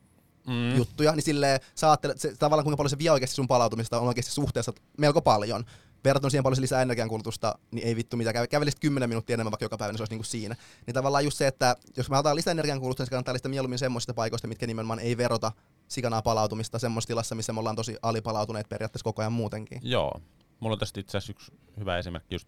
mm. 0.48 0.76
juttuja, 0.76 1.12
niin 1.12 1.24
silleen 1.24 1.60
sä 1.76 1.90
ajattelet, 1.90 2.20
se, 2.20 2.36
tavallaan 2.40 2.64
kuinka 2.64 2.78
paljon 2.78 2.90
se 2.90 2.98
vie 2.98 3.12
oikeasti 3.12 3.36
sun 3.36 3.48
palautumista 3.48 4.00
on 4.00 4.08
oikeasti 4.08 4.32
suhteessa 4.32 4.74
melko 4.98 5.22
paljon. 5.22 5.66
Verrattuna 6.04 6.30
siihen 6.30 6.44
paljon 6.44 6.56
se 6.56 6.62
lisää 6.62 6.82
energiankulutusta, 6.82 7.56
niin 7.72 7.88
ei 7.88 7.96
vittu 7.96 8.18
mitä. 8.18 8.48
Kävelisit 8.48 8.80
10 8.80 9.10
minuuttia 9.10 9.34
enemmän 9.34 9.52
vaikka 9.52 9.66
joka 9.66 9.78
päivä, 9.78 9.92
niin 9.92 9.98
se 9.98 10.02
olisi 10.02 10.14
niinku 10.14 10.24
siinä. 10.24 10.56
Niin 10.88 10.94
tavallaan 10.94 11.24
just 11.24 11.38
se, 11.38 11.48
että 11.48 11.76
jos 11.98 12.10
me 12.10 12.16
halutaan 12.16 12.36
lisää 12.36 12.52
energiankulutusta, 12.52 13.02
niin 13.02 13.08
se 13.08 13.10
kannattaa 13.10 13.34
lisätä 13.34 13.50
mieluummin 13.50 13.80
semmoisista 13.80 14.14
paikoista, 14.14 14.48
mitkä 14.48 14.68
nimenomaan 14.68 15.00
ei 15.00 15.18
verota 15.18 15.52
sikanaa 15.88 16.22
palautumista 16.22 16.80
semmoisessa 16.80 17.08
tilassa, 17.08 17.36
missä 17.36 17.54
me 17.54 17.60
ollaan 17.60 17.76
tosi 17.76 17.98
alipalautuneet 18.02 18.70
periaatteessa 18.70 19.04
koko 19.04 19.22
ajan 19.22 19.34
muutenkin. 19.34 19.80
Joo. 19.84 20.22
Mulla 20.60 20.74
on 20.74 20.80
tästä 20.80 21.00
itse 21.00 21.18
asiassa 21.18 21.32
yksi 21.32 21.52
hyvä 21.80 21.98
esimerkki 21.98 22.36
just 22.36 22.48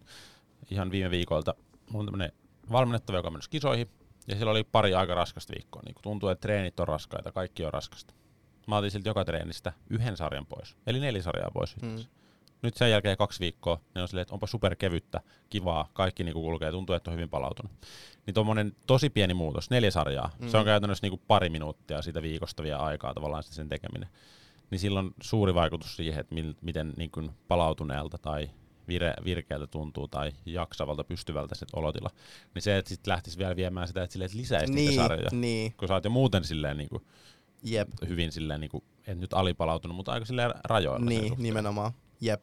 ihan 0.70 0.90
viime 0.90 1.10
viikolta. 1.10 1.54
Mulla 1.90 2.02
on 2.02 2.06
tämmönen 2.06 2.32
valmennettava, 2.72 3.18
joka 3.18 3.28
on 3.28 3.32
mennyt 3.32 3.48
kisoihin, 3.48 3.90
ja 4.28 4.36
siellä 4.36 4.50
oli 4.50 4.64
pari 4.64 4.94
aika 4.94 5.14
raskasta 5.14 5.52
viikkoa. 5.56 5.82
Niin 5.84 5.94
tuntuu, 6.02 6.28
että 6.28 6.40
treenit 6.42 6.80
on 6.80 6.88
raskaita, 6.88 7.32
kaikki 7.32 7.64
on 7.64 7.72
raskasta. 7.72 8.14
Mä 8.66 8.76
otin 8.76 8.90
silti 8.90 9.08
joka 9.08 9.24
treenistä 9.24 9.72
yhden 9.90 10.16
sarjan 10.16 10.46
pois, 10.46 10.76
eli 10.86 11.00
neljä 11.00 11.22
sarjaa 11.22 11.50
pois. 11.50 11.76
Hmm. 11.80 11.96
Nyt 12.64 12.76
sen 12.76 12.90
jälkeen 12.90 13.16
kaksi 13.16 13.40
viikkoa, 13.40 13.80
ne 13.94 14.02
on 14.02 14.08
silleen, 14.08 14.22
että 14.22 14.34
onpa 14.34 14.46
superkevyttä, 14.46 15.20
kivaa, 15.50 15.88
kaikki 15.92 16.24
niinku 16.24 16.40
kulkee, 16.40 16.70
tuntuu, 16.70 16.94
että 16.94 17.10
on 17.10 17.16
hyvin 17.16 17.28
palautunut. 17.28 17.72
Niin 18.26 18.34
tuommoinen 18.34 18.72
tosi 18.86 19.10
pieni 19.10 19.34
muutos, 19.34 19.70
neljä 19.70 19.90
sarjaa, 19.90 20.30
mm. 20.38 20.48
se 20.48 20.56
on 20.56 20.64
käytännössä 20.64 21.04
niinku 21.04 21.20
pari 21.26 21.48
minuuttia 21.50 22.02
siitä 22.02 22.22
viikosta 22.22 22.62
vielä 22.62 22.78
aikaa 22.78 23.14
tavallaan 23.14 23.42
sen 23.42 23.68
tekeminen. 23.68 24.08
Niin 24.70 24.78
silloin 24.78 25.10
suuri 25.22 25.54
vaikutus 25.54 25.96
siihen, 25.96 26.20
että 26.20 26.34
mil, 26.34 26.54
miten 26.60 26.92
niinku 26.96 27.22
palautuneelta 27.48 28.18
tai 28.18 28.50
vire, 28.88 29.14
virkeältä 29.24 29.66
tuntuu 29.66 30.08
tai 30.08 30.32
jaksavalta, 30.46 31.04
pystyvältä 31.04 31.54
se 31.54 31.66
olotila. 31.72 32.10
Niin 32.54 32.62
se, 32.62 32.78
että 32.78 32.88
sitten 32.88 33.12
lähtisi 33.12 33.38
vielä 33.38 33.56
viemään 33.56 33.88
sitä, 33.88 34.02
että, 34.02 34.12
silleen, 34.12 34.26
että 34.26 34.38
lisäisi 34.38 34.72
niin, 34.72 34.90
niitä 34.90 35.02
sarjoja. 35.02 35.28
Niin. 35.32 35.74
Kun 35.76 35.88
sä 35.88 35.94
oot 35.94 36.04
jo 36.04 36.10
muuten 36.10 36.44
silleen 36.44 36.76
niinku, 36.76 37.02
Jep. 37.62 37.88
hyvin 38.08 38.32
silleen, 38.32 38.60
niinku, 38.60 38.84
et 39.06 39.18
nyt 39.18 39.32
alipalautunut, 39.32 39.96
mutta 39.96 40.12
aika 40.12 40.26
silleen 40.26 40.54
rajoilla. 40.64 41.06
Niin, 41.06 41.34
nimenomaan. 41.38 41.92
Jep. 42.20 42.42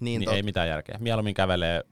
Niin, 0.00 0.20
niin 0.20 0.30
ei 0.30 0.42
mitään 0.42 0.68
järkeä. 0.68 0.98
Mieluummin 1.00 1.34
kävelee 1.34 1.84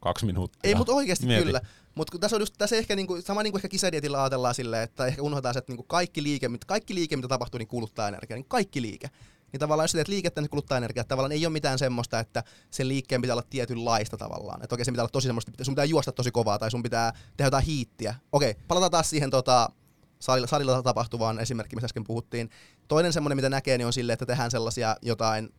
kaksi 0.00 0.26
minuuttia. 0.26 0.68
Ei, 0.68 0.74
mutta 0.74 0.92
oikeasti 0.92 1.26
Mieti. 1.26 1.44
kyllä. 1.44 1.60
Mutta 1.94 2.18
tässä 2.18 2.36
on 2.36 2.42
just, 2.42 2.54
tässä 2.58 2.76
ehkä 2.76 2.96
niinku, 2.96 3.20
sama 3.20 3.42
niin 3.42 3.52
kuin 3.52 3.58
ehkä 3.58 3.68
kisadietillä 3.68 4.22
ajatellaan 4.22 4.54
silleen, 4.54 4.82
että 4.82 5.06
ehkä 5.06 5.22
unohdetaan 5.22 5.54
se, 5.54 5.58
että 5.58 5.72
niinku 5.72 5.82
kaikki, 5.82 6.22
liike, 6.22 6.50
kaikki 6.66 6.94
liike, 6.94 7.16
mitä 7.16 7.28
tapahtuu, 7.28 7.58
niin 7.58 7.68
kuluttaa 7.68 8.08
energiaa. 8.08 8.36
Niin 8.36 8.48
kaikki 8.48 8.82
liike. 8.82 9.10
Niin 9.52 9.60
tavallaan 9.60 9.84
jos 9.84 9.92
teet 9.92 10.08
liikettä, 10.08 10.40
niin 10.40 10.50
kuluttaa 10.50 10.78
energiaa. 10.78 11.04
Tavallaan 11.04 11.32
ei 11.32 11.46
ole 11.46 11.52
mitään 11.52 11.78
semmoista, 11.78 12.18
että 12.18 12.44
sen 12.70 12.88
liikkeen 12.88 13.20
pitää 13.20 13.34
olla 13.34 13.46
tietynlaista 13.50 14.16
tavallaan. 14.16 14.62
Että 14.62 14.74
okei, 14.74 14.84
se 14.84 14.92
pitää 14.92 15.02
olla 15.02 15.10
tosi 15.10 15.26
semmoista, 15.26 15.52
sun 15.62 15.74
pitää 15.74 15.84
juosta 15.84 16.12
tosi 16.12 16.30
kovaa 16.30 16.58
tai 16.58 16.70
sun 16.70 16.82
pitää 16.82 17.12
tehdä 17.36 17.46
jotain 17.46 17.64
hiittiä. 17.64 18.14
Okei, 18.32 18.54
palataan 18.68 18.90
taas 18.90 19.10
siihen 19.10 19.30
tota, 19.30 19.70
salilla, 20.18 20.46
salilla 20.46 20.82
tapahtuvaan 20.82 21.40
esimerkki, 21.40 21.76
missä 21.76 21.84
äsken 21.84 22.04
puhuttiin. 22.04 22.50
Toinen 22.88 23.12
semmoinen, 23.12 23.36
mitä 23.36 23.48
näkee, 23.48 23.78
niin 23.78 23.86
on 23.86 23.92
silleen, 23.92 24.14
että 24.14 24.26
tehdään 24.26 24.50
sellaisia 24.50 24.96
jotain 25.02 25.50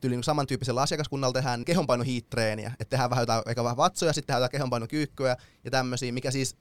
tyyli 0.00 0.16
niin 0.16 0.24
samantyyppisellä 0.24 0.82
asiakaskunnalla 0.82 1.32
tehdään 1.32 1.64
kehonpaino 1.64 2.04
treeniä 2.30 2.72
että 2.80 2.90
tehdään 2.90 3.10
vähän 3.10 3.22
jotain, 3.22 3.42
eikä 3.46 3.64
vähän 3.64 3.76
vatsoja, 3.76 4.12
sitten 4.12 4.26
tehdään 4.26 4.40
jotain 4.40 4.50
kehonpainokyykkyä 4.50 5.36
ja 5.64 5.70
tämmöisiä, 5.70 6.12
mikä 6.12 6.30
siis 6.30 6.56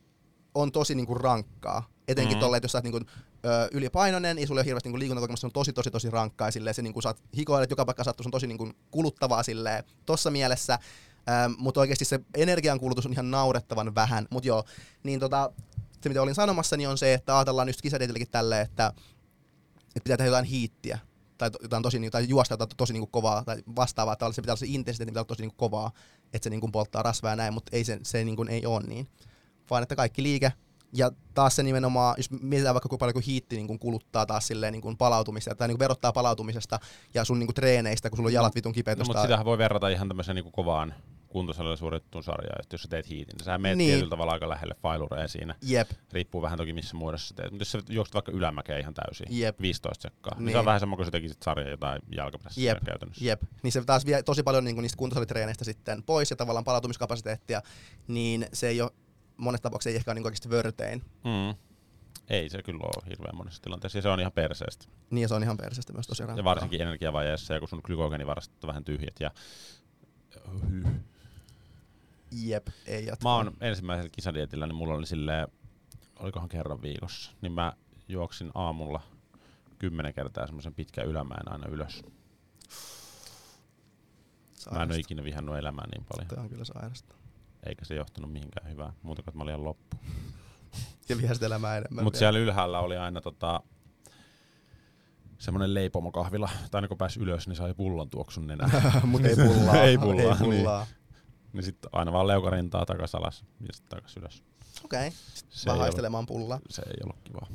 on 0.56 0.72
tosi 0.72 0.96
niinku 0.96 1.16
rankkaa. 1.16 1.90
Etenkin 2.08 2.32
Mhm. 2.32 2.38
mm. 2.38 2.40
tolleen, 2.40 2.58
että 2.58 2.66
jos 2.66 2.72
sä 2.72 2.78
oot 2.78 2.84
niinku, 2.84 3.00
ö, 3.46 3.70
ylipainoinen 3.72 4.40
ja 4.40 4.48
sulla 4.48 4.60
ei 4.60 4.62
ole 4.62 4.66
hirveästi 4.66 4.90
niinku 4.90 5.00
liikuntakokemusta, 5.00 5.42
se 5.42 5.48
on 5.48 5.52
tosi 5.52 5.74
tosi 5.74 5.92
tosi 5.92 6.10
rankkaa. 6.10 6.52
Silleen, 6.52 6.74
se 6.74 6.82
niinku, 6.82 7.02
saat 7.02 7.24
hikoilet 7.38 7.70
joka 7.70 7.86
paikka 7.86 8.04
sattuu, 8.04 8.24
se 8.24 8.28
on 8.28 8.32
tosi 8.32 8.48
niinku, 8.48 8.72
kuluttavaa 8.92 9.44
silleen, 9.44 9.84
tossa 10.06 10.32
mielessä. 10.32 10.80
Ähm, 11.30 11.52
mutta 11.58 11.80
oikeasti 11.80 12.06
se 12.06 12.20
energiankulutus 12.36 13.06
on 13.06 13.14
ihan 13.14 13.32
naurettavan 13.32 13.96
vähän. 13.96 14.28
Mutta 14.30 14.48
joo, 14.48 14.64
niin 15.04 15.20
tota, 15.20 15.52
se 16.02 16.10
mitä 16.10 16.22
olin 16.22 16.36
sanomassa, 16.36 16.78
niin 16.78 16.90
on 16.90 16.98
se, 16.98 17.14
että 17.14 17.38
ajatellaan 17.38 17.70
just 17.70 17.82
kisadietilläkin 17.82 18.30
tälleen, 18.32 18.62
että, 18.62 18.88
että 19.96 20.04
pitää 20.04 20.18
tehdä 20.18 20.28
jotain 20.28 20.46
hiittiä 20.46 21.00
tai 21.38 21.50
jotain 21.62 21.84
tosi, 21.84 22.10
tai 22.10 22.26
juosta 22.30 22.54
jotain 22.54 22.70
tosi 22.78 22.94
niinku 22.94 23.08
kovaa 23.08 23.44
tai 23.44 23.58
vastaavaa, 23.76 24.14
että 24.14 24.32
se 24.32 24.42
pitää 24.42 24.54
olla 24.54 24.60
se 24.60 24.66
intensiteetti 24.66 25.12
pitää 25.12 25.22
olla 25.22 25.28
tosi 25.28 25.42
niinku 25.42 25.56
kovaa, 25.58 25.92
että 26.34 26.44
se 26.44 26.50
niinku 26.50 26.68
polttaa 26.68 27.04
rasvaa 27.04 27.32
ja 27.32 27.36
näin, 27.36 27.54
mutta 27.54 27.70
ei 27.76 27.84
se, 27.84 28.00
se 28.04 28.24
niinku 28.24 28.46
ei 28.50 28.66
ole 28.66 28.84
niin. 28.88 29.08
Vaan 29.70 29.84
että 29.84 29.96
kaikki 29.96 30.24
liike 30.24 30.52
ja 30.94 31.12
taas 31.34 31.56
se 31.56 31.64
nimenomaan, 31.64 32.16
jos 32.18 32.32
mietitään 32.32 32.76
vaikka 32.76 32.90
kuinka 32.90 33.00
paljon 33.00 33.14
kun 33.14 33.24
hiitti 33.24 33.56
niin 33.56 33.68
kun 33.68 33.80
kuluttaa 33.80 34.26
taas 34.26 34.48
silleen 34.48 34.74
niin 34.74 34.82
kun 34.82 34.98
palautumista, 34.98 35.56
tai 35.56 35.68
niin 35.68 35.76
kun 35.76 35.80
verottaa 35.80 36.12
palautumisesta 36.12 36.80
ja 37.14 37.26
sun 37.26 37.40
niin 37.40 37.48
kun 37.48 37.56
treeneistä, 37.56 38.10
kun 38.10 38.18
sulla 38.18 38.28
on 38.28 38.34
jalat 38.34 38.56
vitun 38.56 38.74
kipeät 38.74 38.98
No, 38.98 39.06
mutta 39.06 39.22
sitähän 39.22 39.46
voi 39.46 39.58
verrata 39.58 39.90
ihan 39.90 40.08
tämmöiseen 40.08 40.36
niinku 40.36 40.52
kovaan 40.52 40.94
kuntosalilla 41.28 41.76
suoritettuun 41.76 42.24
sarjaan, 42.24 42.62
että 42.62 42.74
jos 42.74 42.82
sä 42.82 42.88
teet 42.88 43.10
hiitin, 43.10 43.34
niin 43.38 43.46
sä 43.46 43.58
menet 43.58 43.78
Niin. 43.78 43.90
tietyllä 43.90 44.10
tavalla 44.10 44.32
aika 44.32 44.50
lähelle 44.50 44.76
failureja 44.82 45.28
siinä. 45.28 45.56
Jep, 45.62 45.90
Riippuu 46.12 46.42
vähän 46.42 46.58
toki 46.58 46.74
missä 46.74 46.98
muodossa 46.98 47.28
sä 47.28 47.36
teet. 47.36 47.52
Mutta 47.52 47.62
jos 47.62 47.72
sä 47.72 47.80
juokset 47.90 48.14
vaikka 48.14 48.32
ylämäkeä 48.32 48.78
ihan 48.78 48.94
täysin, 48.94 49.28
Jep. 49.30 49.62
15 49.62 50.02
sekkaa, 50.02 50.34
niin. 50.36 50.46
Niin. 50.46 50.54
se 50.54 50.60
on 50.60 50.66
vähän 50.66 50.80
sama 50.80 50.96
kuin 50.96 51.06
sä 51.06 51.12
tekisit 51.12 51.44
sarjan 51.44 51.70
jotain 51.70 52.02
jalkaperässä 52.16 52.62
Jep. 52.62 52.84
käytännössä. 52.86 53.26
Jep, 53.26 53.42
niin 53.64 53.72
se 53.72 53.84
taas 53.86 54.06
vie 54.06 54.24
tosi 54.24 54.44
paljon 54.44 54.64
niin 54.64 54.82
niistä 54.82 54.98
kuntosalitreeneistä 54.98 55.66
sitten 55.66 56.04
pois 56.04 56.30
ja 56.30 56.36
tavallaan 56.36 56.64
palautumiskapasiteettia, 56.66 57.62
niin 58.08 58.48
se 58.54 58.68
ei 58.68 58.82
ole 58.82 58.92
monessa 59.38 59.64
tapauksessa 59.64 59.90
ei 59.90 59.96
ehkä 59.96 60.12
ole 60.12 60.16
niin 60.16 60.26
oikeasti 60.26 60.50
vörtein. 60.50 61.02
Mm. 61.24 61.56
Ei 62.30 62.50
se 62.50 62.64
kyllä 62.64 62.80
ole 62.84 63.10
hirveän 63.10 63.36
monessa 63.36 63.62
tilanteessa, 63.62 63.98
ja 63.98 64.02
se 64.02 64.10
on 64.10 64.20
ihan 64.20 64.32
perseestä. 64.32 64.86
Niin 65.10 65.22
ja 65.22 65.28
se 65.28 65.34
on 65.34 65.44
ihan 65.44 65.58
perseestä 65.58 65.94
myös 65.94 66.08
tosi 66.08 66.24
rankkaa. 66.24 66.40
Ja 66.40 66.44
varsinkin 66.44 66.82
energiavajeessa, 66.82 67.54
ja 67.54 67.60
kun 67.60 67.70
sun 67.70 67.82
glykogenivarastot 67.84 68.64
on 68.64 68.68
vähän 68.68 68.84
tyhjät. 68.84 69.16
Ja... 69.20 69.32
Jep, 72.32 72.68
ei 72.86 73.06
jatka. 73.06 73.30
Mä 73.30 73.36
oon 73.36 73.54
ensimmäisellä 73.62 74.10
kisadietillä, 74.10 74.68
niin 74.68 74.76
mulla 74.76 74.94
oli 74.94 75.06
silleen, 75.06 75.48
olikohan 76.20 76.50
kerran 76.50 76.82
viikossa, 76.82 77.32
niin 77.42 77.52
mä 77.52 77.74
juoksin 78.08 78.52
aamulla 78.56 79.02
kymmenen 79.80 80.14
kertaa 80.14 80.46
semmoisen 80.46 80.74
pitkän 80.74 81.06
ylämäen 81.08 81.52
aina 81.52 81.68
ylös. 81.68 82.02
Mä 82.04 82.10
en 82.10 82.14
Sairasta. 84.58 84.94
ole 84.94 85.00
ikinä 85.00 85.24
vihannut 85.24 85.58
elämään 85.58 85.90
niin 85.90 86.06
paljon. 86.06 86.28
Toi 86.28 86.38
on 86.38 86.50
kyllä 86.50 86.64
sairasta. 86.66 87.16
Eikä 87.66 87.86
se 87.86 87.96
johtanut 87.96 88.32
mihinkään 88.32 88.72
hyvää, 88.72 88.94
muuta 89.02 89.22
kuin 89.24 89.32
että 89.32 89.38
mä 89.38 89.44
olin 89.44 89.64
loppu. 89.64 89.98
Ja 91.10 91.18
vihasit 91.18 91.44
elämää 91.44 91.78
enemmän. 91.78 92.04
Mutta 92.04 92.20
siellä 92.20 92.40
ylhäällä 92.40 92.80
oli 92.80 92.98
aina 92.98 93.22
tota, 93.22 93.64
semmoinen 95.38 95.74
leipomokahvila, 95.74 96.50
tai 96.72 96.78
aina 96.78 96.88
kun 96.88 96.98
pääsi 96.98 97.20
ylös, 97.20 97.48
niin 97.48 97.56
sai 97.56 97.74
pullon 97.74 98.10
tuoksun 98.10 98.48
nenään. 98.48 98.72
Mut 99.04 99.26
ei 99.26 99.36
pullaa. 99.36 99.82
Ei 99.84 99.98
pullaa, 99.98 100.34
Ei 100.34 100.38
pullaa. 100.40 100.86
niin 100.86 100.97
sitten 101.64 101.90
aina 101.94 102.14
vaan 102.14 102.28
leukarintaa 102.28 102.86
takas 102.86 103.16
alas 103.16 103.46
ja 103.68 103.74
sitten 103.74 103.98
takas 103.98 104.18
ylös. 104.18 104.44
Okei, 104.84 105.00
okay. 105.00 105.08
ei, 105.08 105.66
vaan 105.66 105.80
haistelemaan 105.80 106.26
pullaa. 106.26 106.60
se 106.70 106.82
ei 106.82 106.98
ollut 107.04 107.18
kivaa. 107.24 107.48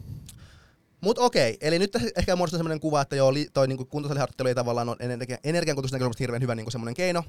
Mut 1.00 1.18
okei, 1.18 1.58
eli 1.60 1.78
nyt 1.78 1.90
tässä 1.90 2.08
ehkä 2.16 2.36
muodostuu 2.36 2.58
sellainen 2.58 2.80
kuva, 2.80 3.00
että 3.00 3.16
joo, 3.16 3.32
toi 3.52 3.68
niinku 3.68 3.84
kuntosaliharjoittelu 3.84 4.48
ei 4.48 4.54
tavallaan 4.54 4.88
ole 4.88 4.96
energia, 5.00 5.38
energiankulutuksen 5.44 5.96
näkökulmasta 5.96 6.22
hirveän 6.22 6.42
hyvä 6.42 6.54
niinku 6.54 6.70
semmoinen 6.70 6.94
keino. 6.94 7.24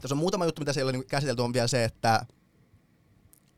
Tässä 0.00 0.14
on 0.14 0.18
muutama 0.18 0.44
juttu, 0.44 0.60
mitä 0.60 0.72
siellä 0.72 0.88
on 0.88 0.94
niinku 0.94 1.08
käsitelty, 1.08 1.42
on 1.42 1.52
vielä 1.52 1.66
se, 1.66 1.84
että 1.84 2.26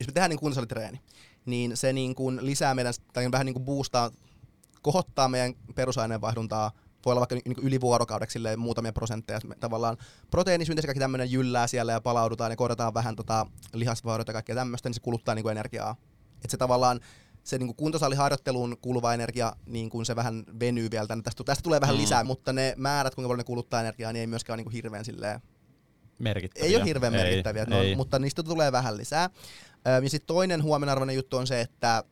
jos 0.01 0.07
me 0.07 0.13
tehdään 0.13 0.31
niin 0.31 0.41
kuntosalitreeni, 0.41 1.01
niin 1.47 1.77
se 1.77 1.93
niinku 1.93 2.33
lisää 2.41 2.75
meidän, 2.75 2.95
tai 3.13 3.33
vähän 3.33 3.47
niinku 3.47 3.61
boostaa, 3.61 4.11
kohottaa 4.83 5.29
meidän 5.29 5.55
perusaineenvaihduntaa, 5.75 6.73
voi 7.05 7.11
olla 7.13 7.21
vaikka 7.21 7.35
niinku 7.35 7.61
yli 7.61 7.81
vuorokaudeksi 7.81 8.33
silleen 8.33 8.59
muutamia 8.59 8.93
prosentteja. 8.93 9.37
että 9.37 9.55
Tavallaan 9.61 9.97
proteiinisynteesi 10.31 10.87
kaikki 10.87 11.01
tämmöinen 11.01 11.33
jyllää 11.33 11.67
siellä 11.67 11.93
ja 11.93 12.01
palaudutaan 12.01 12.53
ja 12.53 12.57
korjataan 12.57 12.95
vähän 12.95 13.17
tota 13.17 13.47
lihasvaurioita 13.73 14.31
ja 14.31 14.35
kaikkea 14.35 14.55
tämmöistä, 14.57 14.89
niin 14.89 14.95
se 14.95 15.01
kuluttaa 15.01 15.35
niinku 15.35 15.49
energiaa. 15.49 15.97
Et 16.45 16.51
se 16.51 16.57
tavallaan 16.57 17.01
se 17.45 17.59
niin 17.59 17.75
kuntosaliharjoitteluun 17.77 18.77
kuuluva 18.83 19.15
energia, 19.15 19.53
niin 19.67 19.91
kuin 19.91 20.07
se 20.07 20.17
vähän 20.17 20.45
venyy 20.61 20.91
vielä 20.91 21.07
tänne. 21.07 21.23
Tästä, 21.23 21.45
tästä 21.45 21.63
tulee 21.63 21.81
vähän 21.81 21.97
Mm. 21.97 22.01
lisää, 22.03 22.25
mutta 22.25 22.53
ne 22.53 22.75
määrät, 22.77 23.15
kuinka 23.15 23.29
paljon 23.29 23.39
ne 23.39 23.45
kuluttaa 23.45 23.81
energiaa, 23.81 24.13
niin 24.13 24.21
ei 24.21 24.27
myöskään 24.27 24.55
ole 24.59 24.63
niin 24.65 24.73
hirveän 24.73 25.05
silleen, 25.05 25.41
Merkittäviä. 26.19 26.69
ei 26.69 26.77
ole 26.77 26.85
hirveän 26.85 27.15
Ei, 27.15 27.23
merkittäviä, 27.23 27.65
no, 27.65 27.79
ei. 27.81 27.97
mutta 27.97 28.19
niistä 28.19 28.43
tulee 28.43 28.73
vähän 28.73 28.97
lisää. 28.97 29.31
Ja 30.03 30.11
sitten 30.11 30.27
toinen 30.27 30.63
huomenarvoinen 30.63 31.17
juttu 31.17 31.37
on 31.37 31.47
se, 31.47 31.61
että 31.61 32.05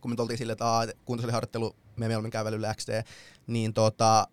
kun 0.00 0.10
me 0.10 0.16
oltiin 0.18 0.38
silleen, 0.38 0.52
että 0.54 0.92
kuntosaliharjoittelu, 1.04 1.76
me 1.98 2.08
mieluummin 2.08 2.30
kävelyllä 2.30 2.74
XD, 2.74 3.02
niin 3.46 3.74
tota, 3.74 4.28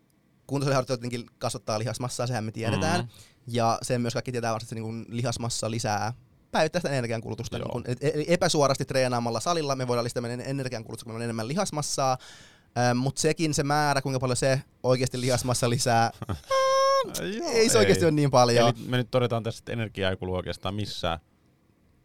kuntosaliharjoittelu 0.47 0.97
tietenkin 0.97 1.30
kasvattaa 1.39 1.80
lihasmassaa, 1.80 2.28
sehän 2.28 2.43
me 2.43 2.51
tiedetään. 2.51 2.99
Mhm. 2.99 3.10
Ja 3.47 3.78
sen 3.82 4.01
myös 4.01 4.13
kaikki 4.13 4.32
tietää 4.32 4.51
varmasti, 4.51 4.65
että 4.65 4.88
se 4.88 4.93
niin 4.93 5.06
lihasmassa 5.10 5.71
lisää 5.71 6.13
päivittäistä 6.51 6.89
energiankulutusta. 6.89 7.58
Joo. 7.58 7.65
Niin 7.65 7.97
kun, 7.99 8.10
eli 8.13 8.25
epäsuorasti 8.28 8.86
treenaamalla 8.86 9.39
salilla 9.39 9.75
me 9.75 9.88
voidaan 9.88 10.04
lisätä 10.04 10.21
meidän 10.21 10.41
energiankulutusta, 10.41 11.06
kun 11.06 11.13
meillä 11.13 11.21
on 11.21 11.23
enemmän 11.23 11.47
lihasmassaa. 11.47 12.17
Mutta 12.95 13.21
sekin 13.21 13.54
se 13.54 13.63
määrä, 13.63 14.01
kuinka 14.01 14.19
paljon 14.19 14.38
se 14.38 14.62
oikeasti 14.84 15.21
lihasmassa 15.21 15.69
lisää, 15.69 16.12
Joo, 17.38 17.49
ei 17.49 17.69
se 17.69 17.78
oikeasti 17.78 18.06
ole 18.06 18.12
niin 18.12 18.32
paljon. 18.32 18.69
Eli 18.69 18.88
me 18.88 18.97
nyt 18.97 19.12
todetaan 19.12 19.43
tässä, 19.43 19.62
että 19.62 19.73
energiaa 19.73 20.12
ei 20.12 20.17
kulu 20.17 20.34
oikeastaan 20.36 20.75
missään. 20.75 21.19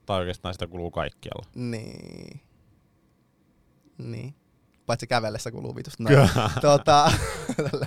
Tai 0.06 0.20
oikeastaan 0.20 0.54
sitä 0.54 0.66
kuluu 0.66 0.90
kaikkialla. 0.90 1.46
Niin. 1.54 2.40
Niin. 3.98 4.34
Paitsi 4.90 5.06
kävellessä 5.06 5.50
kuluu 5.50 5.76
vitusti. 5.76 6.02
No, 6.02 6.10
tota, 6.60 7.12
tällä- 7.70 7.86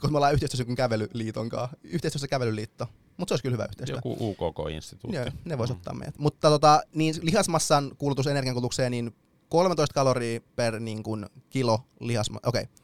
koska 0.00 0.08
me 0.12 0.16
ollaan 0.18 0.32
yhteistyössä 0.32 0.60
jonkun 0.62 0.76
kävelyliiton 0.76 1.48
kanssa. 1.48 1.76
Yhteistyössä 1.84 2.28
kävelyliitto. 2.28 2.86
Mutta 3.16 3.30
se 3.30 3.34
olisi 3.34 3.42
kyllä 3.42 3.54
hyvä 3.54 3.64
yhteistyö. 3.64 3.96
Joku 3.96 4.16
UKK-instituutti. 4.30 5.16
Joo, 5.16 5.26
ne 5.44 5.58
vois 5.58 5.70
Mm. 5.70 5.76
ottaa 5.76 5.94
meidät. 5.94 6.18
Mutta 6.18 6.48
tota, 6.50 6.82
niin 6.94 7.14
lihasmassan 7.22 7.92
kulutus 7.98 8.26
energiankulutukseen, 8.26 8.90
niin 8.90 9.16
13 9.48 9.94
kaloria 9.94 10.40
per 10.56 10.80
niin 10.80 11.02
kuin, 11.02 11.26
kilo 11.50 11.80
lihasmassaa. 12.00 12.48
Okei. 12.48 12.62
Okay. 12.62 12.74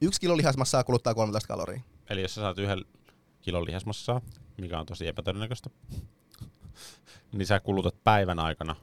Yksi 0.00 0.20
kilo 0.20 0.36
lihasmassaa 0.36 0.84
kuluttaa 0.84 1.14
13 1.14 1.48
kaloria. 1.48 1.80
Eli 2.10 2.22
jos 2.22 2.34
sä 2.34 2.40
saat 2.40 2.58
yhden 2.58 2.84
kilon 3.40 3.64
lihasmassaa, 3.66 4.20
mikä 4.60 4.80
on 4.80 4.86
tosi 4.86 5.06
epätodennäköistä, 5.08 5.70
niin 7.32 7.46
sä 7.46 7.60
kulutat 7.60 8.04
päivän 8.04 8.38
aikana, 8.38 8.76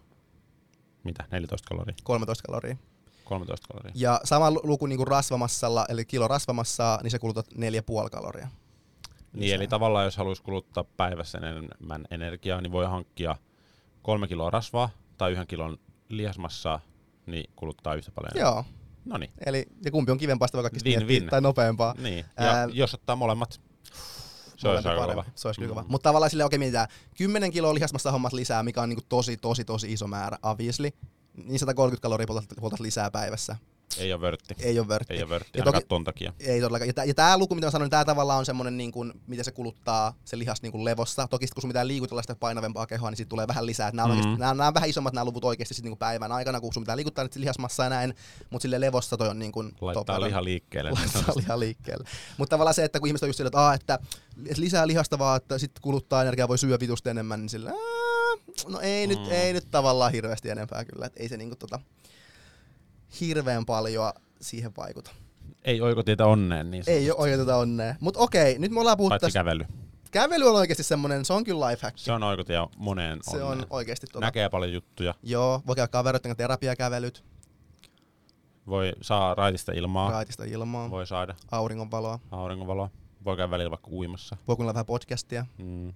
mitä, 1.04 1.23
14 1.32 1.67
kaloria, 1.69 1.95
13 2.04 2.43
kaloria. 2.47 2.78
13 3.25 3.67
kaloria. 3.67 3.91
Ja 3.95 4.21
sama 4.23 4.51
lu- 4.51 4.61
luku 4.63 4.85
niin 4.85 4.97
kuin 4.97 5.07
rasvamassalla, 5.07 5.85
eli 5.89 6.05
kilo 6.05 6.27
rasvamassaa, 6.27 6.99
niin 7.03 7.11
sä 7.11 7.19
kulutat 7.19 7.45
4,5 7.55 8.09
kaloria. 8.09 8.47
Niin, 9.33 9.41
lisää. 9.41 9.55
eli 9.55 9.67
tavallaan 9.67 10.05
jos 10.05 10.17
haluaisi 10.17 10.43
kuluttaa 10.43 10.83
päivässä 10.97 11.38
enemmän 11.38 12.05
energiaa, 12.11 12.61
niin 12.61 12.71
voi 12.71 12.85
hankkia 12.85 13.35
kolme 14.01 14.27
kiloa 14.27 14.49
rasvaa 14.49 14.89
tai 15.17 15.31
yhden 15.31 15.47
kilon 15.47 15.77
lihasmassaa, 16.09 16.79
niin 17.25 17.49
kuluttaa 17.55 17.95
yhtä 17.95 18.11
paljon. 18.11 18.31
Joo. 18.35 18.65
No 19.05 19.17
niin. 19.17 19.31
Eli 19.45 19.65
ja 19.85 19.91
kumpi 19.91 20.11
on 20.11 20.17
kivempaa, 20.17 20.47
vaikka 20.53 20.69
Win, 20.85 20.97
miettii, 20.97 21.19
win. 21.19 21.29
tai 21.29 21.41
nopeampaa. 21.41 21.95
Niin. 21.97 22.25
Ja 22.39 22.45
Ää, 22.45 22.67
jos 22.73 22.93
ottaa 22.93 23.15
molemmat, 23.15 23.61
se 24.57 24.67
olisi 24.67 24.88
aika 24.88 25.05
kova. 25.07 25.25
Se 25.35 25.47
olisi 25.47 25.61
Mm. 25.61 25.67
kova. 25.67 25.85
Mutta 25.88 26.09
tavallaan 26.09 26.29
silleen, 26.29 26.45
okei, 26.45 26.59
mietitään, 26.59 26.88
10 27.17 27.51
kiloa 27.51 27.73
lihasmassa 27.73 28.11
hommat 28.11 28.33
lisää, 28.33 28.63
mikä 28.63 28.81
on 28.81 28.89
niinku 28.89 29.05
tosi, 29.09 29.38
tosi, 29.38 29.65
tosi 29.65 29.93
iso 29.93 30.07
määrä, 30.07 30.38
obviously. 30.43 30.89
Niin 31.43 31.60
130 31.60 32.02
kaloria 32.02 32.28
poltat, 32.28 32.80
lisää 32.80 33.12
päivässä. 33.12 33.56
Ei 33.98 34.13
ole 34.13 34.21
vörtti. 34.21 34.56
Ei 34.60 34.80
ole 34.80 34.88
vörtti. 34.88 35.13
Ei 35.13 35.21
ole 35.21 35.30
vörtti, 35.30 35.60
Ja 35.60 35.63
toki- 35.63 35.86
ton 35.88 36.04
takia. 36.04 36.34
Ei 36.39 36.60
todellakaan. 36.62 36.88
Ja, 36.88 36.93
tää, 36.93 37.06
ja 37.06 37.13
tämä 37.13 37.38
luku, 37.38 37.56
mitä 37.56 37.67
mä 37.67 37.71
sanoin, 37.71 37.91
tämä 37.91 38.06
tavallaan 38.06 38.39
on 38.39 38.45
semmoinen, 38.45 38.78
niin 38.78 38.91
kuin, 38.91 39.13
miten 39.28 39.45
se 39.45 39.52
kuluttaa 39.52 40.13
se 40.26 40.38
lihas 40.39 40.62
niin 40.62 40.71
kuin 40.71 40.86
levossa. 40.86 41.28
Toki 41.28 41.48
sit, 41.48 41.54
kun 41.54 41.62
sun 41.62 41.69
pitää 41.69 41.88
liikutella 41.88 42.21
sitä 42.21 42.36
painavempaa 42.36 42.86
kehoa, 42.88 43.10
niin 43.10 43.17
siitä 43.17 43.30
tulee 43.30 43.48
vähän 43.48 43.65
lisää. 43.65 43.91
Nämä 43.93 44.06
on, 44.06 44.12
Mhm. 44.12 44.19
mm-hmm. 44.28 44.39
nämä, 44.39 44.54
nämä 44.54 44.67
on 44.67 44.74
vähän 44.74 44.89
isommat 44.89 45.13
nämä 45.13 45.26
luvut 45.26 45.43
oikeasti 45.45 45.74
sit, 45.74 45.84
niin 45.84 45.91
kuin 45.91 46.00
päivän 46.00 46.32
aikana, 46.32 46.62
kun 46.62 46.74
sun 46.74 46.84
pitää 46.84 46.95
liikuttaa 46.95 47.24
niitä 47.24 47.39
lihasmassaa 47.39 47.86
ja 47.86 47.89
näin. 47.89 48.15
Mutta 48.50 48.62
sille 48.62 48.82
levossa 48.82 49.17
toi 49.17 49.30
on 49.30 49.39
niin 49.39 49.52
kuin 49.52 49.71
Laittaa 49.82 50.21
liha 50.21 50.43
liikkeelle. 50.43 50.91
niin 50.91 51.00
laittaa 51.15 51.36
liha 51.36 51.60
liikkeelle. 51.60 52.06
Mutta 52.38 52.50
tavallaan 52.50 52.74
se, 52.74 52.84
että 52.84 53.00
kun 53.00 53.08
ihmiset 53.08 53.24
on 53.24 53.30
just 53.30 53.38
sillä, 53.38 53.48
että, 53.48 53.74
että, 53.74 54.00
että 54.50 54.62
lisää 54.62 54.88
lihasta 54.88 55.19
vaan, 55.19 55.38
että 55.38 55.58
sitten 55.58 55.82
kuluttaa 55.82 56.21
energiaa, 56.21 56.48
voi 56.48 56.58
syödä 56.58 56.80
vitusti 56.80 57.10
enemmän, 57.10 57.39
niin 57.41 57.50
sillä, 57.50 57.69
"Aa, 57.71 57.76
no 58.67 58.80
ei, 58.80 59.08
nyt, 59.08 59.19
Mm. 59.19 59.32
ei 59.32 59.54
nyt 59.54 59.67
tavallaan 59.71 60.12
hirveästi 60.12 60.50
enempää 60.50 60.86
kyllä. 60.86 61.06
Että 61.06 61.23
ei 61.23 61.29
se 61.29 61.38
niinku 61.38 61.56
tota, 61.56 61.79
hirveän 63.19 63.65
paljon 63.65 64.13
siihen 64.42 64.71
vaikuta. 64.77 65.12
Ei 65.65 65.81
oikotietä 65.81 66.25
onneen, 66.25 66.71
niin 66.71 66.83
Ei 66.88 67.12
ole 67.12 67.19
oikeutettu 67.19 67.52
onnea. 67.54 67.96
Mutta 68.00 68.19
okei, 68.19 68.60
nyt 68.60 68.71
me 68.71 68.79
ollaan 68.79 68.98
puhuttu 68.98 69.12
Paitsi 69.12 69.25
tästä. 69.25 69.40
kävely. 69.40 69.65
Kävely 70.12 70.46
on 70.50 70.56
oikeasti 70.56 70.83
semmonen, 70.83 71.25
se 71.25 71.33
on 71.33 71.44
kyllä 71.44 71.67
lifehack. 71.67 71.98
Se 71.98 72.12
on 72.12 72.23
oikotie 72.23 72.58
moneen 72.77 73.19
Se 73.23 73.44
onneen. 73.44 73.52
on 73.52 73.67
oikeasti 73.69 74.08
tota. 74.08 74.25
Näkee 74.25 74.50
paljon 74.50 74.73
juttuja. 74.73 75.13
Joo, 75.23 75.62
voi 75.67 75.75
käydä 75.75 75.88
kavereiden 75.88 76.36
terapiakävelyt, 76.38 77.23
Voi 78.67 78.92
saa 79.02 79.36
raitista 79.36 79.71
ilmaa. 79.71 80.12
raitista 80.12 80.44
ilmaa, 80.44 80.90
Voi 80.92 81.08
saada 81.08 81.36
auringonvaloa. 81.52 82.19
auringonvaloa. 82.31 82.90
Voi 83.25 83.38
käydä 83.38 83.52
välillä 83.52 83.69
vaikka 83.71 83.92
uimassa. 83.92 84.38
Voi 84.48 84.56
kuunnella 84.56 84.73
vähän 84.73 84.86
podcastia. 84.86 85.46
Mm. 85.58 85.94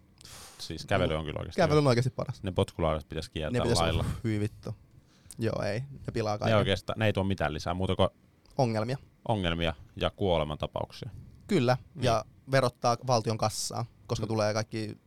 Siis 0.62 0.86
kävely 0.86 1.14
on 1.16 1.26
kyllä 1.26 1.40
oikeasti. 1.40 1.62
Kävely 1.62 1.78
on 1.80 1.88
oikeasti 1.88 2.10
paras. 2.10 2.44
Ne 2.44 2.52
potkulaudat 2.52 3.10
pitäisi 3.10 3.30
Ne 3.30 3.34
kieltää 3.34 3.62
pitäisi 3.62 3.82
lailla. 3.82 4.06
hyi 4.24 4.40
vittu. 4.40 4.76
Joo, 5.40 5.62
ei. 5.64 5.80
Ne 5.80 6.12
pilaa 6.14 6.34
Ne 6.36 6.40
kaiken. 6.40 6.58
oikeastaan, 6.58 7.00
ne 7.00 7.06
ei 7.06 7.14
tuo 7.14 7.24
mitään 7.24 7.54
lisää, 7.54 7.74
muuta 7.74 7.96
kuin 7.96 8.10
Ongelmia. 8.58 8.98
ongelmia 9.28 9.74
ja 9.96 10.10
kuolemantapauksia. 10.10 11.10
Kyllä. 11.48 11.78
Niin. 11.96 12.04
Ja 12.04 12.26
verottaa 12.52 12.98
valtion 13.08 13.38
kassaa, 13.38 13.86
koska 14.08 14.26
Mm. 14.26 14.28
tulee 14.28 14.54
kaikki 14.54 14.98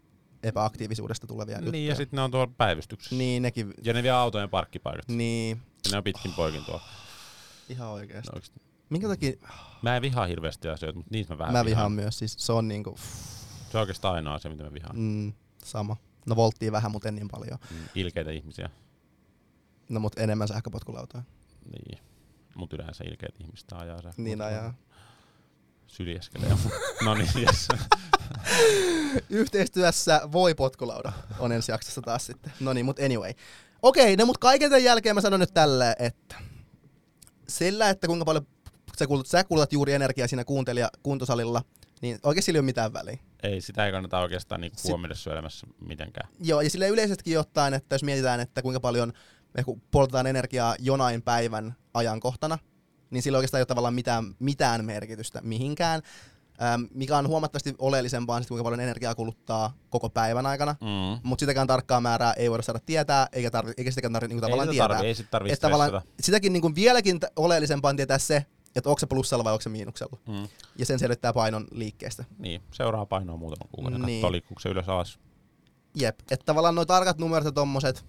epäaktiivisuudesta 0.42 1.26
tulevia 1.26 1.55
juttuja. 1.57 1.72
Niin, 1.72 1.88
ja 1.88 1.94
sitten 1.94 2.16
ne 2.16 2.22
on 2.22 2.30
tuolla 2.30 2.53
päivystyksessä. 2.59 3.16
Niin, 3.16 3.42
nekin. 3.42 3.74
Ja 3.84 3.92
ne 3.92 4.03
vie 4.03 4.11
autojen 4.11 4.50
parkkipaikat. 4.50 5.09
Niin, 5.09 5.62
Ja 5.84 5.90
ne 5.90 5.96
on 5.96 6.05
pitkin 6.05 6.32
poikin 6.32 6.64
tuolla. 6.64 6.82
ihan 7.68 7.88
oikeesti. 7.88 8.30
Ne 8.30 8.34
oikeesti. 8.36 8.61
Minkä 8.90 9.09
takia 9.09 9.32
Mä 9.82 9.96
en 9.96 10.03
vihaa 10.03 10.26
hirveästi 10.26 10.68
asioita, 10.68 10.96
mutta 10.96 11.11
niitä 11.12 11.34
mä 11.34 11.38
vähän 11.38 11.53
mä 11.53 11.64
vihaan 11.64 11.92
myös, 11.92 12.18
siis 12.18 12.34
se 12.38 12.53
on 12.53 12.68
niinku, 12.68 12.98
Se 13.73 13.79
on 13.79 13.81
oikeastaan 13.81 14.14
ainoa 14.14 14.35
asia, 14.35 14.51
mitä 14.51 14.64
mä 14.64 14.73
vihaan. 14.73 14.97
mm, 14.99 15.33
sama. 15.64 15.97
No 16.27 16.37
volttii 16.37 16.73
vähän, 16.73 16.91
mutta 16.93 17.09
en 17.09 17.14
niin 17.14 17.29
paljon. 17.29 17.59
Mm. 17.70 17.77
Ilkeitä 17.95 18.31
ihmisiä. 18.31 18.70
No 19.89 20.01
mut 20.01 20.18
enemmän 20.18 20.49
sähköpotkulautoja. 20.49 21.23
Niin. 21.73 21.99
Mut 22.57 22.73
yleensä 22.73 23.05
ilkeitä 23.05 23.37
ihmistä 23.41 23.79
ajaa 23.79 24.03
se. 24.03 24.11
Niin 24.16 24.41
ajaa. 24.41 24.75
Syljeskelee. 25.87 26.57
no 27.05 27.14
niin, 27.14 27.29
yes. 27.37 27.68
Yhteistyössä 29.31 30.20
voi 30.33 30.55
potkulauda 30.55 31.12
on 31.39 31.53
ensi 31.53 31.73
jaksossa 31.73 32.03
taas 32.03 32.27
sitten. 32.27 32.53
No 32.61 32.73
niin, 32.73 32.87
mut 32.87 32.99
anyway. 32.99 33.33
Okei, 33.83 34.16
no 34.16 34.27
mut 34.27 34.39
kaiken 34.39 34.70
tämän 34.70 34.85
jälkeen 34.85 35.14
mä 35.14 35.20
sanon 35.20 35.41
nyt 35.41 35.55
tälleen, 35.55 35.95
että 35.99 36.37
sillä, 37.49 37.91
että 37.91 38.07
kuinka 38.07 38.25
paljon 38.25 38.47
sä 38.99 39.07
kulutat, 39.07 39.27
sä 39.31 39.45
kulutat 39.45 39.73
juuri 39.73 39.93
energiaa 39.93 40.29
siinä 40.29 40.45
kuuntelija 40.45 40.89
kuntosalilla, 41.03 41.62
niin 42.03 42.18
oikeasti 42.23 42.47
sillä 42.47 42.57
ei 42.57 42.61
ole 42.61 42.64
mitään 42.64 42.93
väliä. 42.93 43.18
Ei, 43.43 43.61
sitä 43.61 43.86
ei 43.86 43.93
kannata 43.93 44.18
oikeastaan 44.18 44.61
niinku 44.61 44.78
huomioida 44.88 45.14
sun 45.14 45.32
elämässä 45.32 45.66
mitenkään. 45.86 46.28
Joo, 46.40 46.61
ja 46.61 46.70
sille 46.70 46.88
yleisestikin 46.88 47.38
ottaen, 47.38 47.74
että 47.74 47.95
jos 47.95 48.03
mietitään, 48.03 48.40
että 48.40 48.62
kuinka 48.62 48.80
paljon 48.80 49.12
me 49.55 49.64
poltetaan 49.90 50.26
energiaa 50.26 50.76
jonain 50.78 51.22
päivän 51.22 51.74
ajankohtana, 51.95 52.59
niin 53.11 53.22
sillä 53.22 53.38
oikeastaan 53.38 53.59
ei 53.59 53.62
ole 53.62 53.66
tavallaan 53.66 53.95
mitään, 53.95 54.24
mitään 54.38 54.84
merkitystä 54.84 55.40
mihinkään. 55.43 56.03
Ähm, 56.62 56.82
mikä 56.95 57.18
on 57.18 57.28
huomattavasti 57.28 57.74
oleellisempaa, 57.78 58.40
sit, 58.40 58.49
kuinka 58.49 58.64
paljon 58.64 58.80
energiaa 58.80 59.14
kuluttaa 59.14 59.76
koko 59.90 60.11
päivän 60.11 60.47
aikana. 60.47 60.76
Mm. 60.80 61.20
Mutta 61.22 61.43
sitäkään 61.43 61.66
tarkkaa 61.66 62.01
määrää 62.01 62.32
ei 62.32 62.51
voida 62.51 62.62
saada 62.62 62.80
tietää, 62.86 63.26
eikä, 63.32 63.51
tarvi, 63.51 63.72
eikä 63.76 63.90
sitäkään 63.90 64.12
tarvitse 64.12 64.34
niinku 64.34 64.47
tavallaan 64.47 64.68
ei, 64.68 64.72
tietää. 64.72 64.88
sitä 64.88 64.99
tarvi, 64.99 65.09
ei 65.09 65.14
sit 65.14 65.30
tarvitse 65.30 65.53
että 65.55 65.68
tavallaan 65.68 66.03
sitäkin 66.20 66.53
niinku 66.53 66.74
vieläkin 66.74 67.20
t- 67.20 67.24
oleellisempaa 67.36 67.88
on 67.88 67.97
tietää 67.97 68.18
se, 68.18 68.47
että 68.77 68.91
onko 68.91 68.99
se 68.99 69.07
plussalla 69.07 69.45
vai 69.45 69.53
onko 69.53 69.61
se 69.62 69.68
miinuksella. 69.68 70.18
Mm. 70.29 70.49
Ja 70.79 70.87
sen 70.87 70.99
selvittää 70.99 71.33
painon 71.33 71.66
liikkeestä. 71.70 72.25
Niin, 72.39 72.62
seuraa 72.73 73.07
painoa 73.07 73.37
muutaman 73.37 73.68
kuukauden. 73.73 74.03
Niin. 74.03 74.20
Katsoo, 74.20 74.33
liikkuuko 74.33 74.61
se 74.61 74.68
ylös 74.68 74.89
alas. 74.89 75.18
Jep, 75.95 76.20
että 76.31 76.45
tavallaan 76.47 76.75
nuo 76.75 76.85
tarkat 76.85 77.18
numerot 77.18 77.45
ja 77.45 77.53
tommoset, 77.53 78.05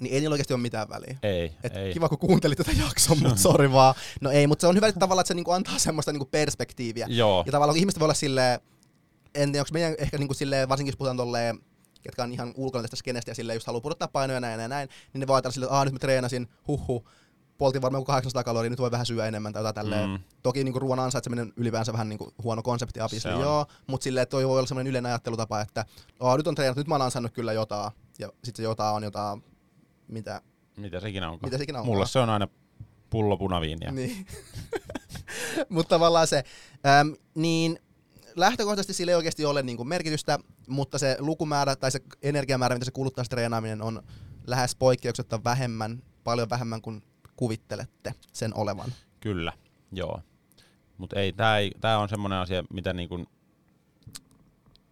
niin 0.00 0.14
ei 0.14 0.20
niillä 0.20 0.34
oikeasti 0.34 0.54
ole 0.54 0.62
mitään 0.62 0.88
väliä. 0.88 1.18
Ei, 1.22 1.52
Et 1.62 1.76
ei. 1.76 1.92
kiva, 1.92 2.08
kun 2.08 2.18
kuuntelit 2.18 2.58
tätä 2.58 2.70
jaksoa, 2.72 3.16
mutta 3.22 3.36
sori 3.36 3.72
vaan. 3.72 3.94
No 4.20 4.30
ei, 4.30 4.46
mutta 4.46 4.60
se 4.60 4.66
on 4.66 4.76
hyvä 4.76 4.88
että 4.88 5.00
tavallaan, 5.00 5.22
että 5.22 5.28
se 5.28 5.34
niinku 5.34 5.50
antaa 5.50 5.78
semmoista 5.78 6.12
niinku 6.12 6.28
perspektiiviä. 6.30 7.06
Joo, 7.10 7.42
Ja 7.46 7.52
tavallaan 7.52 7.74
kun 7.74 7.78
ihmiset 7.80 8.00
voi 8.00 8.06
olla 8.06 8.14
silleen, 8.14 8.60
en 9.34 9.52
tiedä, 9.52 9.62
onko 9.62 9.70
meidän 9.72 9.94
ehkä 9.98 10.18
niinku 10.18 10.34
silleen, 10.34 10.68
varsinkin 10.68 10.90
jos 10.92 10.96
puhutaan 10.96 11.16
tolleen, 11.16 11.58
ketkä 12.02 12.22
on 12.22 12.32
ihan 12.32 12.54
ulkona 12.56 12.82
tästä 12.82 12.96
skenestä 12.96 13.30
ja 13.30 13.34
silleen 13.34 13.56
just 13.56 13.66
haluaa 13.66 13.80
pudottaa 13.80 14.08
painoja 14.08 14.40
näin 14.40 14.60
ja 14.60 14.68
näin, 14.68 14.88
niin 15.12 15.20
ne 15.20 15.26
voi 15.26 15.34
ajatella 15.36 15.52
silleen, 15.52 15.72
että 15.74 15.84
nyt 15.84 15.92
mä 15.92 15.98
treenasin, 15.98 16.48
huhhuh, 16.68 17.04
poltin 17.58 17.82
varmaan 17.82 18.00
joku 18.00 18.06
800 18.06 18.44
kaloria, 18.44 18.70
nyt 18.70 18.78
voi 18.78 18.90
vähän 18.90 19.06
syödä 19.06 19.26
enemmän 19.26 19.52
tai 19.52 19.60
jotain 19.60 19.74
tälleen. 19.74 20.10
Mm. 20.10 20.18
Toki 20.42 20.64
niinku 20.64 20.78
ruoan 20.78 20.98
ansaitseminen 20.98 21.52
ylipäänsä 21.56 21.92
vähän 21.92 22.08
niinku 22.08 22.34
huono 22.42 22.62
konsepti 22.62 23.00
on. 23.00 23.40
joo, 23.40 23.66
mutta 23.86 24.04
silleen, 24.04 24.28
toi 24.28 24.48
voi 24.48 24.58
olla 24.58 24.66
semmoinen 24.66 24.90
yleinen 24.90 25.10
ajattelutapa, 25.10 25.60
että 25.60 25.84
Aa, 26.20 26.36
nyt 26.36 26.46
on 26.46 26.54
treenannut, 26.54 26.76
nyt 26.76 26.88
mä 26.88 26.94
oon 26.94 27.02
ansainnut 27.02 27.32
kyllä 27.32 27.52
jotain, 27.52 27.92
ja 28.18 28.28
sitten 28.44 28.56
se 28.56 28.62
jotain 28.62 28.94
on 28.94 29.02
jotain, 29.02 29.44
mitä, 30.08 30.42
mitä 30.76 31.00
se 31.00 31.08
ikinä 31.08 31.30
onkaan. 31.30 31.48
mitä 31.48 31.56
se 31.56 31.62
ikinä 31.62 31.78
onkaan. 31.78 31.94
Mulle 31.94 32.06
se 32.06 32.18
on 32.18 32.30
aina 32.30 32.48
pullo 33.10 33.36
punaviiniä. 33.36 33.92
Niin. 33.92 34.26
mutta 35.68 35.88
tavallaan 35.88 36.26
se, 36.26 36.44
äm, 37.00 37.14
niin 37.34 37.78
lähtökohtaisesti 38.36 38.92
sillä 38.92 39.10
ei 39.10 39.16
oikeasti 39.16 39.44
ole 39.44 39.62
niinku 39.62 39.84
merkitystä, 39.84 40.38
mutta 40.68 40.98
se 40.98 41.16
lukumäärä 41.18 41.76
tai 41.76 41.90
se 41.90 42.00
energiamäärä, 42.22 42.74
mitä 42.74 42.84
se 42.84 42.90
kuluttaa 42.90 43.24
se 43.24 43.30
treenaaminen, 43.30 43.82
on 43.82 44.02
lähes 44.46 44.76
poikkeuksetta 44.76 45.44
vähemmän, 45.44 46.02
paljon 46.24 46.50
vähemmän 46.50 46.82
kuin 46.82 47.02
kuvittelette 47.36 48.14
sen 48.32 48.54
olevan. 48.54 48.92
Kyllä, 49.20 49.52
joo. 49.92 50.20
Mutta 50.98 51.20
ei, 51.20 51.32
tää, 51.32 51.58
ei, 51.58 51.72
tää 51.80 51.98
on 51.98 52.08
semmoinen 52.08 52.38
asia, 52.38 52.64
mitä 52.72 52.92
niinku, 52.92 53.24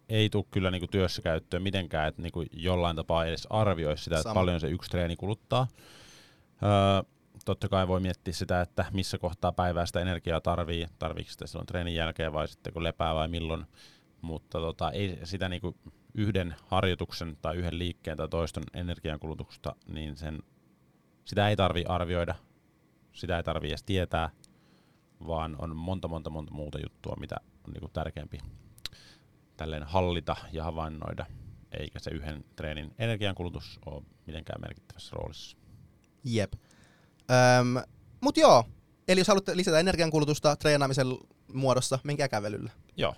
ei 0.09 0.29
tule 0.29 0.45
kyllä 0.51 0.71
niinku 0.71 0.87
työssä 0.87 1.21
käyttöön 1.21 1.63
mitenkään, 1.63 2.07
että 2.07 2.21
niinku 2.21 2.43
jollain 2.53 2.95
tapaa 2.95 3.25
edes 3.25 3.47
arvioisi 3.49 4.03
sitä, 4.03 4.17
että 4.17 4.33
paljon 4.33 4.59
se 4.59 4.67
yksi 4.67 4.91
treeni 4.91 5.15
kuluttaa. 5.15 5.67
Öö, 6.63 7.11
totta 7.45 7.69
kai 7.69 7.87
voi 7.87 7.99
miettiä 7.99 8.33
sitä, 8.33 8.61
että 8.61 8.85
missä 8.93 9.17
kohtaa 9.17 9.51
päivää 9.51 9.85
sitä 9.85 9.99
energiaa 10.01 10.41
tarvii, 10.41 10.87
tarviiko 10.99 11.31
sitä 11.31 11.47
silloin 11.47 11.67
treenin 11.67 11.95
jälkeen 11.95 12.33
vai 12.33 12.47
sitten 12.47 12.73
kun 12.73 12.83
lepää 12.83 13.15
vai 13.15 13.27
milloin. 13.27 13.65
Mutta 14.21 14.59
tota, 14.59 14.91
ei 14.91 15.19
sitä 15.23 15.49
niinku 15.49 15.75
yhden 16.13 16.55
harjoituksen 16.67 17.37
tai 17.41 17.55
yhden 17.55 17.79
liikkeen 17.79 18.17
tai 18.17 18.29
toiston 18.29 18.63
energiankulutusta, 18.73 19.75
niin 19.87 20.17
sen, 20.17 20.39
sitä 21.25 21.49
ei 21.49 21.55
tarvi 21.55 21.83
arvioida, 21.87 22.35
sitä 23.13 23.37
ei 23.37 23.43
tarvi 23.43 23.67
edes 23.67 23.83
tietää, 23.83 24.29
vaan 25.27 25.55
on 25.59 25.75
monta, 25.75 26.07
monta, 26.07 26.29
monta 26.29 26.53
muuta 26.53 26.79
juttua, 26.79 27.15
mitä 27.19 27.35
on 27.67 27.73
niinku 27.73 27.87
tärkeämpi 27.87 28.37
tälleen 29.57 29.83
hallita 29.83 30.35
ja 30.51 30.63
havainnoida, 30.63 31.25
eikä 31.71 31.99
se 31.99 32.11
yhden 32.11 32.45
treenin 32.55 32.93
energiankulutus 32.97 33.79
ole 33.85 34.03
mitenkään 34.27 34.61
merkittävässä 34.61 35.15
roolissa. 35.15 35.57
Jep. 36.23 36.53
Öm, 37.59 37.83
mut 38.21 38.37
joo, 38.37 38.63
eli 39.07 39.19
jos 39.19 39.27
haluatte 39.27 39.57
lisätä 39.57 39.79
energiankulutusta 39.79 40.55
treenaamisen 40.55 41.07
muodossa, 41.53 41.99
menkää 42.03 42.27
kävelyllä. 42.27 42.71
Joo, 42.97 43.15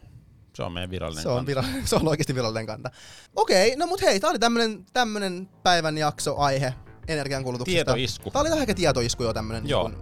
se 0.54 0.64
on 0.64 0.72
meidän 0.72 0.90
virallinen 0.90 1.24
Se 1.24 1.30
on, 1.30 1.46
kanta. 1.46 1.62
vira- 1.62 1.86
se 1.88 1.96
on 1.96 2.08
oikeasti 2.08 2.36
virallinen 2.36 2.66
kanta. 2.66 2.92
Okei, 3.36 3.76
no 3.76 3.88
mut 3.88 4.02
hei, 4.02 4.20
tää 4.20 4.30
oli 4.30 4.40
tämmönen, 4.40 4.86
tämmönen 4.94 5.50
päivän 5.64 5.98
jakso 5.98 6.38
aihe 6.38 6.74
energiankulutuksesta. 7.08 7.86
Tietoisku. 7.86 8.32
Tää 8.32 8.42
oli 8.42 8.50
vähän 8.50 8.62
ehkä 8.62 8.74
tietoisku 8.74 9.24
jo 9.24 9.34
tämmönen 9.34 9.70
Joo. 9.70 9.88
niin 9.88 10.02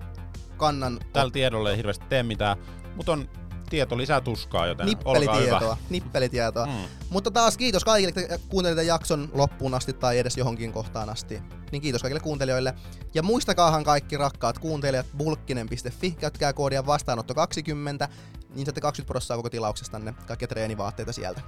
kannan 0.57 0.99
Tällä 1.13 1.31
tiedolla 1.31 1.71
ei 1.71 1.77
hirveästi 1.77 2.05
tee 2.09 2.23
mitään, 2.23 2.57
mutta 2.95 3.11
on 3.11 3.29
tieto 3.75 3.97
lisää 3.97 4.21
tuskaa, 4.21 4.67
joten 4.67 4.87
olkaa 5.05 5.15
hyvä. 5.15 5.29
nippelitietoa. 5.35 5.77
nippelitietoa. 5.89 6.65
Mm. 6.65 6.71
Mutta 7.09 7.31
taas 7.31 7.57
kiitos 7.57 7.83
kaikille, 7.83 8.13
että 8.21 8.39
kuuntelitte 8.49 8.83
jakson 8.83 9.29
loppuun 9.33 9.73
asti 9.73 9.93
tai 9.93 10.19
edes 10.19 10.37
johonkin 10.37 10.71
kohtaan 10.71 11.09
asti. 11.09 11.41
Niin 11.71 11.81
kiitos 11.81 12.01
kaikille 12.01 12.19
kuuntelijoille. 12.19 12.73
Ja 13.13 13.23
muistakaahan 13.23 13.83
kaikki 13.83 14.17
rakkaat 14.17 14.59
kuuntelijat 14.59 15.05
bulkkinen.fi, 15.17 16.11
käyttäkää 16.11 16.53
koodia 16.53 16.85
vastaanotto 16.85 17.33
20, 17.33 18.09
niin 18.55 18.65
saatte 18.65 18.81
20 18.81 19.07
prosenttia 19.07 19.35
koko 19.35 19.49
tilauksestanne, 19.49 20.13
kaikkia 20.27 20.47
treenivaatteita 20.47 21.13
sieltä. 21.13 21.41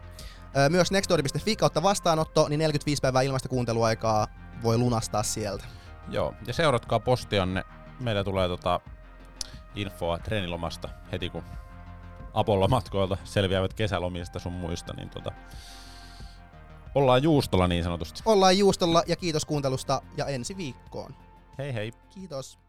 Myös 0.69 0.91
nextdoor.fi 0.91 1.55
kautta 1.55 1.83
vastaanotto, 1.83 2.47
niin 2.49 2.59
45 2.59 3.01
päivää 3.01 3.21
ilmaista 3.21 3.49
kuunteluaikaa 3.49 4.27
voi 4.63 4.77
lunastaa 4.77 5.23
sieltä. 5.23 5.63
Joo, 6.09 6.33
ja 6.47 6.53
seuratkaa 6.53 6.99
postianne. 6.99 7.63
Meillä 7.99 8.23
tulee 8.23 8.47
tota 8.47 8.79
infoa 9.75 10.17
treenilomasta 10.17 10.89
heti 11.11 11.29
kun 11.29 11.43
Apollo-matkoilta 12.37 13.17
selviävät 13.23 13.73
kesälomista 13.73 14.39
sun 14.39 14.53
muista, 14.53 14.93
niin 14.93 15.09
tota, 15.09 15.31
ollaan 16.95 17.23
juustolla 17.23 17.67
niin 17.67 17.83
sanotusti. 17.83 18.21
Ollaan 18.25 18.57
juustolla 18.57 19.03
ja 19.07 19.15
kiitos 19.15 19.45
kuuntelusta 19.45 20.01
ja 20.17 20.25
ensi 20.25 20.57
viikkoon. 20.57 21.15
Hei 21.57 21.73
hei! 21.73 21.91
Kiitos. 22.09 22.59